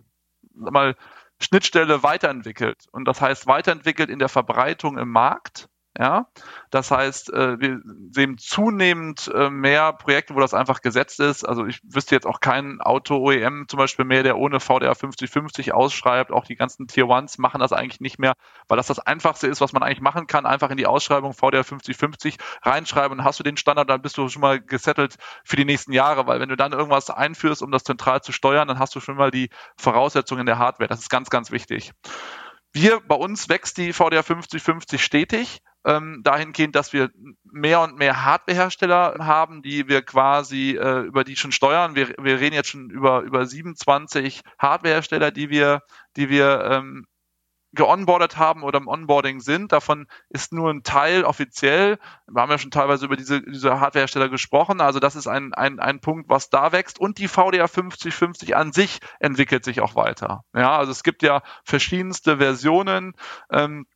mal 0.55 0.95
Schnittstelle 1.39 2.01
weiterentwickelt. 2.01 2.87
Und 2.91 3.05
das 3.05 3.21
heißt 3.21 3.45
weiterentwickelt 3.45 4.09
in 4.09 4.17
der 4.17 4.29
Verbreitung 4.29 4.97
im 4.97 5.09
Markt 5.09 5.69
ja, 5.97 6.25
das 6.71 6.89
heißt, 6.89 7.31
äh, 7.33 7.59
wir 7.59 7.79
sehen 8.11 8.39
zunehmend 8.39 9.31
äh, 9.33 9.51
mehr 9.51 9.93
Projekte, 9.93 10.33
wo 10.33 10.39
das 10.39 10.55
einfach 10.55 10.81
gesetzt 10.81 11.19
ist. 11.19 11.47
Also 11.47 11.67
ich 11.67 11.81
wüsste 11.83 12.15
jetzt 12.15 12.25
auch 12.25 12.39
keinen 12.39 12.81
Auto-OEM 12.81 13.65
zum 13.67 13.77
Beispiel 13.77 14.03
mehr, 14.03 14.23
der 14.23 14.39
ohne 14.39 14.59
VDA 14.59 14.95
5050 14.95 15.71
ausschreibt. 15.71 16.31
Auch 16.31 16.45
die 16.45 16.55
ganzen 16.55 16.87
Tier 16.87 17.07
Ones 17.07 17.37
machen 17.37 17.59
das 17.59 17.73
eigentlich 17.73 18.01
nicht 18.01 18.17
mehr, 18.17 18.33
weil 18.67 18.77
das 18.77 18.87
das 18.87 18.97
Einfachste 18.97 19.45
ist, 19.45 19.61
was 19.61 19.71
man 19.71 19.83
eigentlich 19.83 20.01
machen 20.01 20.25
kann. 20.25 20.47
Einfach 20.47 20.71
in 20.71 20.77
die 20.77 20.87
Ausschreibung 20.87 21.33
VDA 21.33 21.61
5050 21.61 22.37
reinschreiben 22.63 23.19
und 23.19 23.23
hast 23.23 23.39
du 23.39 23.43
den 23.43 23.57
Standard, 23.57 23.87
dann 23.87 24.01
bist 24.01 24.17
du 24.17 24.27
schon 24.29 24.41
mal 24.41 24.59
gesettelt 24.59 25.17
für 25.43 25.57
die 25.57 25.65
nächsten 25.65 25.93
Jahre, 25.93 26.25
weil 26.25 26.39
wenn 26.39 26.49
du 26.49 26.57
dann 26.57 26.73
irgendwas 26.73 27.11
einführst, 27.11 27.61
um 27.61 27.69
das 27.69 27.83
zentral 27.83 28.21
zu 28.21 28.31
steuern, 28.31 28.67
dann 28.67 28.79
hast 28.79 28.95
du 28.95 28.99
schon 28.99 29.15
mal 29.15 29.29
die 29.29 29.49
Voraussetzungen 29.77 30.47
der 30.47 30.57
Hardware. 30.57 30.87
Das 30.87 31.01
ist 31.01 31.09
ganz, 31.09 31.29
ganz 31.29 31.51
wichtig. 31.51 31.91
Wir, 32.71 32.99
bei 33.01 33.15
uns 33.15 33.47
wächst 33.49 33.77
die 33.77 33.93
VDA 33.93 34.23
5050 34.23 35.03
stetig 35.03 35.61
ähm, 35.85 36.21
dahingehend, 36.23 36.75
dass 36.75 36.93
wir 36.93 37.11
mehr 37.43 37.81
und 37.81 37.97
mehr 37.97 38.25
Hardwarehersteller 38.25 39.15
haben, 39.19 39.61
die 39.61 39.87
wir 39.87 40.01
quasi 40.01 40.71
äh, 40.71 41.01
über 41.01 41.23
die 41.23 41.35
schon 41.35 41.51
steuern. 41.51 41.95
Wir, 41.95 42.09
wir 42.19 42.39
reden 42.39 42.55
jetzt 42.55 42.69
schon 42.69 42.89
über 42.89 43.21
über 43.21 43.45
27 43.45 44.41
Hardwarehersteller, 44.59 45.31
die 45.31 45.49
wir 45.49 45.81
die 46.15 46.29
wir 46.29 46.63
ähm, 46.69 47.07
geonboardet 47.73 48.37
haben 48.37 48.63
oder 48.63 48.77
im 48.77 48.87
Onboarding 48.87 49.39
sind. 49.39 49.71
Davon 49.71 50.07
ist 50.29 50.53
nur 50.53 50.69
ein 50.69 50.83
Teil 50.83 51.23
offiziell. 51.23 51.97
Wir 52.27 52.41
haben 52.41 52.51
ja 52.51 52.57
schon 52.59 52.71
teilweise 52.71 53.05
über 53.05 53.17
diese, 53.17 53.41
diese 53.41 53.79
Hardwarehersteller 53.79 54.29
gesprochen. 54.29 54.79
Also 54.79 54.99
das 54.99 55.15
ist 55.15 55.27
ein, 55.27 55.53
ein, 55.53 55.79
ein 55.79 55.99
Punkt, 55.99 56.29
was 56.29 56.49
da 56.49 56.71
wächst. 56.71 56.99
Und 56.99 57.17
die 57.17 57.27
VDA 57.27 57.67
5050 57.67 58.55
an 58.55 58.71
sich 58.73 58.99
entwickelt 59.19 59.65
sich 59.65 59.81
auch 59.81 59.95
weiter. 59.95 60.43
Ja, 60.55 60.77
also 60.77 60.91
es 60.91 61.03
gibt 61.03 61.23
ja 61.23 61.41
verschiedenste 61.63 62.37
Versionen. 62.37 63.13
Ähm, 63.51 63.87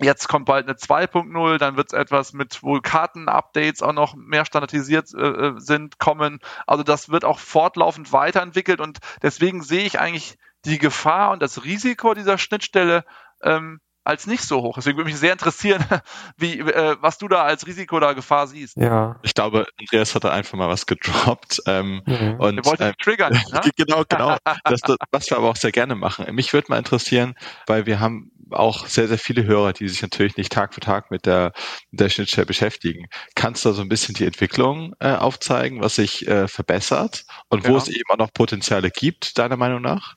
Jetzt 0.00 0.28
kommt 0.28 0.46
bald 0.46 0.68
eine 0.68 0.76
2.0, 0.76 1.58
dann 1.58 1.76
wird 1.76 1.92
es 1.92 1.98
etwas 1.98 2.32
mit 2.32 2.62
wohl 2.62 2.82
Karten-Updates 2.82 3.82
auch 3.82 3.92
noch 3.92 4.14
mehr 4.14 4.44
standardisiert 4.44 5.12
äh, 5.14 5.26
äh, 5.26 5.54
sind, 5.56 5.98
kommen. 5.98 6.40
Also 6.66 6.82
das 6.82 7.08
wird 7.08 7.24
auch 7.24 7.38
fortlaufend 7.38 8.12
weiterentwickelt 8.12 8.80
und 8.80 8.98
deswegen 9.22 9.62
sehe 9.62 9.84
ich 9.84 9.98
eigentlich 9.98 10.36
die 10.64 10.78
Gefahr 10.78 11.30
und 11.30 11.40
das 11.40 11.64
Risiko 11.64 12.12
dieser 12.12 12.38
Schnittstelle 12.38 13.04
ähm, 13.42 13.80
als 14.06 14.26
nicht 14.26 14.44
so 14.44 14.62
hoch. 14.62 14.76
Deswegen 14.76 14.96
würde 14.96 15.10
mich 15.10 15.18
sehr 15.18 15.32
interessieren, 15.32 15.84
wie, 16.36 16.60
äh, 16.60 16.96
was 17.00 17.18
du 17.18 17.26
da 17.28 17.42
als 17.42 17.66
Risiko 17.66 17.96
oder 17.96 18.14
Gefahr 18.14 18.46
siehst. 18.46 18.76
Ja. 18.76 19.16
Ich 19.22 19.34
glaube, 19.34 19.66
Andreas 19.80 20.14
hat 20.14 20.24
da 20.24 20.30
einfach 20.30 20.56
mal 20.56 20.68
was 20.68 20.86
gedroppt. 20.86 21.62
Ähm, 21.66 22.02
mhm. 22.06 22.36
und, 22.38 22.56
Wir 22.56 22.64
wollten 22.64 22.82
äh, 22.84 22.94
triggern. 23.02 23.40
Ne? 23.52 23.60
genau, 23.76 24.02
genau. 24.08 24.36
das, 24.64 24.80
das, 24.80 24.96
was 25.10 25.30
wir 25.30 25.38
aber 25.38 25.48
auch 25.48 25.56
sehr 25.56 25.72
gerne 25.72 25.94
machen. 25.94 26.32
Mich 26.34 26.52
würde 26.52 26.66
mal 26.68 26.78
interessieren, 26.78 27.34
weil 27.66 27.86
wir 27.86 28.00
haben 28.00 28.30
auch 28.50 28.86
sehr, 28.86 29.08
sehr 29.08 29.18
viele 29.18 29.44
Hörer, 29.44 29.72
die 29.72 29.88
sich 29.88 30.02
natürlich 30.02 30.36
nicht 30.36 30.52
Tag 30.52 30.74
für 30.74 30.80
Tag 30.80 31.10
mit 31.10 31.26
der, 31.26 31.52
mit 31.90 32.00
der 32.00 32.08
Schnittstelle 32.08 32.46
beschäftigen. 32.46 33.06
Kannst 33.34 33.64
du 33.64 33.70
da 33.70 33.74
so 33.74 33.82
ein 33.82 33.88
bisschen 33.88 34.14
die 34.14 34.26
Entwicklung 34.26 34.94
äh, 35.00 35.14
aufzeigen, 35.14 35.80
was 35.80 35.96
sich 35.96 36.26
äh, 36.28 36.48
verbessert 36.48 37.24
und 37.48 37.64
ja. 37.64 37.70
wo 37.70 37.76
es 37.76 37.88
eben 37.88 38.08
auch 38.10 38.18
noch 38.18 38.32
Potenziale 38.32 38.90
gibt, 38.90 39.38
deiner 39.38 39.56
Meinung 39.56 39.82
nach? 39.82 40.16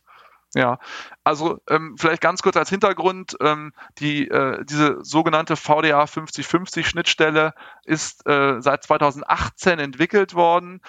Ja, 0.56 0.80
also 1.24 1.60
ähm, 1.70 1.96
vielleicht 2.00 2.22
ganz 2.22 2.42
kurz 2.42 2.58
als 2.58 2.70
Hintergrund, 2.72 3.38
ähm, 3.40 3.72
die, 4.00 4.28
äh, 4.28 4.66
diese 4.66 4.98
sogenannte 5.04 5.56
VDA 5.56 6.08
5050 6.08 6.88
Schnittstelle 6.88 7.54
ist 7.86 8.28
äh, 8.28 8.60
seit 8.60 8.84
2018 8.84 9.78
entwickelt 9.78 10.34
worden 10.34 10.82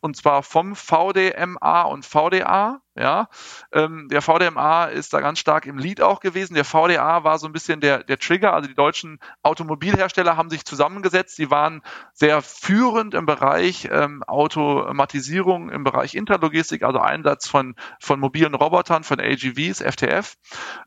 und 0.00 0.16
zwar 0.16 0.42
vom 0.42 0.74
VDMA 0.74 1.82
und 1.82 2.04
VDA. 2.04 2.80
Ja, 2.98 3.28
ähm, 3.72 4.08
der 4.10 4.22
VDMA 4.22 4.86
ist 4.86 5.14
da 5.14 5.20
ganz 5.20 5.38
stark 5.38 5.66
im 5.66 5.78
Lead 5.78 6.00
auch 6.00 6.18
gewesen. 6.18 6.54
Der 6.54 6.64
VDA 6.64 7.22
war 7.22 7.38
so 7.38 7.46
ein 7.46 7.52
bisschen 7.52 7.80
der, 7.80 8.02
der 8.02 8.18
Trigger. 8.18 8.54
Also 8.54 8.68
die 8.68 8.74
deutschen 8.74 9.20
Automobilhersteller 9.44 10.36
haben 10.36 10.50
sich 10.50 10.64
zusammengesetzt. 10.64 11.38
Die 11.38 11.48
waren 11.48 11.82
sehr 12.12 12.42
führend 12.42 13.14
im 13.14 13.24
Bereich 13.24 13.88
ähm, 13.92 14.24
Automatisierung, 14.24 15.70
im 15.70 15.84
Bereich 15.84 16.16
Interlogistik, 16.16 16.82
also 16.82 16.98
Einsatz 16.98 17.46
von, 17.46 17.76
von 18.00 18.18
mobilen 18.18 18.56
Robotern, 18.56 19.04
von 19.04 19.20
AGVs, 19.20 19.80
FTF. 19.80 20.34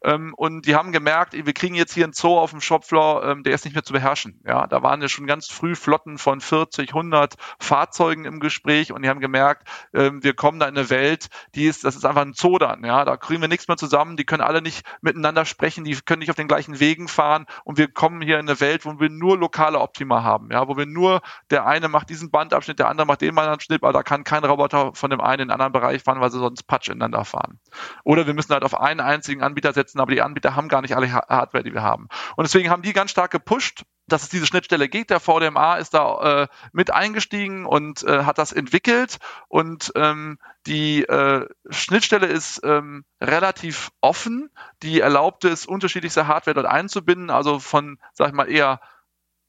Ähm, 0.04 0.34
und 0.36 0.66
die 0.66 0.76
haben 0.76 0.92
gemerkt, 0.92 1.32
wir 1.34 1.54
kriegen 1.54 1.76
jetzt 1.76 1.94
hier 1.94 2.04
einen 2.04 2.14
Zoo 2.14 2.38
auf 2.38 2.52
dem 2.52 2.60
Shopfloor, 2.60 3.24
ähm, 3.24 3.44
der 3.44 3.54
ist 3.54 3.64
nicht 3.64 3.74
mehr 3.74 3.84
zu 3.84 3.94
beherrschen. 3.94 4.42
Ja, 4.46 4.68
da 4.68 4.84
waren 4.84 5.02
ja 5.02 5.08
schon 5.08 5.28
ganz 5.28 5.48
früh 5.48 5.76
Flotten 5.76 6.18
von 6.18 6.42
40, 6.42 6.90
100 6.90 7.36
Fahrzeugen 7.58 8.26
im 8.26 8.42
Gespräch 8.42 8.92
und 8.92 9.02
die 9.04 9.10
haben 9.10 9.22
gemerkt, 9.22 9.70
ähm, 9.94 10.22
wir 10.22 10.34
kommen 10.34 10.60
da 10.60 10.68
in 10.68 10.78
eine 10.78 10.90
Welt, 10.90 11.30
die 11.56 11.68
ist, 11.68 11.86
das 11.86 11.96
ist 11.96 12.01
ist 12.04 12.10
einfach 12.10 12.22
ein 12.22 12.34
Zoo 12.34 12.58
ja, 12.62 13.06
da 13.06 13.18
kriegen 13.18 13.42
wir 13.42 13.48
nichts 13.48 13.68
mehr 13.68 13.78
zusammen, 13.78 14.18
die 14.18 14.26
können 14.26 14.42
alle 14.42 14.62
nicht 14.62 14.86
miteinander 15.02 15.46
sprechen, 15.46 15.84
die 15.84 15.96
können 15.96 16.20
nicht 16.20 16.30
auf 16.30 16.36
den 16.36 16.48
gleichen 16.48 16.80
Wegen 16.80 17.08
fahren. 17.08 17.46
Und 17.64 17.78
wir 17.78 17.88
kommen 17.88 18.22
hier 18.22 18.40
in 18.40 18.48
eine 18.48 18.60
Welt, 18.60 18.86
wo 18.86 19.00
wir 19.00 19.10
nur 19.10 19.38
lokale 19.38 19.80
Optima 19.80 20.24
haben, 20.24 20.50
ja, 20.52 20.68
wo 20.68 20.78
wir 20.78 20.86
nur, 20.86 21.22
der 21.50 21.66
eine 21.66 21.88
macht 21.88 22.10
diesen 22.10 22.30
Bandabschnitt, 22.30 22.80
der 22.80 22.90
andere 22.90 23.08
macht 23.08 23.22
den 23.22 23.36
Bandabschnitt, 23.36 23.84
aber 23.84 23.94
da 23.94 24.04
kann 24.04 24.24
kein 24.24 24.44
Roboter 24.44 24.94
von 24.94 25.10
dem 25.10 25.22
einen 25.22 25.44
in 25.44 25.48
den 25.48 25.52
anderen 25.52 25.72
Bereich 25.72 26.04
fahren, 26.04 26.20
weil 26.20 26.32
sie 26.32 26.40
sonst 26.40 26.64
Patsch 26.64 26.90
ineinander 26.90 27.26
fahren. 27.26 27.60
Oder 28.04 28.28
wir 28.28 28.34
müssen 28.34 28.54
halt 28.54 28.64
auf 28.64 28.80
einen 28.80 29.00
einzigen 29.00 29.42
Anbieter 29.44 29.74
setzen, 29.74 30.00
aber 30.00 30.12
die 30.12 30.22
Anbieter 30.22 30.56
haben 30.56 30.68
gar 30.68 30.82
nicht 30.82 30.96
alle 30.96 31.12
Hardware, 31.12 31.64
die 31.64 31.74
wir 31.74 31.84
haben. 31.84 32.08
Und 32.36 32.46
deswegen 32.46 32.70
haben 32.70 32.82
die 32.82 32.94
ganz 32.94 33.12
stark 33.12 33.32
gepusht, 33.32 33.84
dass 34.12 34.24
es 34.24 34.30
diese 34.30 34.46
Schnittstelle 34.46 34.90
gibt. 34.90 35.10
Der 35.10 35.20
VDMA 35.20 35.78
ist 35.78 35.94
da 35.94 36.44
äh, 36.44 36.48
mit 36.72 36.92
eingestiegen 36.92 37.66
und 37.66 38.04
äh, 38.04 38.24
hat 38.24 38.38
das 38.38 38.52
entwickelt 38.52 39.18
und 39.48 39.92
ähm, 39.96 40.38
die 40.68 41.04
äh, 41.04 41.48
Schnittstelle 41.70 42.28
ist 42.28 42.62
ähm, 42.64 43.04
relativ 43.20 43.92
offen. 44.02 44.52
Die 44.84 45.00
erlaubt 45.00 45.46
es, 45.46 45.66
unterschiedlichste 45.66 46.28
Hardware 46.28 46.56
dort 46.56 46.68
einzubinden, 46.68 47.30
also 47.30 47.60
von, 47.60 47.98
sag 48.14 48.28
ich 48.28 48.34
mal, 48.34 48.50
eher 48.50 48.80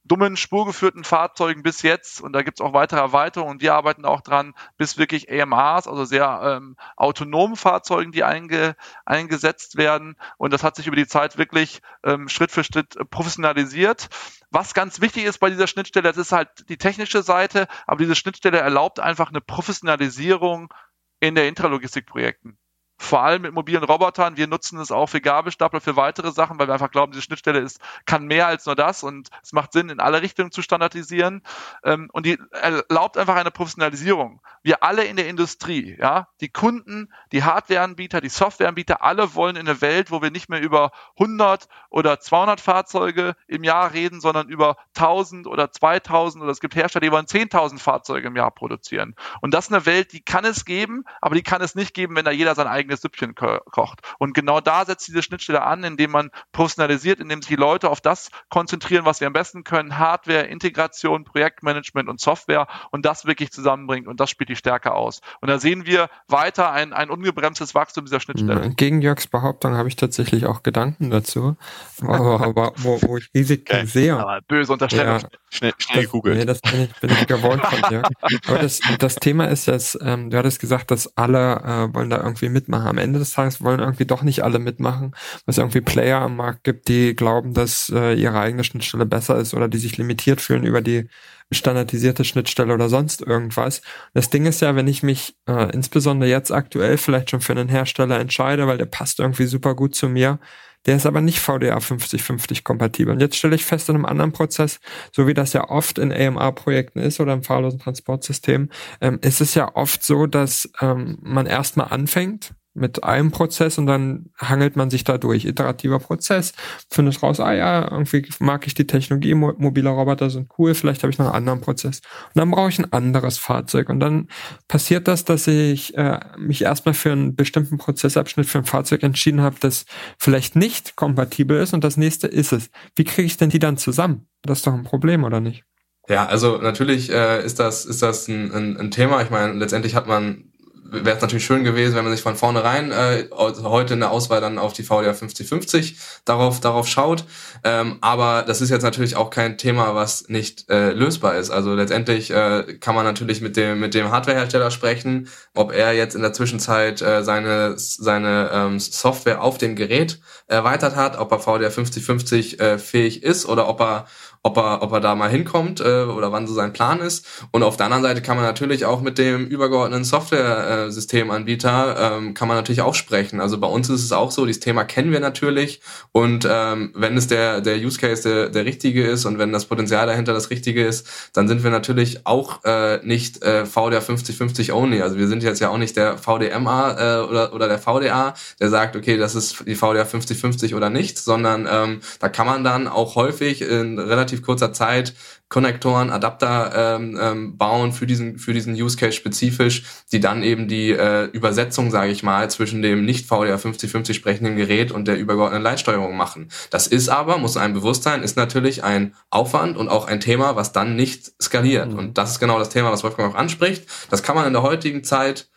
dummen 0.04 0.36
spurgeführten 0.36 1.04
Fahrzeugen 1.04 1.62
bis 1.62 1.82
jetzt, 1.82 2.20
und 2.20 2.32
da 2.32 2.42
gibt 2.42 2.58
es 2.58 2.64
auch 2.64 2.72
weitere 2.72 3.00
Erweiterungen, 3.00 3.52
und 3.52 3.62
wir 3.62 3.74
arbeiten 3.74 4.04
auch 4.04 4.20
dran, 4.20 4.54
bis 4.76 4.98
wirklich 4.98 5.30
AMRs, 5.30 5.86
also 5.86 6.04
sehr 6.04 6.40
ähm, 6.44 6.76
autonomen 6.96 7.56
Fahrzeugen, 7.56 8.12
die 8.12 8.24
einge, 8.24 8.76
eingesetzt 9.04 9.76
werden. 9.76 10.16
Und 10.38 10.52
das 10.52 10.64
hat 10.64 10.76
sich 10.76 10.86
über 10.86 10.96
die 10.96 11.06
Zeit 11.06 11.38
wirklich 11.38 11.82
ähm, 12.04 12.28
Schritt 12.28 12.50
für 12.50 12.64
Schritt 12.64 12.96
professionalisiert. 13.10 14.08
Was 14.50 14.74
ganz 14.74 15.00
wichtig 15.00 15.24
ist 15.24 15.38
bei 15.38 15.50
dieser 15.50 15.66
Schnittstelle, 15.66 16.08
das 16.08 16.16
ist 16.16 16.32
halt 16.32 16.68
die 16.68 16.78
technische 16.78 17.22
Seite, 17.22 17.68
aber 17.86 17.98
diese 17.98 18.16
Schnittstelle 18.16 18.58
erlaubt 18.58 19.00
einfach 19.00 19.30
eine 19.30 19.40
Professionalisierung 19.40 20.72
in 21.20 21.34
der 21.34 21.48
Intralogistikprojekten 21.48 22.58
vor 23.02 23.22
allem 23.22 23.42
mit 23.42 23.52
mobilen 23.52 23.84
Robotern. 23.84 24.36
Wir 24.36 24.46
nutzen 24.46 24.78
es 24.78 24.92
auch 24.92 25.06
für 25.06 25.20
Gabelstapler, 25.20 25.80
für 25.80 25.96
weitere 25.96 26.30
Sachen, 26.30 26.58
weil 26.58 26.68
wir 26.68 26.74
einfach 26.74 26.90
glauben, 26.90 27.12
diese 27.12 27.22
Schnittstelle 27.22 27.58
ist, 27.58 27.80
kann 28.06 28.26
mehr 28.26 28.46
als 28.46 28.66
nur 28.66 28.76
das 28.76 29.02
und 29.02 29.28
es 29.42 29.52
macht 29.52 29.72
Sinn, 29.72 29.88
in 29.88 30.00
alle 30.00 30.22
Richtungen 30.22 30.52
zu 30.52 30.62
standardisieren. 30.62 31.42
Ähm, 31.84 32.08
und 32.12 32.26
die 32.26 32.38
erlaubt 32.52 33.18
einfach 33.18 33.36
eine 33.36 33.50
Professionalisierung. 33.50 34.40
Wir 34.62 34.82
alle 34.82 35.04
in 35.04 35.16
der 35.16 35.28
Industrie, 35.28 35.96
ja, 35.98 36.28
die 36.40 36.48
Kunden, 36.48 37.12
die 37.32 37.42
Hardwareanbieter, 37.42 38.20
die 38.20 38.28
Softwareanbieter, 38.28 39.02
alle 39.02 39.34
wollen 39.34 39.56
in 39.56 39.66
eine 39.66 39.80
Welt, 39.80 40.10
wo 40.10 40.22
wir 40.22 40.30
nicht 40.30 40.48
mehr 40.48 40.60
über 40.60 40.92
100 41.18 41.68
oder 41.90 42.20
200 42.20 42.60
Fahrzeuge 42.60 43.34
im 43.48 43.64
Jahr 43.64 43.92
reden, 43.92 44.20
sondern 44.20 44.48
über 44.48 44.76
1000 44.96 45.46
oder 45.46 45.72
2000 45.72 46.42
oder 46.42 46.52
es 46.52 46.60
gibt 46.60 46.76
Hersteller, 46.76 47.04
die 47.04 47.12
wollen 47.12 47.26
10.000 47.26 47.78
Fahrzeuge 47.78 48.28
im 48.28 48.36
Jahr 48.36 48.50
produzieren. 48.50 49.16
Und 49.40 49.54
das 49.54 49.66
ist 49.66 49.72
eine 49.72 49.86
Welt, 49.86 50.12
die 50.12 50.22
kann 50.22 50.44
es 50.44 50.64
geben, 50.64 51.04
aber 51.20 51.34
die 51.34 51.42
kann 51.42 51.62
es 51.62 51.74
nicht 51.74 51.94
geben, 51.94 52.14
wenn 52.14 52.24
da 52.24 52.30
jeder 52.30 52.54
sein 52.54 52.66
eigenes 52.66 52.91
eigenes 52.92 53.00
Süppchen 53.00 53.34
kocht. 53.34 54.00
Und 54.18 54.34
genau 54.34 54.60
da 54.60 54.84
setzt 54.84 55.08
diese 55.08 55.22
Schnittstelle 55.22 55.62
an, 55.62 55.84
indem 55.84 56.10
man 56.10 56.30
personalisiert, 56.52 57.20
indem 57.20 57.42
sich 57.42 57.48
die 57.48 57.56
Leute 57.56 57.90
auf 57.90 58.00
das 58.00 58.30
konzentrieren, 58.48 59.04
was 59.04 59.18
sie 59.18 59.26
am 59.26 59.32
besten 59.32 59.64
können, 59.64 59.98
Hardware, 59.98 60.42
Integration, 60.42 61.24
Projektmanagement 61.24 62.08
und 62.08 62.20
Software 62.20 62.66
und 62.90 63.04
das 63.04 63.24
wirklich 63.24 63.50
zusammenbringt 63.50 64.06
und 64.06 64.20
das 64.20 64.30
spielt 64.30 64.50
die 64.50 64.56
Stärke 64.56 64.92
aus. 64.92 65.20
Und 65.40 65.48
da 65.48 65.58
sehen 65.58 65.86
wir 65.86 66.08
weiter 66.28 66.72
ein, 66.72 66.92
ein 66.92 67.10
ungebremstes 67.10 67.74
Wachstum 67.74 68.04
dieser 68.04 68.20
Schnittstelle. 68.20 68.70
Gegen 68.70 69.02
Jörgs 69.02 69.26
Behauptung 69.26 69.76
habe 69.76 69.88
ich 69.88 69.96
tatsächlich 69.96 70.46
auch 70.46 70.62
Gedanken 70.62 71.10
dazu, 71.10 71.56
aber, 72.02 72.72
wo, 72.76 73.00
wo 73.02 73.16
ich 73.16 73.30
Risiken 73.34 73.76
okay. 73.76 73.86
sehe. 73.86 74.16
Aber 74.16 74.40
böse 74.46 74.72
Unterstellung. 74.72 75.20
Ja, 75.20 75.28
schnell, 75.50 75.72
schnell 75.78 76.06
googeln. 76.06 76.38
Nee, 76.38 76.44
das 76.44 76.60
bin 76.60 76.82
ich, 76.82 77.00
bin 77.00 77.10
ich 77.10 77.26
gewohnt 77.26 77.64
von 77.64 77.90
Jörg. 77.90 78.08
Aber 78.46 78.58
das, 78.58 78.80
das 78.98 79.14
Thema 79.16 79.46
ist 79.46 79.66
jetzt, 79.66 79.98
ähm, 80.02 80.30
du 80.30 80.38
hattest 80.38 80.60
gesagt, 80.60 80.90
dass 80.90 81.16
alle 81.16 81.56
äh, 81.56 81.94
wollen 81.94 82.10
da 82.10 82.18
irgendwie 82.18 82.48
mitmachen. 82.48 82.81
Am 82.86 82.98
Ende 82.98 83.18
des 83.18 83.32
Tages 83.32 83.62
wollen 83.62 83.80
irgendwie 83.80 84.06
doch 84.06 84.22
nicht 84.22 84.42
alle 84.42 84.58
mitmachen, 84.58 85.12
weil 85.12 85.42
es 85.46 85.58
irgendwie 85.58 85.80
Player 85.80 86.20
am 86.20 86.36
Markt 86.36 86.64
gibt, 86.64 86.88
die 86.88 87.14
glauben, 87.14 87.54
dass 87.54 87.90
äh, 87.94 88.14
ihre 88.14 88.38
eigene 88.38 88.64
Schnittstelle 88.64 89.06
besser 89.06 89.38
ist 89.38 89.54
oder 89.54 89.68
die 89.68 89.78
sich 89.78 89.96
limitiert 89.96 90.40
fühlen 90.40 90.64
über 90.64 90.80
die 90.80 91.08
standardisierte 91.50 92.24
Schnittstelle 92.24 92.72
oder 92.72 92.88
sonst 92.88 93.22
irgendwas. 93.22 93.82
Das 94.14 94.30
Ding 94.30 94.46
ist 94.46 94.60
ja, 94.60 94.74
wenn 94.74 94.88
ich 94.88 95.02
mich 95.02 95.36
äh, 95.46 95.70
insbesondere 95.72 96.30
jetzt 96.30 96.50
aktuell 96.50 96.96
vielleicht 96.96 97.30
schon 97.30 97.40
für 97.40 97.52
einen 97.52 97.68
Hersteller 97.68 98.18
entscheide, 98.18 98.66
weil 98.66 98.78
der 98.78 98.86
passt 98.86 99.20
irgendwie 99.20 99.46
super 99.46 99.74
gut 99.74 99.94
zu 99.94 100.08
mir, 100.08 100.38
der 100.86 100.96
ist 100.96 101.06
aber 101.06 101.20
nicht 101.20 101.38
VDA 101.38 101.78
5050 101.78 102.64
kompatibel. 102.64 103.14
Und 103.14 103.20
jetzt 103.20 103.36
stelle 103.36 103.54
ich 103.54 103.64
fest 103.64 103.88
in 103.88 103.94
einem 103.94 104.04
anderen 104.04 104.32
Prozess, 104.32 104.80
so 105.12 105.26
wie 105.26 105.34
das 105.34 105.52
ja 105.52 105.68
oft 105.70 105.98
in 105.98 106.12
AMA-Projekten 106.12 106.98
ist 106.98 107.20
oder 107.20 107.32
im 107.34 107.44
fahrlosen 107.44 107.78
Transportsystem, 107.78 108.68
ähm, 109.00 109.18
ist 109.22 109.40
es 109.40 109.54
ja 109.54 109.74
oft 109.76 110.02
so, 110.02 110.26
dass 110.26 110.70
ähm, 110.80 111.18
man 111.20 111.46
erstmal 111.46 111.88
anfängt 111.88 112.54
mit 112.74 113.04
einem 113.04 113.30
Prozess 113.30 113.78
und 113.78 113.86
dann 113.86 114.30
hangelt 114.38 114.76
man 114.76 114.90
sich 114.90 115.04
da 115.04 115.18
durch. 115.18 115.44
Iterativer 115.44 115.98
Prozess, 115.98 116.52
findet 116.90 117.22
raus, 117.22 117.40
ah 117.40 117.52
ja, 117.52 117.90
irgendwie 117.90 118.26
mag 118.38 118.66
ich 118.66 118.74
die 118.74 118.86
Technologie, 118.86 119.34
mobile 119.34 119.90
Roboter 119.90 120.30
sind 120.30 120.50
cool, 120.58 120.74
vielleicht 120.74 121.02
habe 121.02 121.10
ich 121.10 121.18
noch 121.18 121.26
einen 121.26 121.34
anderen 121.34 121.60
Prozess. 121.60 122.00
Und 122.34 122.38
dann 122.38 122.50
brauche 122.50 122.70
ich 122.70 122.78
ein 122.78 122.92
anderes 122.92 123.38
Fahrzeug. 123.38 123.88
Und 123.88 124.00
dann 124.00 124.28
passiert 124.68 125.08
das, 125.08 125.24
dass 125.24 125.46
ich 125.46 125.96
äh, 125.96 126.20
mich 126.38 126.62
erstmal 126.62 126.94
für 126.94 127.12
einen 127.12 127.36
bestimmten 127.36 127.78
Prozessabschnitt 127.78 128.46
für 128.46 128.58
ein 128.58 128.64
Fahrzeug 128.64 129.02
entschieden 129.02 129.42
habe, 129.42 129.56
das 129.60 129.84
vielleicht 130.18 130.56
nicht 130.56 130.96
kompatibel 130.96 131.60
ist 131.60 131.74
und 131.74 131.84
das 131.84 131.96
nächste 131.96 132.26
ist 132.26 132.52
es. 132.52 132.70
Wie 132.96 133.04
kriege 133.04 133.26
ich 133.26 133.36
denn 133.36 133.50
die 133.50 133.58
dann 133.58 133.76
zusammen? 133.76 134.26
Das 134.42 134.58
ist 134.58 134.66
doch 134.66 134.74
ein 134.74 134.84
Problem, 134.84 135.24
oder 135.24 135.40
nicht? 135.40 135.64
Ja, 136.08 136.26
also 136.26 136.58
natürlich 136.58 137.10
äh, 137.10 137.44
ist 137.44 137.60
das 137.60 137.84
ist 137.84 138.02
das 138.02 138.26
ein, 138.28 138.52
ein, 138.52 138.76
ein 138.76 138.90
Thema. 138.90 139.22
Ich 139.22 139.30
meine, 139.30 139.52
letztendlich 139.52 139.94
hat 139.94 140.08
man 140.08 140.51
wäre 140.92 141.16
es 141.16 141.22
natürlich 141.22 141.44
schön 141.44 141.64
gewesen, 141.64 141.94
wenn 141.96 142.04
man 142.04 142.12
sich 142.12 142.22
von 142.22 142.36
vornherein 142.36 142.92
äh, 142.92 143.26
heute 143.32 143.94
in 143.94 144.00
der 144.00 144.10
Auswahl 144.10 144.40
dann 144.40 144.58
auf 144.58 144.72
die 144.72 144.82
VDA 144.82 145.14
5050 145.14 145.96
darauf, 146.24 146.60
darauf 146.60 146.86
schaut. 146.86 147.24
Ähm, 147.64 147.98
aber 148.00 148.44
das 148.46 148.60
ist 148.60 148.70
jetzt 148.70 148.82
natürlich 148.82 149.16
auch 149.16 149.30
kein 149.30 149.56
Thema, 149.56 149.94
was 149.94 150.28
nicht 150.28 150.68
äh, 150.68 150.92
lösbar 150.92 151.36
ist. 151.36 151.50
Also 151.50 151.74
letztendlich 151.74 152.30
äh, 152.30 152.76
kann 152.80 152.94
man 152.94 153.04
natürlich 153.04 153.40
mit 153.40 153.56
dem, 153.56 153.80
mit 153.80 153.94
dem 153.94 154.10
Hardwarehersteller 154.10 154.70
sprechen, 154.70 155.28
ob 155.54 155.72
er 155.72 155.92
jetzt 155.92 156.14
in 156.14 156.22
der 156.22 156.32
Zwischenzeit 156.32 157.00
äh, 157.00 157.24
seine, 157.24 157.74
seine 157.76 158.50
ähm, 158.52 158.78
Software 158.78 159.42
auf 159.42 159.58
dem 159.58 159.76
Gerät 159.76 160.20
erweitert 160.46 160.94
hat, 160.94 161.18
ob 161.18 161.32
er 161.32 161.38
VDA 161.38 161.70
5050 161.70 162.60
äh, 162.60 162.78
fähig 162.78 163.22
ist 163.22 163.46
oder 163.46 163.68
ob 163.68 163.80
er 163.80 164.06
ob 164.44 164.56
er, 164.56 164.82
ob 164.82 164.92
er 164.92 165.00
da 165.00 165.14
mal 165.14 165.30
hinkommt 165.30 165.80
äh, 165.80 166.02
oder 166.02 166.32
wann 166.32 166.46
so 166.46 166.54
sein 166.54 166.72
Plan 166.72 167.00
ist. 167.00 167.26
Und 167.52 167.62
auf 167.62 167.76
der 167.76 167.86
anderen 167.86 168.02
Seite 168.02 168.22
kann 168.22 168.36
man 168.36 168.44
natürlich 168.44 168.84
auch 168.84 169.00
mit 169.00 169.18
dem 169.18 169.46
übergeordneten 169.46 170.04
Software-Systemanbieter 170.04 172.16
ähm, 172.16 172.34
kann 172.34 172.48
man 172.48 172.56
natürlich 172.56 172.82
auch 172.82 172.94
sprechen. 172.94 173.40
Also 173.40 173.58
bei 173.58 173.68
uns 173.68 173.88
ist 173.88 174.02
es 174.02 174.12
auch 174.12 174.32
so, 174.32 174.46
dieses 174.46 174.60
Thema 174.60 174.84
kennen 174.84 175.12
wir 175.12 175.20
natürlich 175.20 175.80
und 176.10 176.46
ähm, 176.50 176.90
wenn 176.94 177.16
es 177.16 177.28
der, 177.28 177.60
der 177.60 177.76
Use 177.76 178.00
Case 178.00 178.28
der, 178.28 178.48
der 178.48 178.64
richtige 178.64 179.06
ist 179.06 179.26
und 179.26 179.38
wenn 179.38 179.52
das 179.52 179.66
Potenzial 179.66 180.06
dahinter 180.06 180.32
das 180.32 180.50
richtige 180.50 180.84
ist, 180.84 181.06
dann 181.34 181.46
sind 181.46 181.62
wir 181.62 181.70
natürlich 181.70 182.26
auch 182.26 182.64
äh, 182.64 182.98
nicht 183.04 183.42
äh, 183.42 183.64
VDA 183.64 184.00
5050 184.00 184.72
only. 184.72 185.02
Also 185.02 185.18
wir 185.18 185.28
sind 185.28 185.42
jetzt 185.42 185.60
ja 185.60 185.68
auch 185.68 185.78
nicht 185.78 185.96
der 185.96 186.18
VDMA 186.18 186.90
äh, 186.90 187.22
oder, 187.22 187.54
oder 187.54 187.68
der 187.68 187.78
VDA, 187.78 188.34
der 188.60 188.70
sagt, 188.70 188.96
okay, 188.96 189.16
das 189.16 189.34
ist 189.34 189.64
die 189.66 189.76
VDA 189.76 190.04
5050 190.04 190.74
oder 190.74 190.90
nicht, 190.90 191.18
sondern 191.18 191.68
ähm, 191.70 192.00
da 192.18 192.28
kann 192.28 192.46
man 192.46 192.64
dann 192.64 192.88
auch 192.88 193.14
häufig 193.14 193.62
in 193.62 193.98
relativ 193.98 194.31
relativ 194.32 194.42
kurzer 194.42 194.72
Zeit 194.72 195.14
Konnektoren, 195.48 196.08
Adapter 196.08 196.96
ähm, 196.96 197.18
ähm, 197.20 197.58
bauen 197.58 197.92
für 197.92 198.06
diesen 198.06 198.38
für 198.38 198.54
diesen 198.54 198.72
Use 198.74 198.96
Case 198.96 199.12
spezifisch, 199.12 199.84
die 200.10 200.18
dann 200.18 200.42
eben 200.42 200.66
die 200.66 200.92
äh, 200.92 201.24
Übersetzung, 201.24 201.90
sage 201.90 202.10
ich 202.10 202.22
mal, 202.22 202.48
zwischen 202.48 202.80
dem 202.80 203.04
nicht 203.04 203.26
VDA 203.26 203.58
5050 203.58 204.16
sprechenden 204.16 204.56
Gerät 204.56 204.92
und 204.92 205.06
der 205.06 205.18
übergeordneten 205.18 205.62
Leitsteuerung 205.62 206.16
machen. 206.16 206.48
Das 206.70 206.86
ist 206.86 207.10
aber, 207.10 207.36
muss 207.36 207.58
einem 207.58 207.74
bewusst 207.74 208.02
sein, 208.02 208.22
ist 208.22 208.38
natürlich 208.38 208.82
ein 208.82 209.14
Aufwand 209.28 209.76
und 209.76 209.90
auch 209.90 210.06
ein 210.06 210.20
Thema, 210.20 210.56
was 210.56 210.72
dann 210.72 210.96
nicht 210.96 211.32
skaliert. 211.40 211.92
Mhm. 211.92 211.98
Und 211.98 212.18
das 212.18 212.30
ist 212.30 212.40
genau 212.40 212.58
das 212.58 212.70
Thema, 212.70 212.90
was 212.90 213.04
Wolfgang 213.04 213.34
auch 213.34 213.38
anspricht. 213.38 213.84
Das 214.08 214.22
kann 214.22 214.34
man 214.36 214.46
in 214.46 214.54
der 214.54 214.62
heutigen 214.62 215.04
Zeit 215.04 215.48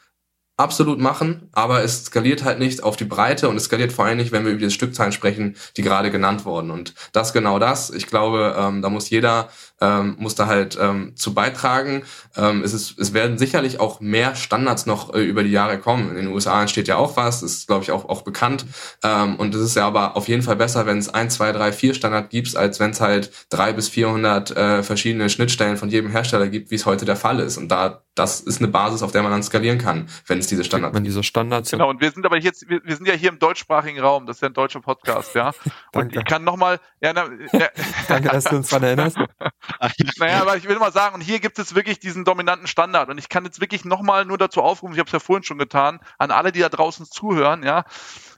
absolut 0.58 1.00
machen, 1.00 1.50
aber 1.52 1.84
es 1.84 2.06
skaliert 2.06 2.44
halt 2.44 2.60
nicht 2.60 2.82
auf 2.82 2.96
die 2.96 3.04
Breite 3.04 3.50
und 3.50 3.58
es 3.58 3.66
skaliert 3.66 3.92
vor 3.92 4.06
allem 4.06 4.18
nicht, 4.18 4.32
wenn 4.32 4.46
wir 4.46 4.54
über 4.54 4.62
die 4.62 4.72
Stückzahlen 4.72 5.12
sprechen, 5.12 5.58
die 5.76 5.82
gerade 5.82 6.12
genannt 6.12 6.46
wurden. 6.46 6.72
Und 6.72 6.94
das 7.12 7.34
genau 7.34 7.60
das. 7.60 7.90
Ich 7.90 8.08
glaube, 8.08 8.56
ähm, 8.58 8.82
da 8.82 8.90
muss 8.90 9.10
jeder 9.10 9.50
ähm, 9.82 10.16
muss 10.18 10.36
da 10.36 10.48
halt 10.48 10.78
ähm, 10.80 11.16
zu 11.16 11.34
beitragen. 11.34 12.04
Ähm, 12.38 12.64
es, 12.64 12.74
ist, 12.74 12.98
es 12.98 13.14
werden 13.14 13.38
sicherlich 13.38 13.82
auch 13.82 14.00
mehr 14.00 14.36
Standards 14.36 14.86
noch 14.86 15.14
äh, 15.14 15.22
über 15.22 15.44
die 15.44 15.52
Jahre 15.52 15.78
kommen. 15.78 16.10
In 16.12 16.16
den 16.16 16.28
USA 16.28 16.62
entsteht 16.62 16.88
ja 16.88 16.96
auch 16.96 17.18
was, 17.18 17.42
das 17.42 17.52
ist 17.52 17.68
glaube 17.68 17.84
ich 17.84 17.92
auch 17.92 18.08
auch 18.08 18.22
bekannt. 18.22 18.66
Ähm, 19.04 19.36
und 19.36 19.54
es 19.54 19.62
ist 19.62 19.76
ja 19.76 19.86
aber 19.86 20.16
auf 20.16 20.30
jeden 20.30 20.42
Fall 20.42 20.56
besser, 20.56 20.86
wenn 20.86 20.98
es 20.98 21.14
ein, 21.14 21.30
zwei, 21.30 21.52
drei, 21.52 21.74
vier 21.74 21.94
Standard 21.94 22.30
gibt, 22.30 22.56
als 22.56 22.80
wenn 22.80 22.92
es 22.92 23.02
halt 23.02 23.32
drei 23.50 23.74
bis 23.74 23.90
vierhundert 23.90 24.56
äh, 24.56 24.84
verschiedene 24.84 25.30
Schnittstellen 25.30 25.76
von 25.76 25.90
jedem 25.90 26.10
Hersteller 26.10 26.48
gibt, 26.48 26.72
wie 26.72 26.76
es 26.76 26.86
heute 26.86 27.04
der 27.04 27.18
Fall 27.18 27.42
ist. 27.42 27.58
Und 27.58 27.70
da 27.70 28.05
das 28.16 28.40
ist 28.40 28.60
eine 28.60 28.70
Basis, 28.70 29.04
auf 29.04 29.12
der 29.12 29.22
man 29.24 29.32
dann 29.32 29.44
skalieren 29.44 29.78
kann, 29.78 30.10
wenn 30.26 30.40
es 30.40 30.48
diese 30.48 30.64
Standards 30.64 30.96
Wenn 30.96 31.04
diese 31.04 31.22
Standards 31.22 31.72
Genau, 31.72 31.90
und 31.90 32.00
wir 32.00 32.10
sind 32.12 32.26
aber 32.26 32.38
jetzt, 32.38 32.68
wir, 32.70 32.82
wir, 32.84 32.96
sind 32.96 33.08
ja 33.08 33.14
hier 33.14 33.30
im 33.30 33.40
deutschsprachigen 33.40 34.00
Raum, 34.00 34.26
das 34.26 34.38
ist 34.38 34.42
ja 34.42 34.48
ein 34.48 34.54
deutscher 34.54 34.80
Podcast, 34.80 35.36
ja. 35.36 35.52
und 35.94 36.16
ich 36.16 36.24
kann 36.24 36.46
nochmal, 36.46 36.80
ja, 37.02 37.12
na, 37.14 37.26
ja. 37.52 37.68
Danke, 38.08 38.30
dass 38.30 38.46
du 38.46 38.56
uns 38.56 38.70
daran 38.70 38.84
erinnerst. 38.84 39.18
naja, 40.18 40.42
aber 40.42 40.56
ich 40.56 40.68
will 40.68 40.80
mal 40.80 40.94
sagen, 40.94 41.16
und 41.16 41.22
hier 41.22 41.40
gibt 41.40 41.60
es 41.60 41.76
wirklich 41.76 42.00
diesen 42.00 42.24
dominanten 42.24 42.68
Standard. 42.68 43.10
Und 43.10 43.18
ich 43.18 43.28
kann 43.28 43.44
jetzt 43.44 43.60
wirklich 43.60 43.84
nochmal 43.84 44.26
nur 44.26 44.38
dazu 44.38 44.62
aufrufen, 44.62 44.94
ich 44.94 45.00
habe 45.00 45.08
es 45.08 45.14
ja 45.14 45.20
vorhin 45.20 45.44
schon 45.44 45.58
getan, 45.58 46.00
an 46.18 46.32
alle, 46.32 46.54
die 46.54 46.62
da 46.62 46.70
draußen 46.70 47.06
zuhören, 47.06 47.64
ja, 47.64 47.84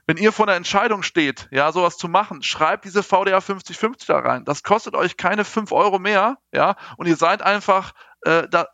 wenn 0.08 0.16
ihr 0.16 0.32
vor 0.32 0.48
einer 0.48 0.56
Entscheidung 0.56 1.02
steht, 1.02 1.48
ja, 1.50 1.70
sowas 1.70 1.98
zu 1.98 2.08
machen, 2.08 2.42
schreibt 2.42 2.84
diese 2.84 3.02
VDA 3.02 3.40
5050 3.40 4.08
da 4.08 4.18
rein. 4.18 4.44
Das 4.44 4.62
kostet 4.62 4.94
euch 4.94 5.16
keine 5.16 5.44
5 5.44 5.70
Euro 5.70 5.98
mehr, 5.98 6.38
ja, 6.52 6.76
und 6.96 7.06
ihr 7.06 7.16
seid 7.16 7.42
einfach 7.42 7.92
äh, 8.22 8.48
da, 8.50 8.66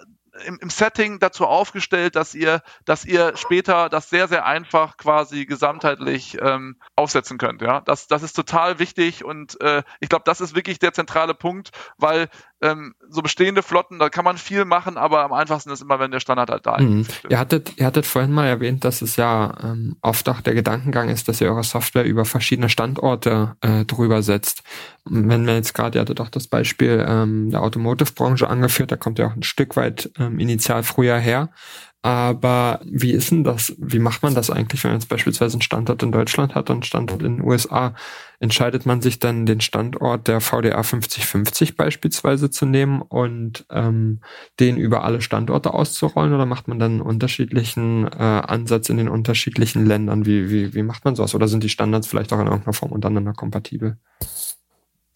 im, 0.46 0.58
im 0.60 0.70
Setting 0.70 1.18
dazu 1.20 1.46
aufgestellt, 1.46 2.16
dass 2.16 2.34
ihr, 2.34 2.62
dass 2.84 3.04
ihr 3.04 3.36
später 3.36 3.88
das 3.88 4.10
sehr, 4.10 4.28
sehr 4.28 4.46
einfach 4.46 4.96
quasi 4.96 5.46
gesamtheitlich 5.46 6.38
ähm, 6.40 6.76
aufsetzen 6.96 7.38
könnt. 7.38 7.62
Ja, 7.62 7.80
das, 7.80 8.06
das 8.06 8.22
ist 8.22 8.34
total 8.34 8.78
wichtig 8.78 9.24
und 9.24 9.60
äh, 9.60 9.82
ich 10.00 10.08
glaube, 10.08 10.24
das 10.24 10.40
ist 10.40 10.54
wirklich 10.54 10.78
der 10.78 10.92
zentrale 10.92 11.34
Punkt, 11.34 11.70
weil 11.96 12.28
ähm, 12.64 12.94
so 13.10 13.22
bestehende 13.22 13.62
Flotten, 13.62 13.98
da 13.98 14.08
kann 14.08 14.24
man 14.24 14.38
viel 14.38 14.64
machen, 14.64 14.96
aber 14.96 15.22
am 15.22 15.32
einfachsten 15.32 15.70
ist 15.70 15.82
immer, 15.82 16.00
wenn 16.00 16.10
der 16.10 16.20
Standard 16.20 16.50
halt 16.50 16.66
da 16.66 16.80
mhm. 16.80 17.02
ist. 17.02 17.22
Ihr 17.28 17.38
hattet, 17.38 17.76
ihr 17.76 17.86
hattet 17.86 18.06
vorhin 18.06 18.32
mal 18.32 18.46
erwähnt, 18.46 18.84
dass 18.84 19.02
es 19.02 19.16
ja 19.16 19.54
ähm, 19.62 19.96
oft 20.00 20.28
auch 20.28 20.40
der 20.40 20.54
Gedankengang 20.54 21.10
ist, 21.10 21.28
dass 21.28 21.40
ihr 21.40 21.48
eure 21.48 21.62
Software 21.62 22.04
über 22.04 22.24
verschiedene 22.24 22.70
Standorte 22.70 23.56
äh, 23.60 23.84
drüber 23.84 24.22
setzt. 24.22 24.62
Wenn 25.04 25.46
wir 25.46 25.54
jetzt 25.54 25.74
gerade, 25.74 25.98
ihr 25.98 26.00
hattet 26.00 26.20
auch 26.20 26.30
das 26.30 26.46
Beispiel 26.46 27.04
ähm, 27.06 27.50
der 27.50 27.62
Automotive-Branche 27.62 28.48
angeführt, 28.48 28.90
da 28.90 28.96
kommt 28.96 29.18
ja 29.18 29.26
auch 29.26 29.36
ein 29.36 29.42
Stück 29.42 29.76
weit 29.76 30.10
ähm, 30.18 30.38
initial 30.38 30.82
früher 30.82 31.18
her. 31.18 31.50
Aber 32.04 32.80
wie 32.84 33.12
ist 33.12 33.30
denn 33.30 33.44
das? 33.44 33.74
Wie 33.78 33.98
macht 33.98 34.22
man 34.22 34.34
das 34.34 34.50
eigentlich, 34.50 34.84
wenn 34.84 34.90
man 34.90 35.00
jetzt 35.00 35.08
beispielsweise 35.08 35.54
einen 35.54 35.62
Standort 35.62 36.02
in 36.02 36.12
Deutschland 36.12 36.54
hat 36.54 36.68
und 36.68 36.76
einen 36.76 36.82
Standort 36.82 37.22
in 37.22 37.38
den 37.38 37.46
USA? 37.46 37.94
Entscheidet 38.44 38.84
man 38.84 39.00
sich 39.00 39.18
dann, 39.18 39.46
den 39.46 39.62
Standort 39.62 40.28
der 40.28 40.42
VDA 40.42 40.82
5050 40.82 41.78
beispielsweise 41.78 42.50
zu 42.50 42.66
nehmen 42.66 43.00
und 43.00 43.64
ähm, 43.70 44.20
den 44.60 44.76
über 44.76 45.02
alle 45.02 45.22
Standorte 45.22 45.72
auszurollen 45.72 46.34
oder 46.34 46.44
macht 46.44 46.68
man 46.68 46.78
dann 46.78 46.92
einen 46.92 47.00
unterschiedlichen 47.00 48.06
äh, 48.06 48.18
Ansatz 48.18 48.90
in 48.90 48.98
den 48.98 49.08
unterschiedlichen 49.08 49.86
Ländern? 49.86 50.26
Wie, 50.26 50.50
wie, 50.50 50.74
wie 50.74 50.82
macht 50.82 51.06
man 51.06 51.16
sowas? 51.16 51.34
Oder 51.34 51.48
sind 51.48 51.62
die 51.62 51.70
Standards 51.70 52.06
vielleicht 52.06 52.34
auch 52.34 52.38
in 52.38 52.46
irgendeiner 52.46 52.74
Form 52.74 52.92
untereinander 52.92 53.32
kompatibel? 53.32 53.96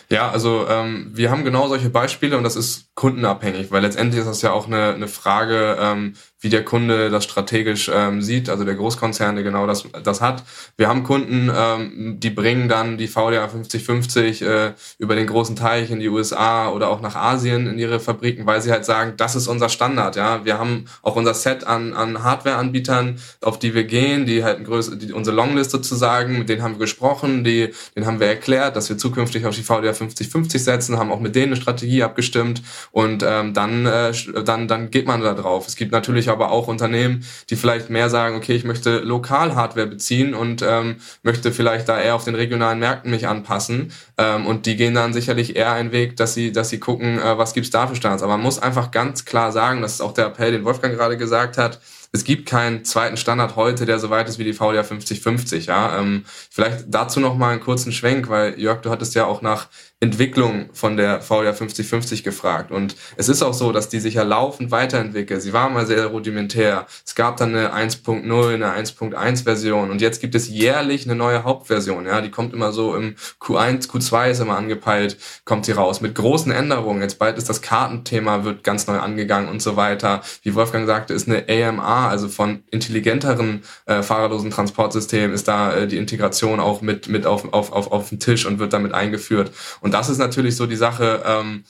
Ja, 0.08 0.30
also 0.30 0.66
ähm, 0.66 1.10
wir 1.12 1.30
haben 1.30 1.44
genau 1.44 1.68
solche 1.68 1.90
Beispiele 1.90 2.38
und 2.38 2.44
das 2.44 2.56
ist 2.56 2.94
kundenabhängig, 2.94 3.70
weil 3.70 3.82
letztendlich 3.82 4.20
ist 4.20 4.26
das 4.26 4.40
ja 4.40 4.52
auch 4.52 4.66
eine, 4.66 4.94
eine 4.94 5.08
Frage, 5.08 5.76
ähm, 5.78 6.14
wie 6.40 6.48
der 6.48 6.64
Kunde 6.64 7.10
das 7.10 7.24
strategisch 7.24 7.90
ähm, 7.92 8.22
sieht, 8.22 8.48
also 8.48 8.64
der 8.64 8.76
Großkonzern, 8.76 9.34
der 9.34 9.44
genau 9.44 9.66
das, 9.66 9.84
das 10.04 10.20
hat. 10.20 10.44
Wir 10.76 10.88
haben 10.88 11.02
Kunden, 11.02 11.50
ähm, 11.54 12.20
die 12.20 12.30
bringen 12.30 12.68
dann 12.68 12.96
die 12.96 13.08
VDA 13.08 13.48
5050 13.48 14.42
äh, 14.42 14.72
über 14.98 15.16
den 15.16 15.26
großen 15.26 15.56
Teich 15.56 15.90
in 15.90 15.98
die 15.98 16.08
USA 16.08 16.68
oder 16.68 16.90
auch 16.90 17.00
nach 17.00 17.16
Asien 17.16 17.66
in 17.66 17.78
ihre 17.78 17.98
Fabriken, 17.98 18.46
weil 18.46 18.62
sie 18.62 18.70
halt 18.70 18.84
sagen, 18.84 19.14
das 19.16 19.34
ist 19.34 19.48
unser 19.48 19.68
Standard. 19.68 20.14
Ja, 20.14 20.44
Wir 20.44 20.58
haben 20.58 20.84
auch 21.02 21.16
unser 21.16 21.34
Set 21.34 21.64
an, 21.64 21.92
an 21.92 22.22
Hardware-Anbietern, 22.22 23.18
auf 23.40 23.58
die 23.58 23.74
wir 23.74 23.84
gehen, 23.84 24.24
die 24.24 24.44
halt 24.44 24.64
größer, 24.64 24.94
die, 24.94 25.12
unsere 25.12 25.34
Longlist 25.34 25.72
sozusagen, 25.72 26.38
mit 26.38 26.48
denen 26.48 26.62
haben 26.62 26.74
wir 26.74 26.80
gesprochen, 26.80 27.42
die, 27.42 27.70
denen 27.96 28.06
haben 28.06 28.20
wir 28.20 28.28
erklärt, 28.28 28.76
dass 28.76 28.88
wir 28.88 28.96
zukünftig 28.96 29.44
auf 29.44 29.56
die 29.56 29.62
VDA 29.62 29.92
5050 29.92 30.62
setzen, 30.62 30.98
haben 30.98 31.10
auch 31.10 31.20
mit 31.20 31.34
denen 31.34 31.48
eine 31.48 31.56
Strategie 31.60 32.04
abgestimmt 32.04 32.62
und 32.92 33.24
ähm, 33.26 33.54
dann, 33.54 33.86
äh, 33.86 34.12
dann, 34.44 34.68
dann 34.68 34.90
geht 34.90 35.08
man 35.08 35.20
da 35.20 35.34
drauf. 35.34 35.66
Es 35.66 35.74
gibt 35.74 35.90
natürlich 35.90 36.27
aber 36.28 36.50
auch 36.50 36.68
Unternehmen, 36.68 37.24
die 37.50 37.56
vielleicht 37.56 37.90
mehr 37.90 38.10
sagen, 38.10 38.36
okay, 38.36 38.54
ich 38.54 38.64
möchte 38.64 38.98
lokal 38.98 39.54
Hardware 39.54 39.86
beziehen 39.86 40.34
und 40.34 40.62
ähm, 40.62 40.96
möchte 41.22 41.52
vielleicht 41.52 41.88
da 41.88 42.00
eher 42.00 42.14
auf 42.14 42.24
den 42.24 42.34
regionalen 42.34 42.78
Märkten 42.78 43.10
mich 43.10 43.26
anpassen. 43.26 43.92
Ähm, 44.16 44.46
und 44.46 44.66
die 44.66 44.76
gehen 44.76 44.94
dann 44.94 45.12
sicherlich 45.12 45.56
eher 45.56 45.72
einen 45.72 45.92
Weg, 45.92 46.16
dass 46.16 46.34
sie, 46.34 46.52
dass 46.52 46.68
sie 46.68 46.78
gucken, 46.80 47.18
äh, 47.18 47.38
was 47.38 47.54
gibt's 47.54 47.70
da 47.70 47.86
für 47.86 47.96
Standards. 47.96 48.22
Aber 48.22 48.36
man 48.36 48.42
muss 48.42 48.58
einfach 48.58 48.90
ganz 48.90 49.24
klar 49.24 49.52
sagen, 49.52 49.82
das 49.82 49.94
ist 49.94 50.00
auch 50.00 50.12
der 50.12 50.26
Appell, 50.26 50.52
den 50.52 50.64
Wolfgang 50.64 50.94
gerade 50.94 51.16
gesagt 51.16 51.58
hat, 51.58 51.80
es 52.10 52.24
gibt 52.24 52.48
keinen 52.48 52.84
zweiten 52.84 53.18
Standard 53.18 53.56
heute, 53.56 53.84
der 53.84 53.98
so 53.98 54.08
weit 54.08 54.28
ist 54.28 54.38
wie 54.38 54.44
die 54.44 54.54
VDA 54.54 54.82
5050. 54.82 55.66
Ja, 55.66 55.98
ähm, 55.98 56.24
vielleicht 56.50 56.86
dazu 56.88 57.20
noch 57.20 57.36
mal 57.36 57.50
einen 57.50 57.60
kurzen 57.60 57.92
Schwenk, 57.92 58.30
weil 58.30 58.58
Jörg, 58.58 58.80
du 58.80 58.90
hattest 58.90 59.14
ja 59.14 59.26
auch 59.26 59.42
nach 59.42 59.68
Entwicklung 60.00 60.70
von 60.72 60.96
der 60.96 61.22
VDA 61.22 61.52
5050 61.52 62.22
gefragt. 62.22 62.70
Und 62.70 62.94
es 63.16 63.28
ist 63.28 63.42
auch 63.42 63.52
so, 63.52 63.72
dass 63.72 63.88
die 63.88 63.98
sich 63.98 64.14
ja 64.14 64.22
laufend 64.22 64.70
weiterentwickelt. 64.70 65.42
Sie 65.42 65.52
war 65.52 65.68
mal 65.70 65.86
sehr 65.86 66.06
rudimentär. 66.06 66.86
Es 67.04 67.16
gab 67.16 67.36
dann 67.36 67.52
eine 67.54 67.74
1.0, 67.74 68.54
eine 68.54 68.76
1.1 68.76 69.42
Version 69.42 69.90
und 69.90 70.00
jetzt 70.00 70.20
gibt 70.20 70.36
es 70.36 70.48
jährlich 70.48 71.04
eine 71.04 71.16
neue 71.16 71.42
Hauptversion. 71.42 72.06
Ja, 72.06 72.20
die 72.20 72.30
kommt 72.30 72.54
immer 72.54 72.70
so 72.70 72.94
im 72.94 73.16
Q1, 73.40 73.88
Q2 73.88 74.30
ist 74.30 74.40
immer 74.40 74.56
angepeilt, 74.56 75.16
kommt 75.44 75.66
sie 75.66 75.72
raus 75.72 76.00
mit 76.00 76.14
großen 76.14 76.52
Änderungen. 76.52 77.02
Jetzt 77.02 77.18
bald 77.18 77.36
ist 77.36 77.48
das 77.48 77.60
Kartenthema 77.60 78.44
wird 78.44 78.62
ganz 78.62 78.86
neu 78.86 78.98
angegangen 79.00 79.48
und 79.48 79.60
so 79.60 79.74
weiter. 79.74 80.22
Wie 80.42 80.54
Wolfgang 80.54 80.86
sagte, 80.86 81.12
ist 81.12 81.28
eine 81.28 81.44
AMA, 81.48 82.08
also 82.08 82.28
von 82.28 82.62
intelligenteren 82.70 83.64
äh, 83.86 84.02
fahrerlosen 84.02 84.50
Transportsystemen 84.52 85.34
ist 85.34 85.48
da 85.48 85.74
äh, 85.74 85.88
die 85.88 85.96
Integration 85.96 86.60
auch 86.60 86.82
mit 86.82 87.08
mit 87.08 87.26
auf 87.26 87.52
auf 87.52 87.72
auf 87.72 87.90
auf 87.90 88.10
den 88.10 88.20
Tisch 88.20 88.46
und 88.46 88.60
wird 88.60 88.72
damit 88.72 88.94
eingeführt. 88.94 89.50
Und 89.80 89.87
und 89.88 89.92
das 89.92 90.10
ist 90.10 90.18
natürlich 90.18 90.54
so 90.54 90.66
die 90.66 90.76
Sache, 90.76 91.22
ähm, 91.24 91.64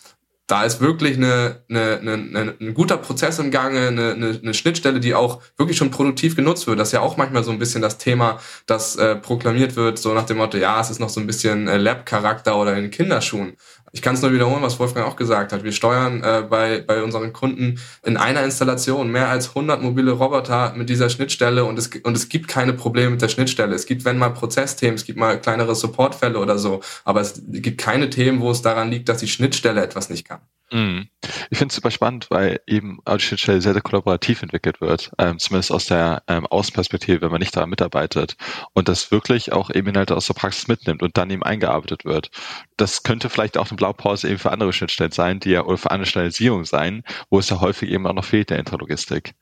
da 0.48 0.64
ist 0.64 0.80
wirklich 0.80 1.16
eine, 1.16 1.62
eine, 1.70 2.00
eine, 2.00 2.54
ein 2.60 2.74
guter 2.74 2.96
Prozess 2.96 3.38
im 3.38 3.52
Gange, 3.52 3.86
eine, 3.86 4.10
eine, 4.10 4.40
eine 4.42 4.54
Schnittstelle, 4.54 4.98
die 4.98 5.14
auch 5.14 5.40
wirklich 5.56 5.76
schon 5.76 5.92
produktiv 5.92 6.34
genutzt 6.34 6.66
wird. 6.66 6.80
Das 6.80 6.88
ist 6.88 6.92
ja 6.94 7.00
auch 7.00 7.16
manchmal 7.16 7.44
so 7.44 7.52
ein 7.52 7.60
bisschen 7.60 7.80
das 7.80 7.96
Thema, 7.96 8.40
das 8.66 8.96
äh, 8.96 9.14
proklamiert 9.14 9.76
wird, 9.76 10.00
so 10.00 10.12
nach 10.14 10.26
dem 10.26 10.38
Motto, 10.38 10.58
ja, 10.58 10.80
es 10.80 10.90
ist 10.90 10.98
noch 10.98 11.10
so 11.10 11.20
ein 11.20 11.28
bisschen 11.28 11.68
äh, 11.68 11.76
Lab-Charakter 11.76 12.56
oder 12.56 12.76
in 12.76 12.90
Kinderschuhen. 12.90 13.52
Ich 13.92 14.02
kann 14.02 14.14
es 14.14 14.22
nur 14.22 14.32
wiederholen, 14.32 14.62
was 14.62 14.78
Wolfgang 14.78 15.06
auch 15.06 15.16
gesagt 15.16 15.52
hat. 15.52 15.64
Wir 15.64 15.72
steuern 15.72 16.22
äh, 16.22 16.42
bei, 16.48 16.80
bei 16.80 17.02
unseren 17.02 17.32
Kunden 17.32 17.80
in 18.04 18.16
einer 18.16 18.44
Installation 18.44 19.10
mehr 19.10 19.28
als 19.28 19.50
100 19.50 19.82
mobile 19.82 20.12
Roboter 20.12 20.74
mit 20.74 20.88
dieser 20.88 21.08
Schnittstelle 21.08 21.64
und 21.64 21.78
es, 21.78 21.88
und 22.02 22.16
es 22.16 22.28
gibt 22.28 22.48
keine 22.48 22.72
Probleme 22.72 23.10
mit 23.10 23.22
der 23.22 23.28
Schnittstelle. 23.28 23.74
Es 23.74 23.86
gibt, 23.86 24.04
wenn 24.04 24.18
mal 24.18 24.30
Prozessthemen, 24.30 24.96
es 24.96 25.04
gibt 25.04 25.18
mal 25.18 25.40
kleinere 25.40 25.74
Supportfälle 25.74 26.38
oder 26.38 26.58
so, 26.58 26.80
aber 27.04 27.20
es 27.20 27.40
gibt 27.46 27.80
keine 27.80 28.10
Themen, 28.10 28.40
wo 28.40 28.50
es 28.50 28.62
daran 28.62 28.90
liegt, 28.90 29.08
dass 29.08 29.18
die 29.18 29.28
Schnittstelle 29.28 29.82
etwas 29.82 30.10
nicht 30.10 30.26
kann. 30.26 30.40
Mhm. 30.70 31.08
Ich 31.50 31.58
finde 31.58 31.72
es 31.72 31.76
super 31.76 31.90
spannend, 31.90 32.26
weil 32.30 32.60
eben 32.66 32.98
die 33.06 33.20
Schnittstelle 33.20 33.60
sehr, 33.62 33.72
sehr 33.72 33.82
kollaborativ 33.82 34.42
entwickelt 34.42 34.80
wird, 34.80 35.10
ähm, 35.18 35.38
zumindest 35.38 35.72
aus 35.72 35.86
der 35.86 36.22
ähm, 36.28 36.46
Außenperspektive, 36.46 37.22
wenn 37.22 37.30
man 37.30 37.40
nicht 37.40 37.56
daran 37.56 37.70
mitarbeitet 37.70 38.36
und 38.74 38.88
das 38.88 39.10
wirklich 39.10 39.52
auch 39.52 39.70
eben 39.70 39.88
Inhalte 39.88 40.14
aus 40.14 40.26
der 40.26 40.34
Praxis 40.34 40.68
mitnimmt 40.68 41.02
und 41.02 41.16
dann 41.16 41.30
eben 41.30 41.42
eingearbeitet 41.42 42.04
wird. 42.04 42.30
Das 42.76 43.02
könnte 43.02 43.30
vielleicht 43.30 43.56
auch 43.56 43.70
eine 43.70 43.76
Blaupause 43.76 44.28
eben 44.28 44.38
für 44.38 44.50
andere 44.50 44.72
Schnittstellen 44.72 45.12
sein, 45.12 45.40
die 45.40 45.50
ja 45.50 45.64
oder 45.64 45.78
für 45.78 45.90
andere 45.90 46.06
Standardisierung 46.08 46.66
sein, 46.66 47.02
wo 47.30 47.38
es 47.38 47.48
ja 47.48 47.60
häufig 47.60 47.90
eben 47.90 48.06
auch 48.06 48.14
noch 48.14 48.24
fehlt 48.24 48.50
in 48.50 48.54
der 48.54 48.58
Intralogistik. 48.60 49.34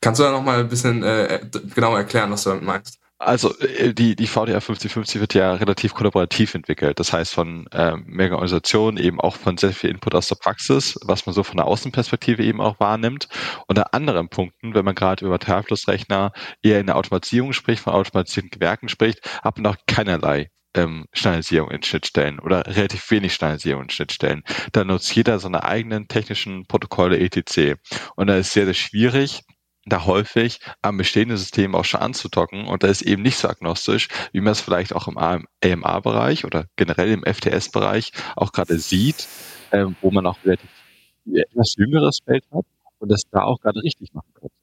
Kannst 0.00 0.20
du 0.20 0.24
da 0.24 0.32
nochmal 0.32 0.60
ein 0.60 0.68
bisschen 0.68 1.02
äh, 1.02 1.40
genau 1.74 1.96
erklären, 1.96 2.30
was 2.30 2.44
du 2.44 2.50
damit 2.50 2.64
meinst? 2.64 3.00
Also 3.18 3.58
äh, 3.58 3.92
die, 3.94 4.14
die 4.14 4.26
VDA 4.28 4.60
5050 4.60 5.20
wird 5.20 5.34
ja 5.34 5.54
relativ 5.54 5.94
kollaborativ 5.94 6.54
entwickelt. 6.54 7.00
Das 7.00 7.12
heißt 7.12 7.34
von 7.34 7.66
äh, 7.72 7.96
mehreren 7.96 8.34
Organisationen, 8.34 8.96
eben 8.96 9.20
auch 9.20 9.36
von 9.36 9.56
sehr 9.56 9.72
viel 9.72 9.90
Input 9.90 10.14
aus 10.14 10.28
der 10.28 10.36
Praxis, 10.36 10.98
was 11.02 11.26
man 11.26 11.34
so 11.34 11.42
von 11.42 11.56
der 11.56 11.66
Außenperspektive 11.66 12.44
eben 12.44 12.60
auch 12.60 12.78
wahrnimmt. 12.78 13.28
An 13.66 13.78
anderen 13.78 14.28
Punkten, 14.28 14.74
wenn 14.74 14.84
man 14.84 14.94
gerade 14.94 15.26
über 15.26 15.38
Teilflussrechner 15.38 16.32
eher 16.62 16.80
in 16.80 16.86
der 16.86 16.96
Automatisierung 16.96 17.52
spricht, 17.52 17.82
von 17.82 17.92
automatisierten 17.92 18.50
Gewerken 18.50 18.88
spricht, 18.88 19.20
hat 19.42 19.58
man 19.58 19.66
auch 19.72 19.76
keinerlei 19.86 20.50
ähm, 20.74 21.06
Standardisierung 21.12 21.70
in 21.70 21.82
Schnittstellen 21.82 22.38
oder 22.38 22.66
relativ 22.66 23.10
wenig 23.10 23.34
Standardisierung 23.34 23.84
in 23.84 23.90
Schnittstellen. 23.90 24.42
Da 24.72 24.84
nutzt 24.84 25.14
jeder 25.14 25.40
seine 25.40 25.64
eigenen 25.64 26.06
technischen 26.06 26.66
Protokolle 26.66 27.18
etc. 27.18 27.80
Und 28.14 28.28
da 28.28 28.36
ist 28.36 28.52
sehr, 28.52 28.66
sehr 28.66 28.74
schwierig, 28.74 29.42
da 29.88 30.06
häufig 30.06 30.60
am 30.82 30.96
bestehenden 30.96 31.36
System 31.36 31.74
auch 31.74 31.84
schon 31.84 32.00
anzudocken 32.00 32.66
und 32.66 32.82
da 32.82 32.88
ist 32.88 33.02
eben 33.02 33.22
nicht 33.22 33.38
so 33.38 33.48
agnostisch, 33.48 34.08
wie 34.32 34.40
man 34.40 34.52
es 34.52 34.60
vielleicht 34.60 34.94
auch 34.94 35.08
im 35.08 35.18
AMA-Bereich 35.18 36.44
oder 36.44 36.66
generell 36.76 37.10
im 37.10 37.24
FTS-Bereich 37.24 38.12
auch 38.36 38.52
gerade 38.52 38.78
sieht, 38.78 39.26
äh, 39.70 39.86
wo 40.00 40.10
man 40.10 40.26
auch 40.26 40.38
relativ 40.44 40.70
etwas 41.32 41.74
jüngeres 41.76 42.20
Feld 42.24 42.44
hat 42.52 42.64
und 42.98 43.10
das 43.10 43.22
da 43.30 43.42
auch 43.42 43.60
gerade 43.60 43.82
richtig 43.82 44.12
machen 44.14 44.32
könnte. 44.34 44.54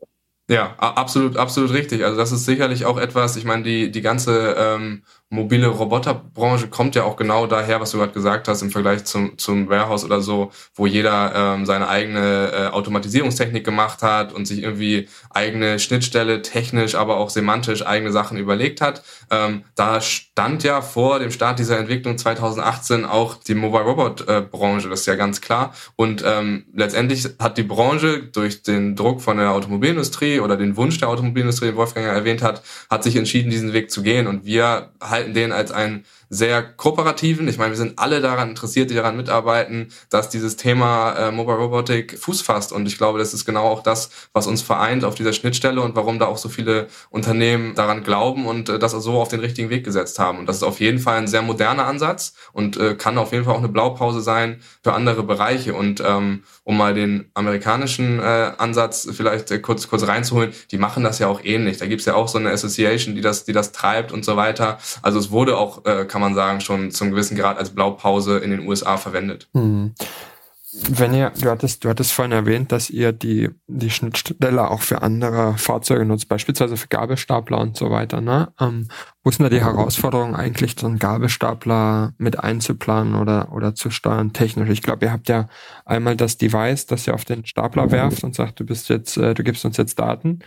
Ja, 0.47 0.75
absolut, 0.77 1.37
absolut 1.37 1.71
richtig. 1.71 2.05
Also 2.05 2.17
das 2.17 2.31
ist 2.31 2.45
sicherlich 2.45 2.85
auch 2.85 2.99
etwas, 2.99 3.35
ich 3.35 3.45
meine, 3.45 3.63
die, 3.63 3.89
die 3.89 4.01
ganze 4.01 4.55
ähm, 4.57 5.03
mobile 5.29 5.67
Roboterbranche 5.67 6.67
kommt 6.67 6.95
ja 6.95 7.03
auch 7.03 7.15
genau 7.15 7.47
daher, 7.47 7.81
was 7.81 7.91
du 7.91 7.97
gerade 7.97 8.13
gesagt 8.13 8.47
hast, 8.47 8.61
im 8.61 8.69
Vergleich 8.69 9.05
zum, 9.05 9.37
zum 9.37 9.69
Warehouse 9.69 10.05
oder 10.05 10.21
so, 10.21 10.51
wo 10.75 10.85
jeder 10.85 11.33
ähm, 11.35 11.65
seine 11.65 11.87
eigene 11.87 12.51
äh, 12.51 12.67
Automatisierungstechnik 12.67 13.63
gemacht 13.63 14.03
hat 14.03 14.33
und 14.33 14.45
sich 14.45 14.61
irgendwie 14.61 15.09
eigene 15.31 15.79
Schnittstelle, 15.79 16.41
technisch, 16.43 16.95
aber 16.95 17.17
auch 17.17 17.29
semantisch 17.29 17.85
eigene 17.85 18.11
Sachen 18.11 18.37
überlegt 18.37 18.81
hat. 18.81 19.03
Ähm, 19.31 19.63
da 19.75 19.99
stand 19.99 20.63
ja 20.63 20.81
vor 20.81 21.19
dem 21.19 21.31
Start 21.31 21.57
dieser 21.57 21.79
Entwicklung 21.79 22.17
2018 22.17 23.03
auch 23.03 23.35
die 23.35 23.55
Mobile 23.55 23.83
Robot 23.83 24.27
äh, 24.27 24.41
Branche, 24.41 24.89
das 24.89 25.01
ist 25.01 25.05
ja 25.07 25.15
ganz 25.15 25.41
klar. 25.41 25.73
Und 25.95 26.23
ähm, 26.25 26.65
letztendlich 26.73 27.27
hat 27.39 27.57
die 27.57 27.63
Branche 27.63 28.23
durch 28.23 28.61
den 28.61 28.95
Druck 28.95 29.21
von 29.21 29.37
der 29.37 29.51
Automobilindustrie 29.51 30.39
oder 30.39 30.55
den 30.55 30.77
Wunsch 30.77 30.99
der 30.99 31.09
Automobilindustrie, 31.09 31.67
den 31.67 31.75
Wolfgang 31.75 32.05
erwähnt 32.05 32.43
hat, 32.43 32.61
hat 32.89 33.03
sich 33.03 33.15
entschieden, 33.15 33.49
diesen 33.49 33.73
Weg 33.73 33.89
zu 33.89 34.03
gehen. 34.03 34.27
Und 34.27 34.45
wir 34.45 34.91
halten 35.01 35.24
den 35.33 35.51
als 35.51 35.71
einen 35.71 36.05
sehr 36.29 36.63
kooperativen. 36.63 37.47
Ich 37.47 37.57
meine, 37.57 37.71
wir 37.71 37.77
sind 37.77 37.99
alle 37.99 38.21
daran 38.21 38.49
interessiert, 38.49 38.89
die 38.89 38.95
daran 38.95 39.15
mitarbeiten, 39.15 39.89
dass 40.09 40.29
dieses 40.29 40.57
Thema 40.57 41.13
äh, 41.13 41.31
Mobile 41.31 41.57
Robotik 41.57 42.17
Fuß 42.17 42.41
fasst. 42.41 42.71
Und 42.71 42.87
ich 42.87 42.97
glaube, 42.97 43.19
das 43.19 43.33
ist 43.33 43.45
genau 43.45 43.65
auch 43.65 43.83
das, 43.83 44.09
was 44.33 44.47
uns 44.47 44.61
vereint 44.61 45.03
auf 45.03 45.15
dieser 45.15 45.33
Schnittstelle 45.33 45.81
und 45.81 45.95
warum 45.95 46.19
da 46.19 46.25
auch 46.25 46.37
so 46.37 46.49
viele 46.49 46.87
Unternehmen 47.09 47.75
daran 47.75 48.03
glauben 48.03 48.45
und 48.45 48.69
äh, 48.69 48.79
das 48.79 48.91
so 48.91 49.19
auf 49.19 49.29
den 49.29 49.39
richtigen 49.39 49.69
Weg 49.69 49.83
gesetzt 49.83 50.19
haben. 50.19 50.39
Und 50.39 50.47
das 50.47 50.57
ist 50.57 50.63
auf 50.63 50.79
jeden 50.79 50.99
Fall 50.99 51.17
ein 51.17 51.27
sehr 51.27 51.41
moderner 51.41 51.85
Ansatz 51.85 52.33
und 52.53 52.77
äh, 52.77 52.95
kann 52.95 53.17
auf 53.17 53.31
jeden 53.31 53.45
Fall 53.45 53.53
auch 53.53 53.59
eine 53.59 53.69
Blaupause 53.69 54.21
sein 54.21 54.61
für 54.83 54.93
andere 54.93 55.23
Bereiche. 55.23 55.73
Und 55.73 56.01
ähm, 56.05 56.43
um 56.65 56.77
mal 56.77 56.95
den 56.95 57.29
amerikanischen 57.35 58.19
äh, 58.19 58.51
Ansatz 58.57 59.07
vielleicht 59.13 59.51
äh, 59.51 59.59
kurz 59.59 59.87
kurz 59.87 60.05
reinzuholen, 60.05 60.51
die 60.71 60.77
machen 60.77 61.03
das 61.03 61.19
ja 61.19 61.27
auch 61.27 61.41
ähnlich. 61.43 61.77
Da 61.77 61.85
gibt's 61.85 62.05
ja 62.05 62.15
auch 62.15 62.27
so 62.27 62.39
eine 62.39 62.49
Association, 62.49 63.15
die 63.15 63.21
das 63.21 63.45
die 63.45 63.53
das 63.53 63.71
treibt 63.71 64.11
und 64.11 64.25
so 64.25 64.35
weiter. 64.35 64.79
Also 65.03 65.19
es 65.19 65.29
wurde 65.29 65.57
auch 65.57 65.85
äh, 65.85 66.05
kann 66.05 66.21
man 66.21 66.33
sagen, 66.33 66.61
schon 66.61 66.91
zum 66.91 67.11
gewissen 67.11 67.37
Grad 67.37 67.57
als 67.59 67.69
Blaupause 67.69 68.39
in 68.39 68.49
den 68.49 68.67
USA 68.67 68.97
verwendet. 68.97 69.47
Mhm. 69.53 69.93
Wenn 70.89 71.13
ihr, 71.13 71.31
du 71.41 71.49
hattest, 71.49 71.83
du 71.83 71.89
hattest 71.89 72.11
vorhin 72.11 72.33
erwähnt, 72.33 72.71
dass 72.71 72.89
ihr 72.89 73.11
die, 73.11 73.49
die 73.67 73.89
Schnittstelle 73.89 74.69
auch 74.69 74.81
für 74.81 75.01
andere 75.01 75.57
Fahrzeuge 75.57 76.05
nutzt, 76.05 76.27
beispielsweise 76.27 76.75
für 76.75 76.87
Gabelstapler 76.87 77.59
und 77.59 77.77
so 77.77 77.89
weiter, 77.91 78.19
ne? 78.19 78.51
Ähm, 78.59 78.89
wo 79.23 79.29
ist 79.29 79.39
denn 79.39 79.45
da 79.45 79.49
die 79.49 79.63
Herausforderung 79.63 80.35
eigentlich, 80.35 80.75
so 80.77 80.87
einen 80.87 80.99
Gabelstapler 80.99 82.13
mit 82.17 82.39
einzuplanen 82.39 83.15
oder, 83.15 83.51
oder 83.53 83.73
zu 83.73 83.89
steuern 83.89 84.33
technisch? 84.33 84.69
Ich 84.69 84.81
glaube, 84.81 85.05
ihr 85.05 85.11
habt 85.11 85.29
ja 85.29 85.47
einmal 85.85 86.15
das 86.17 86.37
Device, 86.37 86.85
das 86.85 87.07
ihr 87.07 87.13
auf 87.13 87.25
den 87.25 87.45
Stapler 87.45 87.89
werft 87.91 88.23
und 88.23 88.35
sagt, 88.35 88.59
du 88.59 88.65
bist 88.65 88.89
jetzt, 88.89 89.17
äh, 89.17 89.33
du 89.33 89.43
gibst 89.43 89.63
uns 89.65 89.77
jetzt 89.77 89.97
Daten. 89.97 90.39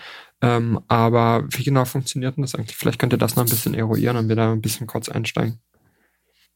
Ähm, 0.42 0.78
aber 0.88 1.44
wie 1.48 1.64
genau 1.64 1.84
funktioniert 1.84 2.36
denn 2.36 2.42
das 2.42 2.54
eigentlich? 2.54 2.76
Vielleicht 2.76 2.98
könnt 2.98 3.12
ihr 3.12 3.18
das 3.18 3.34
noch 3.34 3.44
ein 3.44 3.50
bisschen 3.50 3.74
eruieren 3.74 4.16
und 4.16 4.28
wir 4.28 4.36
da 4.36 4.52
ein 4.52 4.60
bisschen 4.60 4.86
kurz 4.86 5.08
einsteigen. 5.08 5.58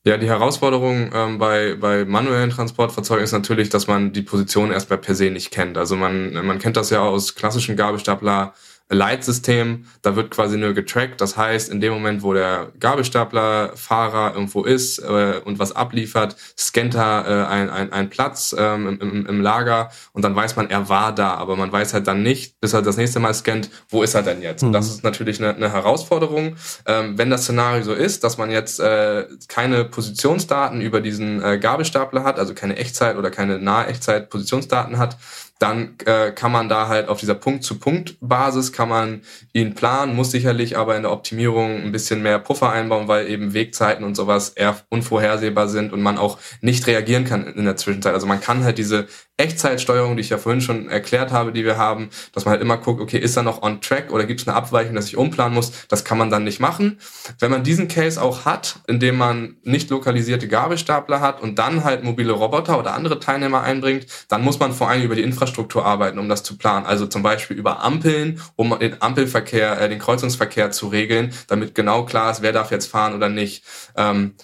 Ja, 0.05 0.17
die 0.17 0.29
Herausforderung 0.29 1.13
ähm, 1.15 1.39
bei, 1.39 1.77
bei 1.77 2.05
manuellen 2.05 2.51
Transportfahrzeugen 2.51 3.23
ist 3.23 3.31
natürlich, 3.31 3.69
dass 3.69 3.87
man 3.87 4.13
die 4.13 4.23
Position 4.23 4.73
erstmal 4.73 4.99
per 4.99 5.15
se 5.15 5.31
nicht 5.31 5.53
kennt. 5.53 5.79
Also 5.79 5.95
man, 5.95 6.33
man 6.45 6.59
kennt 6.59 6.77
das 6.77 6.91
ja 6.91 7.03
aus 7.03 7.37
klassischen 7.37 7.77
Gabelstapler 7.77 8.53
Leitsystem. 8.95 9.87
Da 10.03 10.17
wird 10.17 10.31
quasi 10.31 10.57
nur 10.57 10.73
getrackt. 10.75 11.21
Das 11.21 11.37
heißt, 11.37 11.71
in 11.71 11.81
dem 11.81 11.93
Moment, 11.93 12.23
wo 12.23 12.33
der 12.33 12.73
Gabelstaplerfahrer 12.79 14.35
irgendwo 14.35 14.65
ist 14.65 14.99
äh, 14.99 15.41
und 15.45 15.59
was 15.59 15.75
abliefert, 15.75 16.37
scannt 16.59 16.95
er 16.95 17.27
äh, 17.27 17.47
ein, 17.47 17.93
ein, 17.93 18.11
Platz 18.11 18.55
ähm, 18.59 18.99
im, 19.01 19.27
im 19.27 19.41
Lager 19.41 19.91
und 20.13 20.23
dann 20.23 20.35
weiß 20.35 20.57
man, 20.57 20.71
er 20.71 20.89
war 20.89 21.15
da. 21.15 21.35
Aber 21.35 21.57
man 21.57 21.73
weiß 21.73 21.95
halt 21.95 22.07
dann 22.07 22.23
nicht, 22.23 22.61
bis 22.61 22.73
er 22.73 22.83
das 22.83 22.97
nächste 22.97 23.21
Mal 23.21 23.35
scannt, 23.35 23.71
wo 23.89 24.03
ist 24.03 24.15
er 24.15 24.23
denn 24.23 24.43
jetzt? 24.43 24.63
Mhm. 24.63 24.69
Und 24.69 24.73
das 24.75 24.89
ist 24.89 25.05
natürlich 25.05 25.41
eine, 25.41 25.55
eine 25.55 25.73
Herausforderung. 25.73 26.57
Ähm, 26.87 27.17
wenn 27.19 27.31
das 27.31 27.43
Szenario 27.43 27.83
so 27.83 27.95
ist, 27.95 28.25
dass 28.25 28.39
man 28.39 28.51
jetzt 28.51 28.81
äh, 28.81 29.27
keine 29.49 29.85
Positionsdaten 29.85 30.81
über 30.81 31.01
diesen 31.01 31.43
äh, 31.43 31.59
Gabelstapler 31.59 32.25
hat, 32.25 32.39
also 32.39 32.55
keine 32.55 32.77
Echtzeit 32.77 33.17
oder 33.17 33.31
keine 33.31 33.59
nahe 33.59 33.87
Echtzeit 33.87 34.31
Positionsdaten 34.31 34.99
hat, 34.99 35.17
dann 35.63 35.95
äh, 36.07 36.33
kann 36.33 36.51
man 36.51 36.69
da 36.69 36.89
halt 36.89 37.09
auf 37.09 37.21
dieser 37.21 37.35
Punkt-zu-Punkt-Basis 37.35 38.73
kann 38.83 38.89
man 38.89 39.21
ihn 39.53 39.77
planen, 39.77 40.17
muss 40.17 40.33
sicherlich 40.33 40.77
aber 40.77 40.97
in 40.97 41.03
der 41.03 41.13
Optimierung 41.13 41.85
ein 41.85 41.93
bisschen 41.93 42.21
mehr 42.21 42.41
Puffer 42.41 42.73
einbauen, 42.73 43.07
weil 43.07 43.29
eben 43.29 43.55
Wegzeiten 43.55 44.05
und 44.05 44.17
sowas 44.17 44.49
eher 44.49 44.77
unvorhersehbar 44.89 45.69
sind 45.69 45.93
und 45.93 46.03
man 46.03 46.19
auch 46.19 46.39
nicht 46.63 46.89
reagieren 46.89 47.25
kann 47.25 47.47
in 47.47 47.65
der 47.65 47.77
Zwischenzeit. 47.77 48.13
Also 48.13 48.27
man 48.27 48.41
kann 48.41 48.65
halt 48.65 48.79
diese 48.79 49.07
Echtzeitsteuerung, 49.37 50.17
die 50.17 50.21
ich 50.21 50.31
ja 50.31 50.39
vorhin 50.39 50.61
schon 50.61 50.89
erklärt 50.89 51.33
habe, 51.33 51.53
die 51.53 51.65
wir 51.65 51.77
haben, 51.77 52.11
dass 52.33 52.45
man 52.45 52.53
halt 52.53 52.63
immer 52.63 52.77
guckt, 52.77 53.01
okay, 53.01 53.19
ist 53.19 53.37
er 53.37 53.43
noch 53.43 53.63
on 53.63 53.81
track 53.81 54.13
oder 54.13 54.25
gibt 54.25 54.41
es 54.41 54.49
eine 54.49 54.57
Abweichung, 54.57 54.95
dass 54.95 55.07
ich 55.07 55.17
umplanen 55.17 55.55
muss? 55.55 55.87
Das 55.89 56.05
kann 56.05 56.19
man 56.19 56.31
dann 56.31 56.45
nicht 56.45 56.61
machen. 56.61 56.99
Wenn 57.39 57.51
man 57.51 57.65
diesen 57.65 57.89
Case 57.89 58.21
auch 58.21 58.45
hat, 58.45 58.81
indem 58.87 59.17
man 59.17 59.57
nicht 59.63 59.91
lokalisierte 59.91 60.49
Gabelstapler 60.49 61.21
hat 61.21 61.41
und 61.41 61.59
dann 61.59 61.83
halt 61.83 62.05
mobile 62.05 62.33
Roboter 62.33 62.79
oder 62.79 62.95
andere 62.95 63.21
Teilnehmer 63.21 63.63
einbringt, 63.63 64.07
dann 64.29 64.43
muss 64.43 64.59
man 64.61 64.73
vor 64.73 64.89
allem 64.89 65.03
über 65.03 65.15
die 65.15 65.23
Infrastruktur 65.23 65.85
arbeiten, 65.85 66.19
um 66.19 66.29
das 66.29 66.43
zu 66.43 66.59
planen. 66.59 66.87
Also 66.87 67.07
zum 67.07 67.23
Beispiel 67.23 67.57
über 67.57 67.83
Ampeln, 67.83 68.41
um 68.63 68.79
den 68.79 69.03
Ampelverkehr, 69.03 69.81
äh, 69.81 69.89
den 69.89 69.99
Kreuzungsverkehr 69.99 70.71
zu 70.71 70.87
regeln, 70.89 71.35
damit 71.49 71.75
genau 71.75 72.05
klar 72.05 72.31
ist, 72.31 72.43
wer 72.43 72.53
darf 72.53 72.71
jetzt 72.71 72.87
fahren 72.87 73.15
oder 73.15 73.29
nicht. 73.29 73.65
Ähm, 73.97 74.35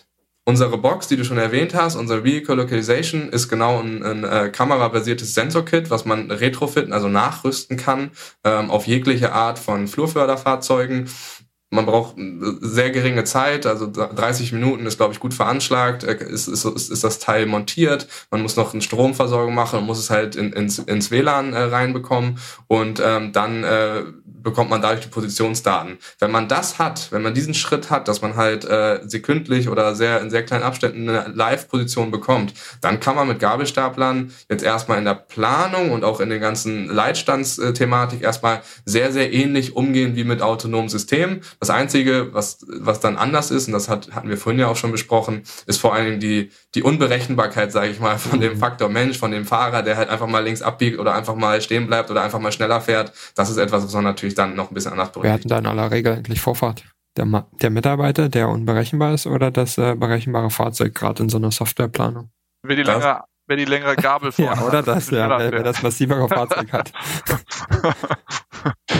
Unsere 0.49 0.79
Box, 0.79 1.09
die 1.09 1.16
du 1.19 1.25
schon 1.27 1.37
erwähnt 1.37 1.75
hast, 1.75 1.95
unsere 1.95 2.25
Vehicle 2.25 2.55
Localization, 2.55 3.29
ist 3.29 3.51
genau 3.51 3.81
ein, 3.81 4.03
ein 4.03 4.25
äh, 4.25 4.49
kamerabasiertes 4.49 5.35
Sensor-Kit, 5.35 5.91
was 5.91 6.07
man 6.07 6.31
retrofitten, 6.31 6.95
also 6.95 7.07
nachrüsten 7.07 7.77
kann 7.77 8.12
ähm, 8.45 8.71
auf 8.71 8.87
jegliche 8.87 9.33
Art 9.33 9.59
von 9.59 9.89
Flurförderfahrzeugen. 9.89 11.11
Man 11.71 11.85
braucht 11.85 12.14
sehr 12.61 12.91
geringe 12.91 13.25
Zeit, 13.25 13.66
also 13.66 13.87
30 13.91 14.53
Minuten 14.53 14.87
ist, 14.87 14.97
glaube 14.97 15.12
ich, 15.12 15.21
gut 15.21 15.35
veranschlagt, 15.35 16.03
äh, 16.03 16.16
ist, 16.25 16.49
ist, 16.49 16.64
ist 16.64 17.05
das 17.05 17.19
Teil 17.19 17.47
montiert, 17.47 18.07
man 18.31 18.43
muss 18.43 18.57
noch 18.57 18.73
eine 18.73 18.83
Stromversorgung 18.83 19.55
machen 19.55 19.81
und 19.81 19.87
muss 19.87 19.99
es 19.99 20.11
halt 20.11 20.35
in, 20.35 20.53
ins, 20.53 20.79
ins 20.79 21.11
WLAN 21.11 21.53
äh, 21.53 21.59
reinbekommen 21.59 22.39
und 22.69 23.03
ähm, 23.05 23.33
dann 23.33 23.64
äh, 23.64 24.03
bekommt 24.43 24.71
man 24.71 24.81
dadurch 24.81 25.03
die 25.03 25.09
Positionsdaten. 25.09 25.99
Wenn 26.19 26.31
man 26.31 26.49
das 26.49 26.79
hat, 26.79 27.11
wenn 27.12 27.23
man 27.23 27.35
diesen 27.35 27.55
Schritt 27.55 27.91
hat, 27.91 28.09
dass 28.09 28.23
man 28.23 28.37
halt 28.37 28.64
äh, 28.64 29.01
sekündlich 29.07 29.69
oder 29.69 29.95
sehr 29.95 30.21
in 30.21 30.31
sehr 30.31 30.45
kleinen 30.45 30.62
Abständen 30.64 31.09
eine 31.09 31.33
Live-Position 31.35 32.11
bekommt, 32.11 32.55
dann 32.81 33.01
kann 33.01 33.16
man 33.16 33.29
mit 33.29 33.41
Gabelstaplern 33.41 34.33
jetzt 34.49 34.62
erstmal 34.64 34.99
in 34.99 35.05
der 35.05 35.14
Planung 35.14 35.91
und 35.91 36.05
auch 36.05 36.21
in 36.21 36.31
den 36.31 36.41
ganzen 36.41 36.87
Leitstandsthematik 36.87 38.23
erstmal 38.23 38.62
sehr, 38.85 39.12
sehr 39.12 39.33
ähnlich 39.33 39.77
umgehen 39.77 40.16
wie 40.16 40.25
mit 40.25 40.43
autonomen 40.43 40.89
Systemen. 40.89 41.43
Das 41.61 41.70
Einzige, 41.70 42.32
was, 42.32 42.64
was 42.68 43.00
dann 43.00 43.16
anders 43.16 43.50
ist, 43.50 43.66
und 43.66 43.72
das 43.72 43.88
hat, 43.88 44.12
hatten 44.12 44.28
wir 44.28 44.36
vorhin 44.36 44.61
ja 44.61 44.68
auch 44.68 44.76
schon 44.76 44.92
besprochen, 44.92 45.42
ist 45.66 45.80
vor 45.80 45.92
allen 45.92 46.06
Dingen 46.06 46.20
die, 46.20 46.50
die 46.74 46.82
Unberechenbarkeit, 46.82 47.72
sage 47.72 47.90
ich 47.90 47.98
mal, 47.98 48.18
von 48.18 48.40
dem 48.40 48.54
mhm. 48.54 48.59
Faktor 48.59 48.88
Mensch, 48.88 49.18
von 49.18 49.30
dem 49.30 49.44
Fahrer, 49.44 49.82
der 49.82 49.96
halt 49.96 50.09
einfach 50.09 50.26
mal 50.26 50.44
links 50.44 50.62
abbiegt 50.62 50.98
oder 50.98 51.14
einfach 51.14 51.34
mal 51.34 51.61
stehen 51.61 51.86
bleibt 51.86 52.11
oder 52.11 52.22
einfach 52.22 52.38
mal 52.38 52.52
schneller 52.52 52.80
fährt. 52.80 53.12
Das 53.34 53.50
ist 53.50 53.56
etwas, 53.56 53.84
was 53.84 53.92
man 53.92 54.04
natürlich 54.04 54.34
dann 54.34 54.54
noch 54.54 54.70
ein 54.70 54.74
bisschen 54.74 54.92
anders 54.92 55.11
berechnet. 55.11 55.24
Wer 55.24 55.34
hat 55.34 55.44
denn 55.44 55.48
da 55.48 55.59
in 55.59 55.66
aller 55.66 55.90
Regel 55.90 56.14
eigentlich 56.14 56.40
Vorfahrt? 56.40 56.84
Der, 57.16 57.46
der 57.61 57.70
Mitarbeiter, 57.70 58.28
der 58.28 58.48
unberechenbar 58.48 59.14
ist 59.14 59.26
oder 59.26 59.50
das 59.50 59.76
äh, 59.78 59.96
berechenbare 59.96 60.50
Fahrzeug 60.50 60.94
gerade 60.94 61.24
in 61.24 61.28
so 61.28 61.38
einer 61.38 61.50
Softwareplanung? 61.50 62.30
Wer 62.62 62.76
die 62.76 62.82
längere, 62.82 63.24
wer 63.49 63.57
die 63.57 63.64
längere 63.64 63.96
Gabel 63.96 64.30
vorhat. 64.32 64.59
ja, 64.59 64.64
oder 64.64 64.82
das, 64.82 65.11
ja, 65.11 65.38
wer, 65.38 65.51
wer 65.51 65.62
das 65.62 65.82
massivere 65.82 66.28
Fahrzeug 66.28 66.72
hat. 66.72 66.92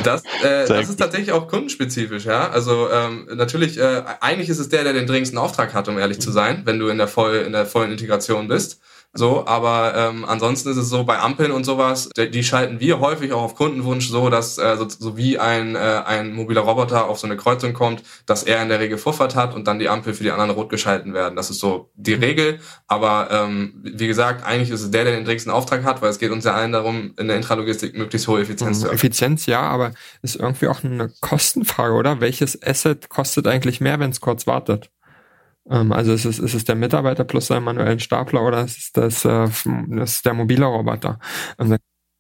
Das, 0.05 0.23
äh, 0.45 0.67
das 0.69 0.89
ist 0.89 0.99
tatsächlich 0.99 1.33
auch 1.33 1.49
kundenspezifisch, 1.49 2.27
ja. 2.27 2.49
Also 2.51 2.89
ähm, 2.91 3.27
natürlich, 3.35 3.79
äh, 3.79 4.05
eigentlich 4.21 4.49
ist 4.49 4.61
es 4.61 4.69
der, 4.69 4.85
der 4.85 4.93
den 4.93 5.07
dringendsten 5.07 5.39
Auftrag 5.39 5.75
hat, 5.75 5.89
um 5.89 5.99
ehrlich 5.99 6.21
zu 6.21 6.31
sein, 6.31 6.63
wenn 6.65 6.79
du 6.79 6.89
in 6.89 6.99
der 6.99 7.09
voll 7.09 7.35
in 7.35 7.53
der 7.53 7.67
vollen 7.67 7.91
Integration 7.91 8.47
bist. 8.47 8.81
So, 9.15 9.47
aber 9.47 9.95
ähm, 9.97 10.27
ansonsten 10.27 10.69
ist 10.69 10.77
es 10.77 10.91
so 10.91 11.03
bei 11.03 11.19
Ampeln 11.19 11.51
und 11.51 11.65
sowas, 11.65 12.11
die, 12.17 12.31
die 12.31 12.45
schalten 12.45 12.79
wir 12.79 13.01
häufig 13.01 13.33
auch 13.33 13.43
auf 13.43 13.55
Kundenwunsch 13.55 14.09
so, 14.09 14.29
dass 14.29 14.59
äh, 14.59 14.77
so, 14.77 14.87
so 14.89 15.17
wie 15.17 15.39
ein, 15.39 15.77
äh, 15.77 15.79
ein 15.79 16.35
mobiler 16.35 16.61
Roboter 16.61 17.09
auf 17.09 17.19
so 17.19 17.27
eine 17.27 17.39
Kreuzung 17.39 17.73
kommt, 17.73 18.03
dass 18.27 18.43
er 18.43 18.63
in 18.63 18.69
der 18.69 18.81
Regel 18.81 18.99
Fuffert 18.99 19.35
hat 19.35 19.55
und 19.55 19.67
dann 19.67 19.79
die 19.79 19.89
Ampel 19.89 20.13
für 20.13 20.25
die 20.25 20.31
anderen 20.31 20.51
rot 20.51 20.69
geschalten 20.69 21.15
werden. 21.15 21.37
Das 21.37 21.49
ist 21.49 21.59
so 21.59 21.91
die 21.95 22.17
mhm. 22.17 22.23
Regel. 22.23 22.61
Aber 22.87 23.29
ähm, 23.31 23.81
wie 23.83 24.07
gesagt, 24.07 24.45
eigentlich 24.45 24.71
ist 24.71 24.83
es 24.83 24.91
der, 24.91 25.05
der 25.05 25.15
den 25.15 25.25
dringendsten 25.25 25.53
Auftrag 25.53 25.85
hat, 25.85 26.03
weil 26.03 26.11
es 26.11 26.19
geht 26.19 26.31
uns 26.31 26.45
ja 26.45 26.53
allen 26.53 26.73
darum, 26.73 27.15
in 27.19 27.29
der 27.29 27.37
Intralogistik 27.37 27.97
möglichst 27.97 28.29
hohe 28.29 28.43
Effizienz 28.43 28.77
mhm, 28.77 28.83
zu 28.83 28.89
haben. 28.89 28.95
Effizienz 28.95 29.47
ja, 29.47 29.63
aber 29.63 29.93
ist 30.21 30.37
irgendwie 30.37 30.69
auch 30.69 30.85
eine 30.85 31.11
Kostenfrage, 31.23 31.95
oder? 31.95 32.21
Welches 32.21 32.63
Asset 32.63 33.09
kostet 33.09 33.47
eigentlich 33.47 33.81
mehr, 33.81 33.99
wenn 34.01 34.11
es 34.11 34.21
kurz 34.21 34.47
wartet? 34.47 34.91
Ähm, 35.71 35.93
also 35.93 36.13
ist 36.13 36.25
es, 36.25 36.39
ist 36.39 36.55
es 36.55 36.65
der 36.65 36.75
Mitarbeiter 36.75 37.25
plus 37.25 37.47
seinen 37.47 37.65
manuellen 37.65 38.01
Stapler 38.01 38.43
oder 38.43 38.65
ist 38.65 38.79
es 38.79 38.93
das, 38.93 39.25
äh, 39.25 39.49
das 39.89 40.13
ist 40.13 40.27
der 40.27 40.35
mobile 40.35 40.65
Roboter? 40.65 41.19
Also, 41.57 41.77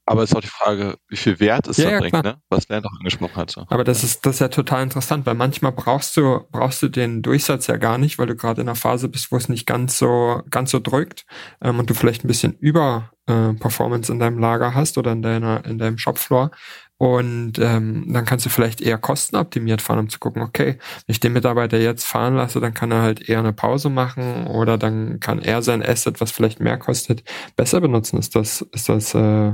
aber 0.06 0.22
es 0.22 0.30
ist 0.30 0.36
auch 0.36 0.40
die 0.40 0.46
Frage, 0.46 0.96
wie 1.08 1.16
viel 1.16 1.38
Wert 1.38 1.68
es 1.68 1.76
ja, 1.76 1.84
da 1.84 1.90
ja, 1.90 2.00
bringt, 2.00 2.24
ne? 2.24 2.40
was 2.48 2.66
Lerner 2.68 2.86
auch 2.86 2.98
angesprochen 2.98 3.36
hat. 3.36 3.50
So. 3.50 3.66
Aber 3.68 3.84
das 3.84 4.02
ist, 4.02 4.24
das 4.24 4.36
ist 4.36 4.40
ja 4.40 4.48
total 4.48 4.82
interessant, 4.82 5.26
weil 5.26 5.34
manchmal 5.34 5.72
brauchst 5.72 6.16
du, 6.16 6.46
brauchst 6.50 6.82
du 6.82 6.88
den 6.88 7.20
Durchsatz 7.20 7.66
ja 7.66 7.76
gar 7.76 7.98
nicht, 7.98 8.18
weil 8.18 8.26
du 8.26 8.34
gerade 8.34 8.62
in 8.62 8.68
einer 8.68 8.74
Phase 8.74 9.10
bist, 9.10 9.30
wo 9.30 9.36
es 9.36 9.50
nicht 9.50 9.66
ganz 9.66 9.98
so, 9.98 10.42
ganz 10.48 10.70
so 10.70 10.80
drückt 10.80 11.26
ähm, 11.60 11.78
und 11.78 11.90
du 11.90 11.94
vielleicht 11.94 12.24
ein 12.24 12.28
bisschen 12.28 12.54
über 12.54 13.10
äh, 13.26 13.52
Performance 13.52 14.10
in 14.10 14.18
deinem 14.18 14.38
Lager 14.38 14.74
hast 14.74 14.96
oder 14.96 15.12
in 15.12 15.20
deiner, 15.20 15.64
in 15.66 15.76
deinem 15.76 15.98
Shopfloor. 15.98 16.52
Und 16.98 17.60
ähm, 17.60 18.12
dann 18.12 18.24
kannst 18.24 18.44
du 18.44 18.50
vielleicht 18.50 18.80
eher 18.80 18.98
kostenoptimiert 18.98 19.80
fahren, 19.80 20.00
um 20.00 20.08
zu 20.08 20.18
gucken, 20.18 20.42
okay, 20.42 20.78
wenn 21.06 21.12
ich 21.12 21.20
den 21.20 21.32
Mitarbeiter 21.32 21.78
jetzt 21.78 22.04
fahren 22.04 22.34
lasse, 22.34 22.58
dann 22.58 22.74
kann 22.74 22.90
er 22.90 23.02
halt 23.02 23.28
eher 23.28 23.38
eine 23.38 23.52
Pause 23.52 23.88
machen 23.88 24.48
oder 24.48 24.78
dann 24.78 25.20
kann 25.20 25.40
er 25.40 25.62
sein 25.62 25.82
Asset, 25.82 26.20
was 26.20 26.32
vielleicht 26.32 26.58
mehr 26.58 26.76
kostet, 26.76 27.22
besser 27.54 27.80
benutzen. 27.80 28.18
Ist 28.18 28.34
das, 28.34 28.62
ist 28.72 28.88
das, 28.88 29.14
äh, 29.14 29.52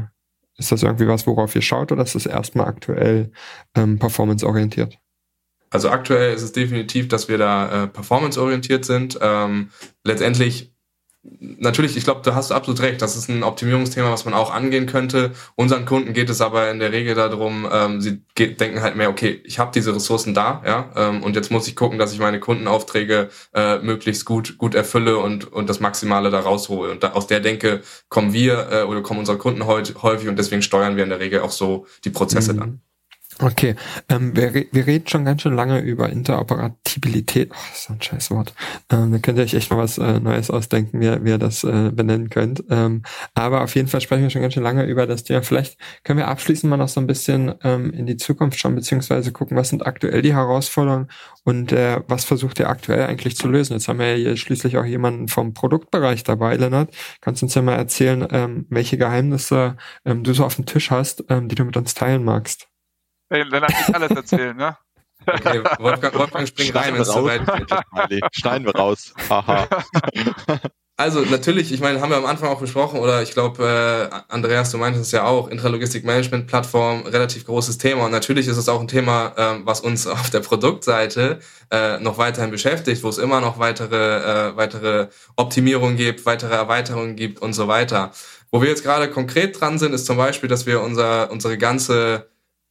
ist 0.56 0.72
das 0.72 0.82
irgendwie 0.82 1.06
was, 1.06 1.26
worauf 1.26 1.54
ihr 1.54 1.62
schaut 1.62 1.92
oder 1.92 2.02
ist 2.02 2.14
das 2.14 2.24
erstmal 2.24 2.66
aktuell 2.66 3.30
ähm, 3.74 3.98
performanceorientiert? 3.98 4.98
Also 5.68 5.90
aktuell 5.90 6.32
ist 6.32 6.42
es 6.42 6.52
definitiv, 6.52 7.08
dass 7.08 7.28
wir 7.28 7.36
da 7.36 7.84
äh, 7.84 7.86
performanceorientiert 7.88 8.86
sind. 8.86 9.18
Ähm, 9.20 9.70
letztendlich 10.02 10.73
natürlich, 11.24 11.96
ich 11.96 12.04
glaube, 12.04 12.20
da 12.22 12.34
hast 12.34 12.50
du 12.50 12.54
absolut 12.54 12.80
recht. 12.80 13.02
Das 13.02 13.16
ist 13.16 13.28
ein 13.28 13.42
Optimierungsthema, 13.42 14.10
was 14.10 14.24
man 14.24 14.34
auch 14.34 14.52
angehen 14.52 14.86
könnte. 14.86 15.32
Unseren 15.54 15.86
Kunden 15.86 16.12
geht 16.12 16.30
es 16.30 16.40
aber 16.40 16.70
in 16.70 16.78
der 16.78 16.92
Regel 16.92 17.14
darum, 17.14 17.68
ähm, 17.70 18.00
sie 18.00 18.22
geht, 18.34 18.60
denken 18.60 18.82
halt 18.82 18.96
mehr, 18.96 19.10
okay, 19.10 19.40
ich 19.44 19.58
habe 19.58 19.70
diese 19.74 19.94
Ressourcen 19.94 20.34
da, 20.34 20.62
ja, 20.66 20.90
ähm, 20.96 21.22
und 21.22 21.36
jetzt 21.36 21.50
muss 21.50 21.66
ich 21.66 21.76
gucken, 21.76 21.98
dass 21.98 22.12
ich 22.12 22.18
meine 22.18 22.40
Kundenaufträge 22.40 23.30
äh, 23.54 23.78
möglichst 23.78 24.24
gut 24.24 24.58
gut 24.58 24.74
erfülle 24.74 25.18
und 25.18 25.50
und 25.52 25.68
das 25.68 25.80
Maximale 25.80 26.30
da 26.30 26.40
raushole. 26.40 26.90
Und 26.90 27.02
da, 27.02 27.12
aus 27.12 27.26
der 27.26 27.40
Denke 27.40 27.82
kommen 28.08 28.32
wir 28.32 28.68
äh, 28.70 28.82
oder 28.82 29.02
kommen 29.02 29.20
unsere 29.20 29.38
Kunden 29.38 29.66
heute 29.66 30.02
häufig 30.02 30.28
und 30.28 30.38
deswegen 30.38 30.62
steuern 30.62 30.96
wir 30.96 31.04
in 31.04 31.10
der 31.10 31.20
Regel 31.20 31.40
auch 31.40 31.52
so 31.52 31.86
die 32.04 32.10
Prozesse 32.10 32.52
mhm. 32.52 32.58
dann. 32.58 32.80
Okay, 33.40 33.74
ähm, 34.08 34.36
wir, 34.36 34.54
wir 34.54 34.86
reden 34.86 35.08
schon 35.08 35.24
ganz 35.24 35.42
schön 35.42 35.56
lange 35.56 35.80
über 35.80 36.08
Interoperabilität. 36.08 37.50
Oh, 37.52 37.72
ist 37.72 37.90
ein 37.90 38.00
scheiß 38.00 38.30
Wort. 38.30 38.54
Ähm, 38.90 39.10
da 39.10 39.18
könnt 39.18 39.38
ihr 39.38 39.44
euch 39.44 39.54
echt 39.54 39.72
mal 39.72 39.78
was 39.78 39.98
äh, 39.98 40.20
Neues 40.20 40.50
ausdenken, 40.50 41.00
wie, 41.00 41.24
wie 41.24 41.30
ihr 41.30 41.38
das 41.38 41.64
äh, 41.64 41.90
benennen 41.90 42.30
könnt. 42.30 42.62
Ähm, 42.70 43.02
aber 43.34 43.62
auf 43.62 43.74
jeden 43.74 43.88
Fall 43.88 44.00
sprechen 44.00 44.22
wir 44.22 44.30
schon 44.30 44.42
ganz 44.42 44.54
schön 44.54 44.62
lange 44.62 44.84
über 44.84 45.08
das 45.08 45.24
Thema. 45.24 45.42
Vielleicht 45.42 45.78
können 46.04 46.20
wir 46.20 46.28
abschließend 46.28 46.70
mal 46.70 46.76
noch 46.76 46.88
so 46.88 47.00
ein 47.00 47.08
bisschen 47.08 47.54
ähm, 47.64 47.92
in 47.92 48.06
die 48.06 48.16
Zukunft 48.16 48.60
schauen, 48.60 48.76
beziehungsweise 48.76 49.32
gucken, 49.32 49.56
was 49.56 49.70
sind 49.70 49.84
aktuell 49.84 50.22
die 50.22 50.34
Herausforderungen 50.34 51.08
und 51.42 51.72
äh, 51.72 52.02
was 52.06 52.24
versucht 52.24 52.60
ihr 52.60 52.68
aktuell 52.68 53.02
eigentlich 53.02 53.36
zu 53.36 53.48
lösen. 53.48 53.72
Jetzt 53.72 53.88
haben 53.88 53.98
wir 53.98 54.16
ja 54.16 54.16
hier 54.16 54.36
schließlich 54.36 54.76
auch 54.78 54.84
jemanden 54.84 55.26
vom 55.26 55.54
Produktbereich 55.54 56.22
dabei, 56.22 56.54
Lennart. 56.54 56.94
Kannst 57.20 57.42
du 57.42 57.46
uns 57.46 57.54
ja 57.54 57.62
mal 57.62 57.74
erzählen, 57.74 58.28
ähm, 58.30 58.66
welche 58.70 58.96
Geheimnisse 58.96 59.76
ähm, 60.04 60.22
du 60.22 60.32
so 60.34 60.44
auf 60.44 60.54
dem 60.54 60.66
Tisch 60.66 60.92
hast, 60.92 61.24
ähm, 61.30 61.48
die 61.48 61.56
du 61.56 61.64
mit 61.64 61.76
uns 61.76 61.94
teilen 61.94 62.22
magst? 62.22 62.68
Ey, 63.34 63.42
Lennart 63.42 63.72
kann 63.72 63.94
alles 63.96 64.12
erzählen, 64.12 64.56
ne? 64.56 64.76
Okay, 65.26 65.62
Wolfgang, 65.78 66.14
Wolfgang 66.14 66.46
springt 66.46 66.74
rein, 66.74 66.94
wenn 66.94 67.00
es 67.02 67.08
soweit 67.08 67.42
Schneiden 68.32 68.66
wir 68.66 68.76
raus. 68.76 69.12
Haha. 69.28 69.66
Also 70.96 71.22
natürlich, 71.22 71.72
ich 71.72 71.80
meine, 71.80 72.00
haben 72.00 72.10
wir 72.10 72.18
am 72.18 72.24
Anfang 72.24 72.50
auch 72.50 72.60
besprochen, 72.60 73.00
oder 73.00 73.20
ich 73.20 73.32
glaube, 73.32 74.08
äh, 74.12 74.32
Andreas, 74.32 74.70
du 74.70 74.78
meintest 74.78 75.06
es 75.06 75.10
ja 75.10 75.24
auch, 75.24 75.48
Intralogistik-Management-Plattform, 75.48 77.06
relativ 77.06 77.46
großes 77.46 77.78
Thema. 77.78 78.04
Und 78.04 78.12
natürlich 78.12 78.46
ist 78.46 78.58
es 78.58 78.68
auch 78.68 78.80
ein 78.80 78.86
Thema, 78.86 79.32
äh, 79.36 79.60
was 79.64 79.80
uns 79.80 80.06
auf 80.06 80.30
der 80.30 80.38
Produktseite 80.38 81.40
äh, 81.72 81.98
noch 81.98 82.16
weiterhin 82.18 82.52
beschäftigt, 82.52 83.02
wo 83.02 83.08
es 83.08 83.18
immer 83.18 83.40
noch 83.40 83.58
weitere, 83.58 84.50
äh, 84.50 84.56
weitere 84.56 85.08
Optimierungen 85.34 85.96
gibt, 85.96 86.26
weitere 86.26 86.54
Erweiterungen 86.54 87.16
gibt 87.16 87.42
und 87.42 87.54
so 87.54 87.66
weiter. 87.66 88.12
Wo 88.52 88.62
wir 88.62 88.68
jetzt 88.68 88.84
gerade 88.84 89.10
konkret 89.10 89.60
dran 89.60 89.80
sind, 89.80 89.94
ist 89.94 90.06
zum 90.06 90.16
Beispiel, 90.16 90.48
dass 90.48 90.64
wir 90.64 90.80
unser, 90.80 91.28
unsere 91.32 91.58
ganze 91.58 92.28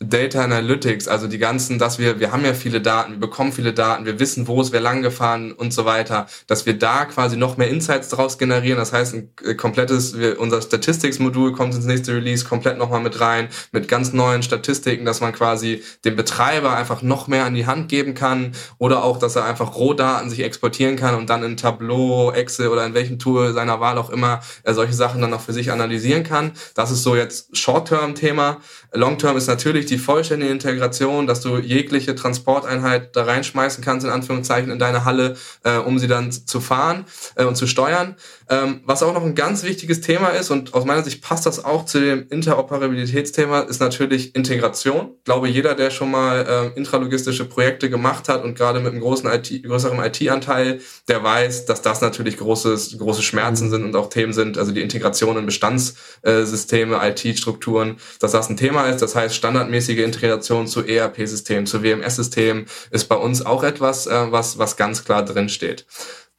Data 0.09 0.43
Analytics, 0.43 1.07
also 1.07 1.27
die 1.27 1.37
ganzen, 1.37 1.79
dass 1.79 1.99
wir, 1.99 2.19
wir 2.19 2.31
haben 2.31 2.45
ja 2.45 2.53
viele 2.53 2.81
Daten, 2.81 3.13
wir 3.13 3.19
bekommen 3.19 3.51
viele 3.51 3.73
Daten, 3.73 4.05
wir 4.05 4.19
wissen, 4.19 4.47
wo 4.47 4.61
es 4.61 4.71
wer 4.71 4.81
lang 4.81 5.01
gefahren 5.01 5.51
und 5.51 5.73
so 5.73 5.85
weiter, 5.85 6.27
dass 6.47 6.65
wir 6.65 6.77
da 6.77 7.05
quasi 7.05 7.37
noch 7.37 7.57
mehr 7.57 7.69
Insights 7.69 8.09
draus 8.09 8.37
generieren. 8.37 8.77
Das 8.77 8.93
heißt, 8.93 9.13
ein 9.13 9.29
äh, 9.43 9.55
komplettes, 9.55 10.17
wir, 10.17 10.39
unser 10.39 10.61
Statistics-Modul 10.61 11.53
kommt 11.53 11.73
ins 11.75 11.85
nächste 11.85 12.13
Release 12.13 12.45
komplett 12.45 12.77
nochmal 12.77 13.01
mit 13.01 13.19
rein, 13.19 13.49
mit 13.71 13.87
ganz 13.87 14.13
neuen 14.13 14.43
Statistiken, 14.43 15.05
dass 15.05 15.21
man 15.21 15.33
quasi 15.33 15.83
dem 16.05 16.15
Betreiber 16.15 16.75
einfach 16.75 17.01
noch 17.01 17.27
mehr 17.27 17.45
an 17.45 17.55
die 17.55 17.65
Hand 17.65 17.89
geben 17.89 18.13
kann 18.13 18.53
oder 18.77 19.03
auch, 19.03 19.17
dass 19.17 19.35
er 19.35 19.45
einfach 19.45 19.75
Rohdaten 19.75 20.29
sich 20.29 20.43
exportieren 20.43 20.95
kann 20.95 21.15
und 21.15 21.29
dann 21.29 21.43
in 21.43 21.57
Tableau, 21.57 22.31
Excel 22.31 22.67
oder 22.67 22.85
in 22.85 22.93
welchem 22.93 23.19
Tool 23.19 23.53
seiner 23.53 23.79
Wahl 23.79 23.97
auch 23.97 24.09
immer 24.09 24.41
er 24.63 24.73
solche 24.73 24.93
Sachen 24.93 25.21
dann 25.21 25.29
noch 25.29 25.41
für 25.41 25.53
sich 25.53 25.71
analysieren 25.71 26.23
kann. 26.23 26.51
Das 26.75 26.91
ist 26.91 27.03
so 27.03 27.15
jetzt 27.15 27.55
Short-Term-Thema. 27.57 28.57
Long-Term 28.93 29.37
ist 29.37 29.47
natürlich 29.47 29.85
die 29.85 29.92
vollständige 29.97 30.51
Integration, 30.51 31.27
dass 31.27 31.41
du 31.41 31.57
jegliche 31.57 32.15
Transporteinheit 32.15 33.15
da 33.15 33.23
reinschmeißen 33.23 33.83
kannst, 33.83 34.05
in 34.05 34.11
Anführungszeichen, 34.11 34.71
in 34.71 34.79
deine 34.79 35.05
Halle, 35.05 35.35
äh, 35.63 35.77
um 35.77 35.99
sie 35.99 36.07
dann 36.07 36.31
zu 36.31 36.59
fahren 36.59 37.05
äh, 37.35 37.45
und 37.45 37.55
zu 37.55 37.67
steuern. 37.67 38.15
Ähm, 38.49 38.81
was 38.85 39.03
auch 39.03 39.13
noch 39.13 39.23
ein 39.23 39.35
ganz 39.35 39.63
wichtiges 39.63 40.01
Thema 40.01 40.29
ist, 40.29 40.51
und 40.51 40.73
aus 40.73 40.85
meiner 40.85 41.03
Sicht 41.03 41.21
passt 41.21 41.45
das 41.45 41.63
auch 41.63 41.85
zu 41.85 41.99
dem 41.99 42.27
Interoperabilitätsthema, 42.29 43.61
ist 43.61 43.79
natürlich 43.79 44.35
Integration. 44.35 45.13
Ich 45.19 45.23
glaube, 45.23 45.47
jeder, 45.47 45.75
der 45.75 45.91
schon 45.91 46.11
mal 46.11 46.73
äh, 46.75 46.77
intralogistische 46.77 47.45
Projekte 47.45 47.89
gemacht 47.89 48.29
hat 48.29 48.43
und 48.43 48.55
gerade 48.57 48.79
mit 48.79 48.91
einem 48.91 49.01
großen 49.01 49.29
IT, 49.29 49.63
größeren 49.63 49.99
IT-Anteil, 49.99 50.79
der 51.07 51.23
weiß, 51.23 51.65
dass 51.65 51.81
das 51.81 52.01
natürlich 52.01 52.37
großes, 52.37 52.97
große 52.97 53.21
Schmerzen 53.21 53.69
sind 53.69 53.83
und 53.83 53.95
auch 53.95 54.09
Themen 54.09 54.33
sind, 54.33 54.57
also 54.57 54.71
die 54.71 54.81
Integration 54.81 55.37
in 55.37 55.45
Bestandssysteme, 55.45 56.99
IT-Strukturen, 57.01 57.97
dass 58.19 58.33
das 58.33 58.49
ein 58.49 58.57
Thema 58.57 58.87
ist. 58.87 59.01
Das 59.01 59.15
heißt, 59.15 59.35
standardmäßige 59.83 59.99
Integration 59.99 60.67
zu 60.67 60.85
ERP-Systemen, 60.85 61.65
zu 61.65 61.83
WMS-Systemen 61.83 62.65
ist 62.91 63.05
bei 63.05 63.15
uns 63.15 63.45
auch 63.45 63.63
etwas, 63.63 64.07
äh, 64.07 64.31
was, 64.31 64.57
was 64.57 64.77
ganz 64.77 65.03
klar 65.03 65.23
drin 65.25 65.49
steht. 65.49 65.85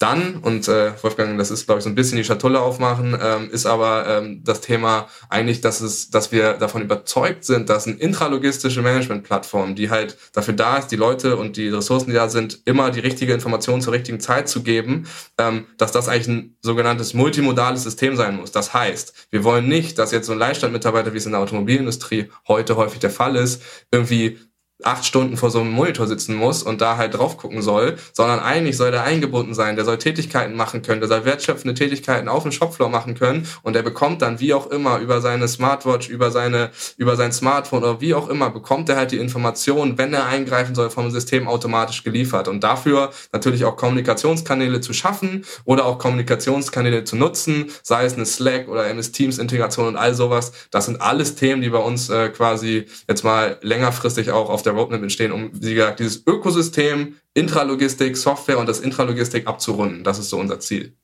Dann, 0.01 0.39
und 0.39 0.67
äh, 0.67 0.93
Wolfgang, 1.03 1.39
das 1.39 1.53
ist, 1.53 1.67
glaube 1.67 1.79
ich, 1.79 1.85
so 1.85 1.89
ein 1.89 1.95
bisschen 1.95 2.19
die 2.19 2.25
Schatulle 2.25 2.61
aufmachen, 2.61 3.17
ähm, 3.21 3.49
ist 3.51 3.65
aber 3.65 4.07
ähm, 4.09 4.43
das 4.43 4.61
Thema 4.61 5.09
eigentlich, 5.29 5.61
dass 5.61 5.81
es, 5.81 6.11
dass 6.11 6.33
wir 6.33 6.55
davon 6.55 6.83
überzeugt 6.83 7.45
sind, 7.45 7.69
dass 7.71 7.87
eine 7.87 7.97
intralogistische 7.97 8.83
Management-Plattform, 8.83 9.77
die 9.77 9.91
halt 9.91 10.19
dafür 10.33 10.55
da 10.55 10.79
ist, 10.79 10.89
die 10.89 10.97
Leute 10.97 11.37
und 11.37 11.57
die 11.57 11.69
Ressourcen, 11.69 12.11
die 12.11 12.17
da 12.17 12.29
sind, 12.29 12.59
immer 12.65 12.91
die 12.91 13.01
richtige 13.01 13.33
Information 13.33 13.81
zur 13.81 13.93
richtigen 13.93 14.19
Zeit 14.19 14.49
zu 14.49 14.65
geben, 14.65 15.07
ähm, 15.39 15.67
dass 15.79 15.93
das 15.93 16.09
eigentlich 16.09 16.29
ein 16.29 16.57
sogenanntes 16.61 17.15
multimodales 17.15 17.85
System 17.85 18.17
sein 18.17 18.37
muss. 18.37 18.51
Das 18.51 18.75
heißt, 18.75 19.29
wir 19.31 19.45
wollen 19.45 19.69
nicht, 19.69 20.01
dass 20.01 20.11
jetzt 20.11 20.27
so 20.27 20.33
ein 20.33 20.39
Leihstandmitarbeiter, 20.41 21.13
wie 21.13 21.19
es 21.19 21.27
in 21.27 21.33
der 21.33 21.41
Automobilindustrie 21.41 22.31
heute 22.49 22.75
häufig 22.77 22.99
der 22.99 23.11
Fall 23.11 23.37
ist, 23.37 23.63
irgendwie 23.93 24.39
acht 24.83 25.05
Stunden 25.05 25.37
vor 25.37 25.51
so 25.51 25.61
einem 25.61 25.71
Monitor 25.71 26.07
sitzen 26.09 26.35
muss 26.35 26.65
und 26.65 26.81
da 26.81 26.97
halt 26.97 27.15
drauf 27.15 27.37
gucken 27.37 27.63
soll, 27.63 27.97
sondern 28.13 28.41
eigentlich 28.41 28.77
soll 28.77 28.91
der 28.91 29.05
eingebunden 29.05 29.55
sein, 29.55 29.77
der 29.77 29.85
soll 29.85 29.99
Tätigkeiten 29.99 30.57
machen 30.57 30.83
können, 30.83 31.01
der 31.01 31.09
soll 31.09 31.25
wertschöpfende 31.25 31.75
Tätigkeiten 31.75 32.29
auf 32.29 32.43
dem 32.43 32.51
Shopfloor 32.51 32.89
machen 32.89 33.15
können 33.15 33.47
und 33.63 33.75
der 33.75 33.83
bekommt 33.83 34.21
dann 34.21 34.41
wie 34.41 34.53
auch 34.53 34.67
immer 34.67 34.99
über 34.99 35.21
seine 35.21 35.47
Smartwatch, 35.47 36.09
über 36.09 36.33
seine, 36.33 36.71
über 36.97 37.15
sein 37.15 37.33
Smartphone 37.33 37.85
oder 37.85 38.01
wie 38.01 38.15
auch 38.15 38.29
immer, 38.29 38.51
bekommt 38.51 38.89
er 38.89 38.97
halt 38.97 39.13
die 39.13 39.19
Informationen, 39.19 39.97
wenn 39.97 40.13
er 40.13 40.27
eingreifen 40.27 40.75
soll, 40.75 40.91
vom 40.91 41.09
System 41.11 41.47
automatisch 41.47 42.03
geliefert 42.03 42.49
und 42.49 42.65
dafür 42.65 43.11
natürlich 43.33 43.65
auch 43.65 43.77
Kommunikationskanäle 43.77 44.81
zu 44.81 44.93
schaffen 44.93 45.45
oder 45.65 45.87
auch 45.87 45.99
Kommunikationskanäle 45.99 47.05
zu 47.05 47.15
nutzen, 47.15 47.67
sei 47.83 48.07
es 48.07 48.15
eine 48.15 48.27
Slack 48.27 48.69
oder 48.69 48.89
MS 48.89 49.13
Teams 49.13 49.39
Integration 49.39 49.87
und 49.87 49.97
all 49.97 50.15
sowas. 50.15 50.53
Das 50.73 50.87
sind 50.87 51.01
alles 51.01 51.37
Themen, 51.37 51.63
die 51.63 51.71
bei 51.71 51.79
uns 51.79 52.11
äh, 52.11 52.31
quasi 52.31 52.87
jetzt 53.09 53.23
mal 53.23 53.59
längerfristig 53.63 54.33
auch 54.33 54.51
auf 54.51 54.64
der 54.67 54.73
Roadmap 54.73 55.03
entstehen, 55.03 55.33
um, 55.33 55.51
wie 55.53 55.75
gesagt, 55.75 56.01
dieses 56.01 56.27
Ökosystem, 56.27 57.17
Intralogistik, 57.35 58.17
Software 58.17 58.59
und 58.59 58.69
das 58.69 58.81
Intralogistik 58.81 59.47
abzurunden. 59.47 60.05
Das 60.05 60.19
ist 60.19 60.31
so 60.31 60.39
unser 60.39 60.61
Ziel. 60.61 60.97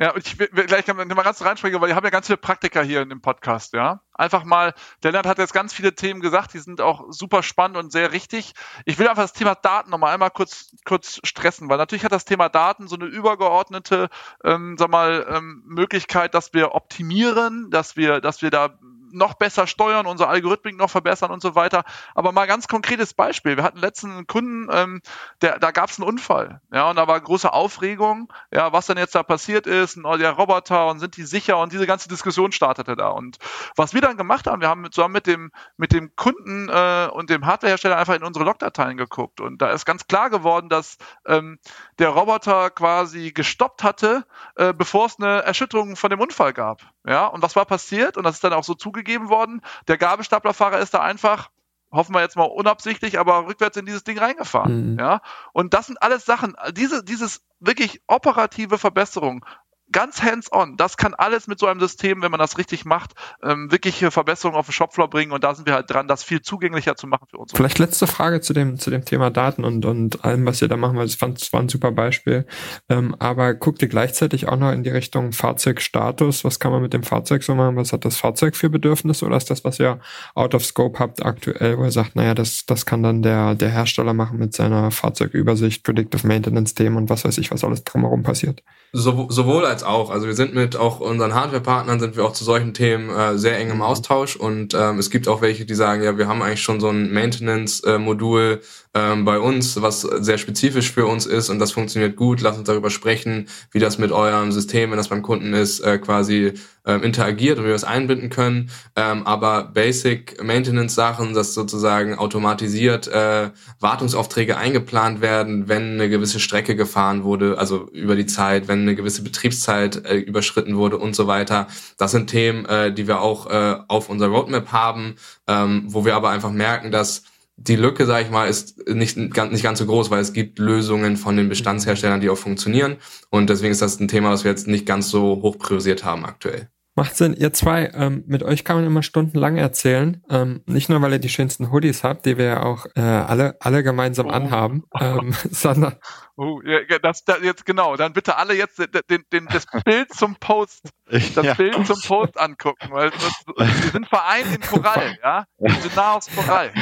Ja, 0.00 0.14
ich 0.16 0.38
will 0.38 0.48
gleich 0.48 0.86
mal 0.86 1.04
ganz 1.06 1.42
reinspringen, 1.42 1.80
weil 1.80 1.88
wir 1.88 1.96
haben 1.96 2.04
ja 2.04 2.10
ganz 2.10 2.26
viele 2.26 2.36
Praktiker 2.36 2.84
hier 2.84 3.02
in 3.02 3.08
dem 3.08 3.20
Podcast, 3.20 3.72
ja. 3.72 4.00
Einfach 4.14 4.44
mal, 4.44 4.72
der 5.02 5.10
Lennart 5.10 5.26
hat 5.26 5.38
jetzt 5.38 5.52
ganz 5.52 5.74
viele 5.74 5.92
Themen 5.92 6.20
gesagt, 6.20 6.54
die 6.54 6.60
sind 6.60 6.80
auch 6.80 7.06
super 7.08 7.42
spannend 7.42 7.76
und 7.76 7.90
sehr 7.90 8.12
richtig. 8.12 8.52
Ich 8.84 9.00
will 9.00 9.08
einfach 9.08 9.24
das 9.24 9.32
Thema 9.32 9.56
Daten 9.56 9.90
nochmal 9.90 10.14
einmal 10.14 10.30
kurz, 10.30 10.76
kurz 10.84 11.18
stressen, 11.24 11.68
weil 11.68 11.78
natürlich 11.78 12.04
hat 12.04 12.12
das 12.12 12.24
Thema 12.24 12.48
Daten 12.48 12.86
so 12.86 12.94
eine 12.94 13.06
übergeordnete, 13.06 14.08
ähm, 14.44 14.76
sag 14.78 14.88
mal, 14.88 15.26
ähm, 15.28 15.64
Möglichkeit, 15.66 16.32
dass 16.32 16.54
wir 16.54 16.76
optimieren, 16.76 17.68
dass 17.72 17.96
wir, 17.96 18.20
dass 18.20 18.40
wir 18.40 18.50
da 18.50 18.78
noch 19.12 19.34
besser 19.34 19.66
steuern, 19.66 20.06
unsere 20.06 20.28
Algorithmik 20.28 20.76
noch 20.76 20.90
verbessern 20.90 21.30
und 21.30 21.42
so 21.42 21.54
weiter. 21.54 21.84
Aber 22.14 22.32
mal 22.32 22.46
ganz 22.46 22.68
konkretes 22.68 23.14
Beispiel. 23.14 23.56
Wir 23.56 23.64
hatten 23.64 23.78
letzten 23.78 24.26
Kunden, 24.26 24.68
ähm, 24.72 25.02
der, 25.42 25.58
da 25.58 25.70
gab 25.70 25.90
es 25.90 25.98
einen 25.98 26.08
Unfall. 26.08 26.60
Ja, 26.72 26.90
und 26.90 26.96
da 26.96 27.06
war 27.06 27.20
große 27.20 27.52
Aufregung, 27.52 28.32
ja, 28.50 28.72
was 28.72 28.86
denn 28.86 28.98
jetzt 28.98 29.14
da 29.14 29.22
passiert 29.22 29.66
ist, 29.66 29.96
und 29.96 30.04
oh, 30.04 30.16
der 30.16 30.32
Roboter 30.32 30.88
und 30.88 30.98
sind 31.00 31.16
die 31.16 31.24
sicher 31.24 31.58
und 31.58 31.72
diese 31.72 31.86
ganze 31.86 32.08
Diskussion 32.08 32.52
startete 32.52 32.96
da. 32.96 33.08
Und 33.08 33.38
was 33.76 33.94
wir 33.94 34.00
dann 34.00 34.16
gemacht 34.16 34.46
haben, 34.46 34.60
wir 34.60 34.68
haben 34.68 34.90
zusammen 34.90 35.14
mit 35.14 35.26
dem, 35.26 35.50
mit 35.76 35.92
dem 35.92 36.14
Kunden 36.16 36.68
äh, 36.68 37.08
und 37.12 37.30
dem 37.30 37.46
Hardwarehersteller 37.46 37.96
einfach 37.96 38.14
in 38.14 38.22
unsere 38.22 38.44
Logdateien 38.44 38.96
geguckt. 38.96 39.40
Und 39.40 39.62
da 39.62 39.70
ist 39.70 39.84
ganz 39.84 40.06
klar 40.06 40.30
geworden, 40.30 40.68
dass 40.68 40.98
ähm, 41.26 41.58
der 41.98 42.10
Roboter 42.10 42.70
quasi 42.70 43.32
gestoppt 43.32 43.82
hatte, 43.82 44.24
äh, 44.56 44.72
bevor 44.72 45.06
es 45.06 45.18
eine 45.18 45.42
Erschütterung 45.42 45.96
von 45.96 46.10
dem 46.10 46.20
Unfall 46.20 46.52
gab. 46.52 46.82
Ja, 47.06 47.26
und 47.26 47.42
was 47.42 47.56
war 47.56 47.64
passiert? 47.64 48.16
Und 48.16 48.24
das 48.24 48.36
ist 48.36 48.44
dann 48.44 48.52
auch 48.52 48.64
so 48.64 48.74
zugegeben 48.74 49.28
worden. 49.28 49.62
Der 49.86 49.98
Gabelstaplerfahrer 49.98 50.78
ist 50.78 50.94
da 50.94 51.00
einfach 51.00 51.50
hoffen 51.90 52.14
wir 52.14 52.20
jetzt 52.20 52.36
mal 52.36 52.44
unabsichtlich, 52.44 53.18
aber 53.18 53.46
rückwärts 53.46 53.76
in 53.76 53.86
dieses 53.86 54.04
Ding 54.04 54.18
reingefahren. 54.18 54.92
Mhm. 54.92 54.98
Ja, 54.98 55.20
und 55.52 55.74
das 55.74 55.86
sind 55.86 56.02
alles 56.02 56.24
Sachen, 56.24 56.54
diese, 56.72 57.02
dieses 57.02 57.42
wirklich 57.60 58.02
operative 58.06 58.78
Verbesserung, 58.78 59.44
ganz 59.92 60.22
hands-on. 60.22 60.76
Das 60.76 60.96
kann 60.96 61.14
alles 61.14 61.46
mit 61.46 61.58
so 61.58 61.66
einem 61.66 61.80
System, 61.80 62.22
wenn 62.22 62.30
man 62.30 62.40
das 62.40 62.58
richtig 62.58 62.84
macht, 62.84 63.12
ähm, 63.42 63.70
wirkliche 63.70 64.10
Verbesserungen 64.10 64.58
auf 64.58 64.66
den 64.66 64.72
Shopfloor 64.72 65.08
bringen 65.08 65.32
und 65.32 65.44
da 65.44 65.54
sind 65.54 65.66
wir 65.66 65.74
halt 65.74 65.90
dran, 65.90 66.08
das 66.08 66.22
viel 66.22 66.42
zugänglicher 66.42 66.96
zu 66.96 67.06
machen 67.06 67.26
für 67.30 67.38
uns. 67.38 67.52
Vielleicht 67.54 67.78
letzte 67.78 68.06
Frage 68.06 68.40
zu 68.40 68.52
dem, 68.52 68.78
zu 68.78 68.90
dem 68.90 69.04
Thema 69.04 69.30
Daten 69.30 69.64
und, 69.64 69.84
und 69.84 70.24
allem, 70.24 70.46
was 70.46 70.62
ihr 70.62 70.68
da 70.68 70.76
machen 70.76 70.98
fand, 71.08 71.40
es 71.40 71.52
war 71.52 71.60
ein 71.60 71.68
super 71.68 71.92
Beispiel. 71.92 72.46
Ähm, 72.88 73.14
aber 73.18 73.54
guckt 73.54 73.82
ihr 73.82 73.88
gleichzeitig 73.88 74.48
auch 74.48 74.56
noch 74.56 74.72
in 74.72 74.82
die 74.82 74.90
Richtung 74.90 75.32
Fahrzeugstatus? 75.32 76.44
Was 76.44 76.60
kann 76.60 76.72
man 76.72 76.82
mit 76.82 76.92
dem 76.92 77.02
Fahrzeug 77.02 77.42
so 77.42 77.54
machen? 77.54 77.76
Was 77.76 77.92
hat 77.92 78.04
das 78.04 78.16
Fahrzeug 78.16 78.56
für 78.56 78.68
Bedürfnisse 78.68 79.24
oder 79.24 79.36
ist 79.36 79.50
das, 79.50 79.64
was 79.64 79.78
ihr 79.80 80.00
out 80.34 80.54
of 80.54 80.64
scope 80.64 80.98
habt 80.98 81.24
aktuell, 81.24 81.78
wo 81.78 81.84
ihr 81.84 81.90
sagt, 81.90 82.16
naja, 82.16 82.34
das, 82.34 82.66
das 82.66 82.86
kann 82.86 83.02
dann 83.02 83.22
der, 83.22 83.54
der 83.54 83.70
Hersteller 83.70 84.14
machen 84.14 84.38
mit 84.38 84.54
seiner 84.54 84.90
Fahrzeugübersicht, 84.90 85.84
Predictive 85.84 86.26
Maintenance-Themen 86.26 86.96
und 86.96 87.10
was 87.10 87.24
weiß 87.24 87.38
ich, 87.38 87.50
was 87.50 87.64
alles 87.64 87.84
drumherum 87.84 88.22
passiert? 88.22 88.62
So, 88.92 89.26
sowohl 89.30 89.66
als 89.66 89.77
auch. 89.84 90.10
Also 90.10 90.26
wir 90.26 90.34
sind 90.34 90.54
mit 90.54 90.76
auch 90.76 91.00
unseren 91.00 91.34
Hardware-Partnern 91.34 92.00
sind 92.00 92.16
wir 92.16 92.24
auch 92.24 92.32
zu 92.32 92.44
solchen 92.44 92.74
Themen 92.74 93.10
äh, 93.10 93.38
sehr 93.38 93.58
eng 93.58 93.70
im 93.70 93.76
mhm. 93.76 93.82
Austausch 93.82 94.36
und 94.36 94.74
ähm, 94.74 94.98
es 94.98 95.10
gibt 95.10 95.28
auch 95.28 95.40
welche, 95.40 95.64
die 95.64 95.74
sagen, 95.74 96.02
ja, 96.02 96.18
wir 96.18 96.28
haben 96.28 96.42
eigentlich 96.42 96.62
schon 96.62 96.80
so 96.80 96.88
ein 96.88 97.12
Maintenance-Modul 97.12 98.60
ähm, 98.94 99.24
bei 99.24 99.38
uns, 99.38 99.80
was 99.82 100.00
sehr 100.00 100.38
spezifisch 100.38 100.92
für 100.92 101.06
uns 101.06 101.26
ist 101.26 101.50
und 101.50 101.58
das 101.58 101.72
funktioniert 101.72 102.16
gut. 102.16 102.40
Lass 102.40 102.56
uns 102.56 102.66
darüber 102.66 102.90
sprechen, 102.90 103.48
wie 103.70 103.78
das 103.78 103.98
mit 103.98 104.12
eurem 104.12 104.52
System, 104.52 104.90
wenn 104.90 104.96
das 104.96 105.08
beim 105.08 105.22
Kunden 105.22 105.52
ist, 105.52 105.80
äh, 105.80 105.98
quasi 105.98 106.54
ähm, 106.86 107.02
interagiert 107.02 107.58
und 107.58 107.64
wie 107.64 107.68
wir 107.68 107.74
es 107.74 107.84
einbinden 107.84 108.30
können. 108.30 108.70
Ähm, 108.96 109.26
aber 109.26 109.64
Basic 109.64 110.42
Maintenance 110.42 110.94
Sachen, 110.94 111.34
dass 111.34 111.54
sozusagen 111.54 112.14
automatisiert 112.16 113.08
äh, 113.08 113.50
Wartungsaufträge 113.78 114.56
eingeplant 114.56 115.20
werden, 115.20 115.68
wenn 115.68 115.92
eine 115.92 116.08
gewisse 116.08 116.40
Strecke 116.40 116.74
gefahren 116.74 117.24
wurde, 117.24 117.58
also 117.58 117.88
über 117.92 118.16
die 118.16 118.26
Zeit, 118.26 118.68
wenn 118.68 118.80
eine 118.80 118.94
gewisse 118.94 119.22
Betriebszeit 119.22 120.04
äh, 120.06 120.16
überschritten 120.16 120.76
wurde 120.76 120.96
und 120.96 121.14
so 121.14 121.26
weiter. 121.26 121.68
Das 121.98 122.12
sind 122.12 122.30
Themen, 122.30 122.64
äh, 122.64 122.92
die 122.92 123.06
wir 123.06 123.20
auch 123.20 123.50
äh, 123.50 123.76
auf 123.86 124.08
unserer 124.08 124.30
Roadmap 124.30 124.72
haben, 124.72 125.16
ähm, 125.46 125.84
wo 125.86 126.04
wir 126.04 126.16
aber 126.16 126.30
einfach 126.30 126.50
merken, 126.50 126.90
dass 126.90 127.22
die 127.58 127.76
Lücke, 127.76 128.06
sage 128.06 128.24
ich 128.24 128.30
mal, 128.30 128.48
ist 128.48 128.88
nicht, 128.88 129.16
nicht 129.16 129.34
ganz 129.34 129.78
so 129.78 129.86
groß, 129.86 130.10
weil 130.10 130.20
es 130.20 130.32
gibt 130.32 130.58
Lösungen 130.58 131.16
von 131.16 131.36
den 131.36 131.48
Bestandsherstellern, 131.48 132.20
die 132.20 132.30
auch 132.30 132.38
funktionieren. 132.38 132.96
Und 133.30 133.50
deswegen 133.50 133.72
ist 133.72 133.82
das 133.82 133.98
ein 134.00 134.08
Thema, 134.08 134.30
was 134.30 134.44
wir 134.44 134.50
jetzt 134.50 134.68
nicht 134.68 134.86
ganz 134.86 135.10
so 135.10 135.42
hoch 135.42 135.58
priorisiert 135.58 136.04
haben 136.04 136.24
aktuell. 136.24 136.68
Macht 136.98 137.16
Sinn. 137.16 137.34
Ihr 137.34 137.52
zwei, 137.52 137.92
ähm, 137.94 138.24
mit 138.26 138.42
euch 138.42 138.64
kann 138.64 138.76
man 138.76 138.84
immer 138.84 139.04
stundenlang 139.04 139.56
erzählen. 139.56 140.20
Ähm, 140.30 140.62
nicht 140.66 140.88
nur, 140.88 141.00
weil 141.00 141.12
ihr 141.12 141.18
die 141.20 141.28
schönsten 141.28 141.70
Hoodies 141.70 142.02
habt, 142.02 142.26
die 142.26 142.36
wir 142.38 142.44
ja 142.44 142.62
auch 142.64 142.86
äh, 142.96 143.00
alle, 143.00 143.56
alle 143.60 143.84
gemeinsam 143.84 144.26
oh. 144.26 144.30
anhaben, 144.30 144.82
ähm, 144.98 145.32
sondern. 145.50 145.94
Oh, 146.34 146.60
ja, 146.64 146.98
das, 146.98 147.24
das, 147.24 147.40
jetzt 147.42 147.64
genau. 147.64 147.96
Dann 147.96 148.12
bitte 148.12 148.36
alle 148.36 148.54
jetzt 148.54 148.80
den, 149.10 149.22
den, 149.32 149.46
das 149.46 149.66
Bild 149.84 150.12
zum 150.12 150.34
Post, 150.36 150.88
das 151.06 151.44
ja. 151.44 151.54
Bild 151.54 151.86
zum 151.86 152.00
Post 152.00 152.36
angucken, 152.36 152.88
weil 152.90 153.10
das, 153.10 153.44
wir 153.56 153.90
sind 153.92 154.08
vereint 154.08 154.46
in 154.56 154.60
Korall, 154.60 155.18
ja, 155.22 155.44
in 155.58 155.74
Naos 155.94 156.28
Korall. 156.34 156.72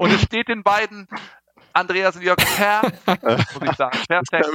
Und 0.00 0.12
es 0.12 0.22
steht 0.22 0.48
den 0.48 0.62
beiden 0.62 1.06
Andreas 1.74 2.16
und 2.16 2.22
Jörg 2.22 2.38
perfekt, 2.38 3.06
muss 3.06 3.70
ich 3.70 3.76
sagen. 3.76 3.98
Perfekt. 4.08 4.46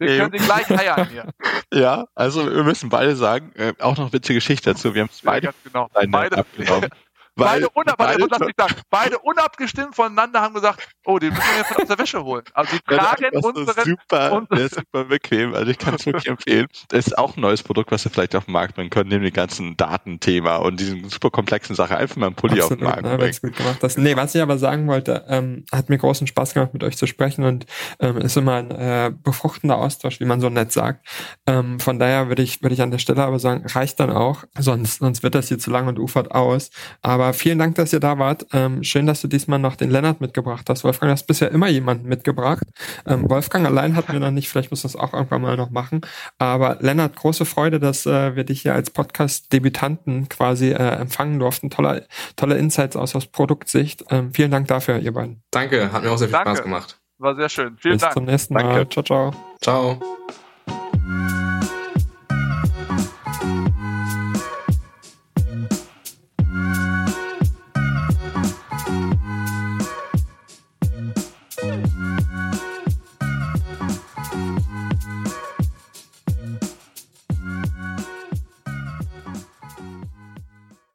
Wir 0.00 0.18
können 0.18 0.32
sie 0.36 0.44
gleich 0.44 0.68
heiern 0.70 1.08
hier. 1.08 1.28
Ja, 1.72 2.06
also 2.16 2.52
wir 2.52 2.64
müssen 2.64 2.88
beide 2.88 3.14
sagen, 3.14 3.52
äh, 3.54 3.74
auch 3.78 3.96
noch 3.96 4.12
witzige 4.12 4.38
Geschichte 4.38 4.72
dazu. 4.72 4.92
Wir 4.92 5.02
haben 5.02 5.10
beide, 5.22 5.46
ja, 5.46 5.52
genau. 5.62 5.88
beide 6.10 6.38
abgenommen. 6.38 6.90
beide, 7.34 7.68
unab 7.70 7.96
beide, 7.96 8.26
lass 8.30 8.40
mich 8.40 8.54
sagen, 8.56 8.74
beide 8.90 9.18
unabgestimmt 9.18 9.94
voneinander 9.94 10.40
haben 10.40 10.54
gesagt, 10.54 10.88
oh, 11.04 11.18
den 11.18 11.30
müssen 11.30 11.44
wir 11.50 11.58
jetzt 11.58 11.76
aus 11.76 11.88
der 11.88 11.98
Wäsche 11.98 12.22
holen. 12.22 12.44
Also 12.54 12.76
die 12.76 12.80
tragen 12.94 13.24
ja, 13.32 13.40
unseren... 13.40 13.84
Super, 13.84 14.32
unsere, 14.32 14.56
der 14.56 14.66
ist 14.66 14.74
super 14.74 15.04
bequem, 15.04 15.54
also 15.54 15.70
ich 15.70 15.78
kann 15.78 15.94
es 15.94 16.06
wirklich 16.06 16.26
empfehlen. 16.26 16.66
Das 16.88 17.06
ist 17.06 17.18
auch 17.18 17.36
ein 17.36 17.40
neues 17.40 17.62
Produkt, 17.62 17.90
was 17.90 18.04
wir 18.04 18.10
vielleicht 18.10 18.34
auf 18.36 18.46
den 18.46 18.52
Markt 18.52 18.74
bringen 18.74 18.90
können, 18.90 19.08
neben 19.08 19.24
dem 19.24 19.32
ganzen 19.32 19.76
Datenthema 19.76 20.56
und 20.56 20.80
diesen 20.80 21.08
super 21.08 21.30
komplexen 21.30 21.74
Sache. 21.74 21.96
Einfach 21.96 22.16
mal 22.16 22.26
einen 22.26 22.34
Pulli 22.34 22.60
Absolut, 22.60 22.84
auf 22.84 22.94
den 22.96 23.04
Markt 23.04 23.20
ne, 23.20 23.32
Gut 23.42 23.56
gemacht 23.56 23.78
hast. 23.82 23.98
Nee, 23.98 24.16
was 24.16 24.34
ich 24.34 24.42
aber 24.42 24.58
sagen 24.58 24.86
wollte, 24.88 25.24
ähm, 25.28 25.64
hat 25.72 25.88
mir 25.88 25.98
großen 25.98 26.26
Spaß 26.26 26.54
gemacht, 26.54 26.72
mit 26.72 26.84
euch 26.84 26.96
zu 26.96 27.06
sprechen 27.06 27.44
und 27.44 27.66
ähm, 28.00 28.18
ist 28.18 28.36
immer 28.36 28.56
ein 28.56 28.70
äh, 28.70 29.12
befruchtender 29.22 29.78
Austausch, 29.78 30.20
wie 30.20 30.24
man 30.24 30.40
so 30.40 30.48
nett 30.48 30.72
sagt. 30.72 31.06
Ähm, 31.46 31.80
von 31.80 31.98
daher 31.98 32.28
würde 32.28 32.42
ich, 32.42 32.62
würde 32.62 32.74
ich 32.74 32.82
an 32.82 32.90
der 32.90 32.98
Stelle 32.98 33.22
aber 33.22 33.38
sagen, 33.38 33.64
reicht 33.66 34.00
dann 34.00 34.10
auch, 34.10 34.44
sonst, 34.58 34.98
sonst 34.98 35.22
wird 35.22 35.34
das 35.34 35.48
hier 35.48 35.58
zu 35.58 35.70
lang 35.70 35.86
und 35.88 35.98
ufert 35.98 36.32
aus. 36.32 36.70
Aber 37.00 37.21
vielen 37.32 37.58
Dank, 37.58 37.76
dass 37.76 37.92
ihr 37.92 38.00
da 38.00 38.18
wart. 38.18 38.46
Ähm, 38.52 38.82
schön, 38.82 39.06
dass 39.06 39.20
du 39.20 39.28
diesmal 39.28 39.58
noch 39.58 39.76
den 39.76 39.90
Lennart 39.90 40.20
mitgebracht 40.20 40.68
hast. 40.68 40.82
Wolfgang, 40.82 41.10
du 41.10 41.12
hast 41.12 41.26
bisher 41.26 41.50
immer 41.50 41.68
jemanden 41.68 42.08
mitgebracht. 42.08 42.64
Ähm, 43.06 43.28
Wolfgang 43.28 43.66
allein 43.66 43.94
hatten 43.94 44.12
wir 44.12 44.20
noch 44.20 44.30
nicht, 44.30 44.48
vielleicht 44.48 44.70
muss 44.70 44.82
das 44.82 44.96
auch 44.96 45.12
irgendwann 45.12 45.42
mal 45.42 45.56
noch 45.56 45.70
machen. 45.70 46.00
Aber 46.38 46.78
Lennart, 46.80 47.16
große 47.16 47.44
Freude, 47.44 47.78
dass 47.78 48.06
äh, 48.06 48.34
wir 48.34 48.44
dich 48.44 48.62
hier 48.62 48.74
als 48.74 48.90
Podcast-Debütanten 48.90 50.28
quasi 50.28 50.70
äh, 50.70 50.74
empfangen 50.74 51.38
durften. 51.38 51.70
Tolle, 51.70 52.06
tolle 52.36 52.56
Insights 52.56 52.96
aus, 52.96 53.14
aus 53.14 53.26
Produktsicht. 53.26 54.04
Ähm, 54.10 54.32
vielen 54.34 54.50
Dank 54.50 54.68
dafür, 54.68 54.98
ihr 54.98 55.12
beiden. 55.12 55.42
Danke, 55.50 55.92
hat 55.92 56.02
mir 56.02 56.10
auch 56.10 56.18
sehr 56.18 56.28
viel 56.28 56.32
Danke. 56.32 56.50
Spaß 56.50 56.62
gemacht. 56.62 56.98
War 57.18 57.36
sehr 57.36 57.48
schön. 57.48 57.76
Vielen 57.78 57.94
Bis 57.94 58.00
Dank. 58.00 58.14
Bis 58.14 58.20
zum 58.20 58.24
nächsten 58.24 58.54
Mal. 58.54 58.62
Danke. 58.62 58.88
Ciao, 58.88 59.04
ciao. 59.04 59.34
Ciao. 59.60 60.41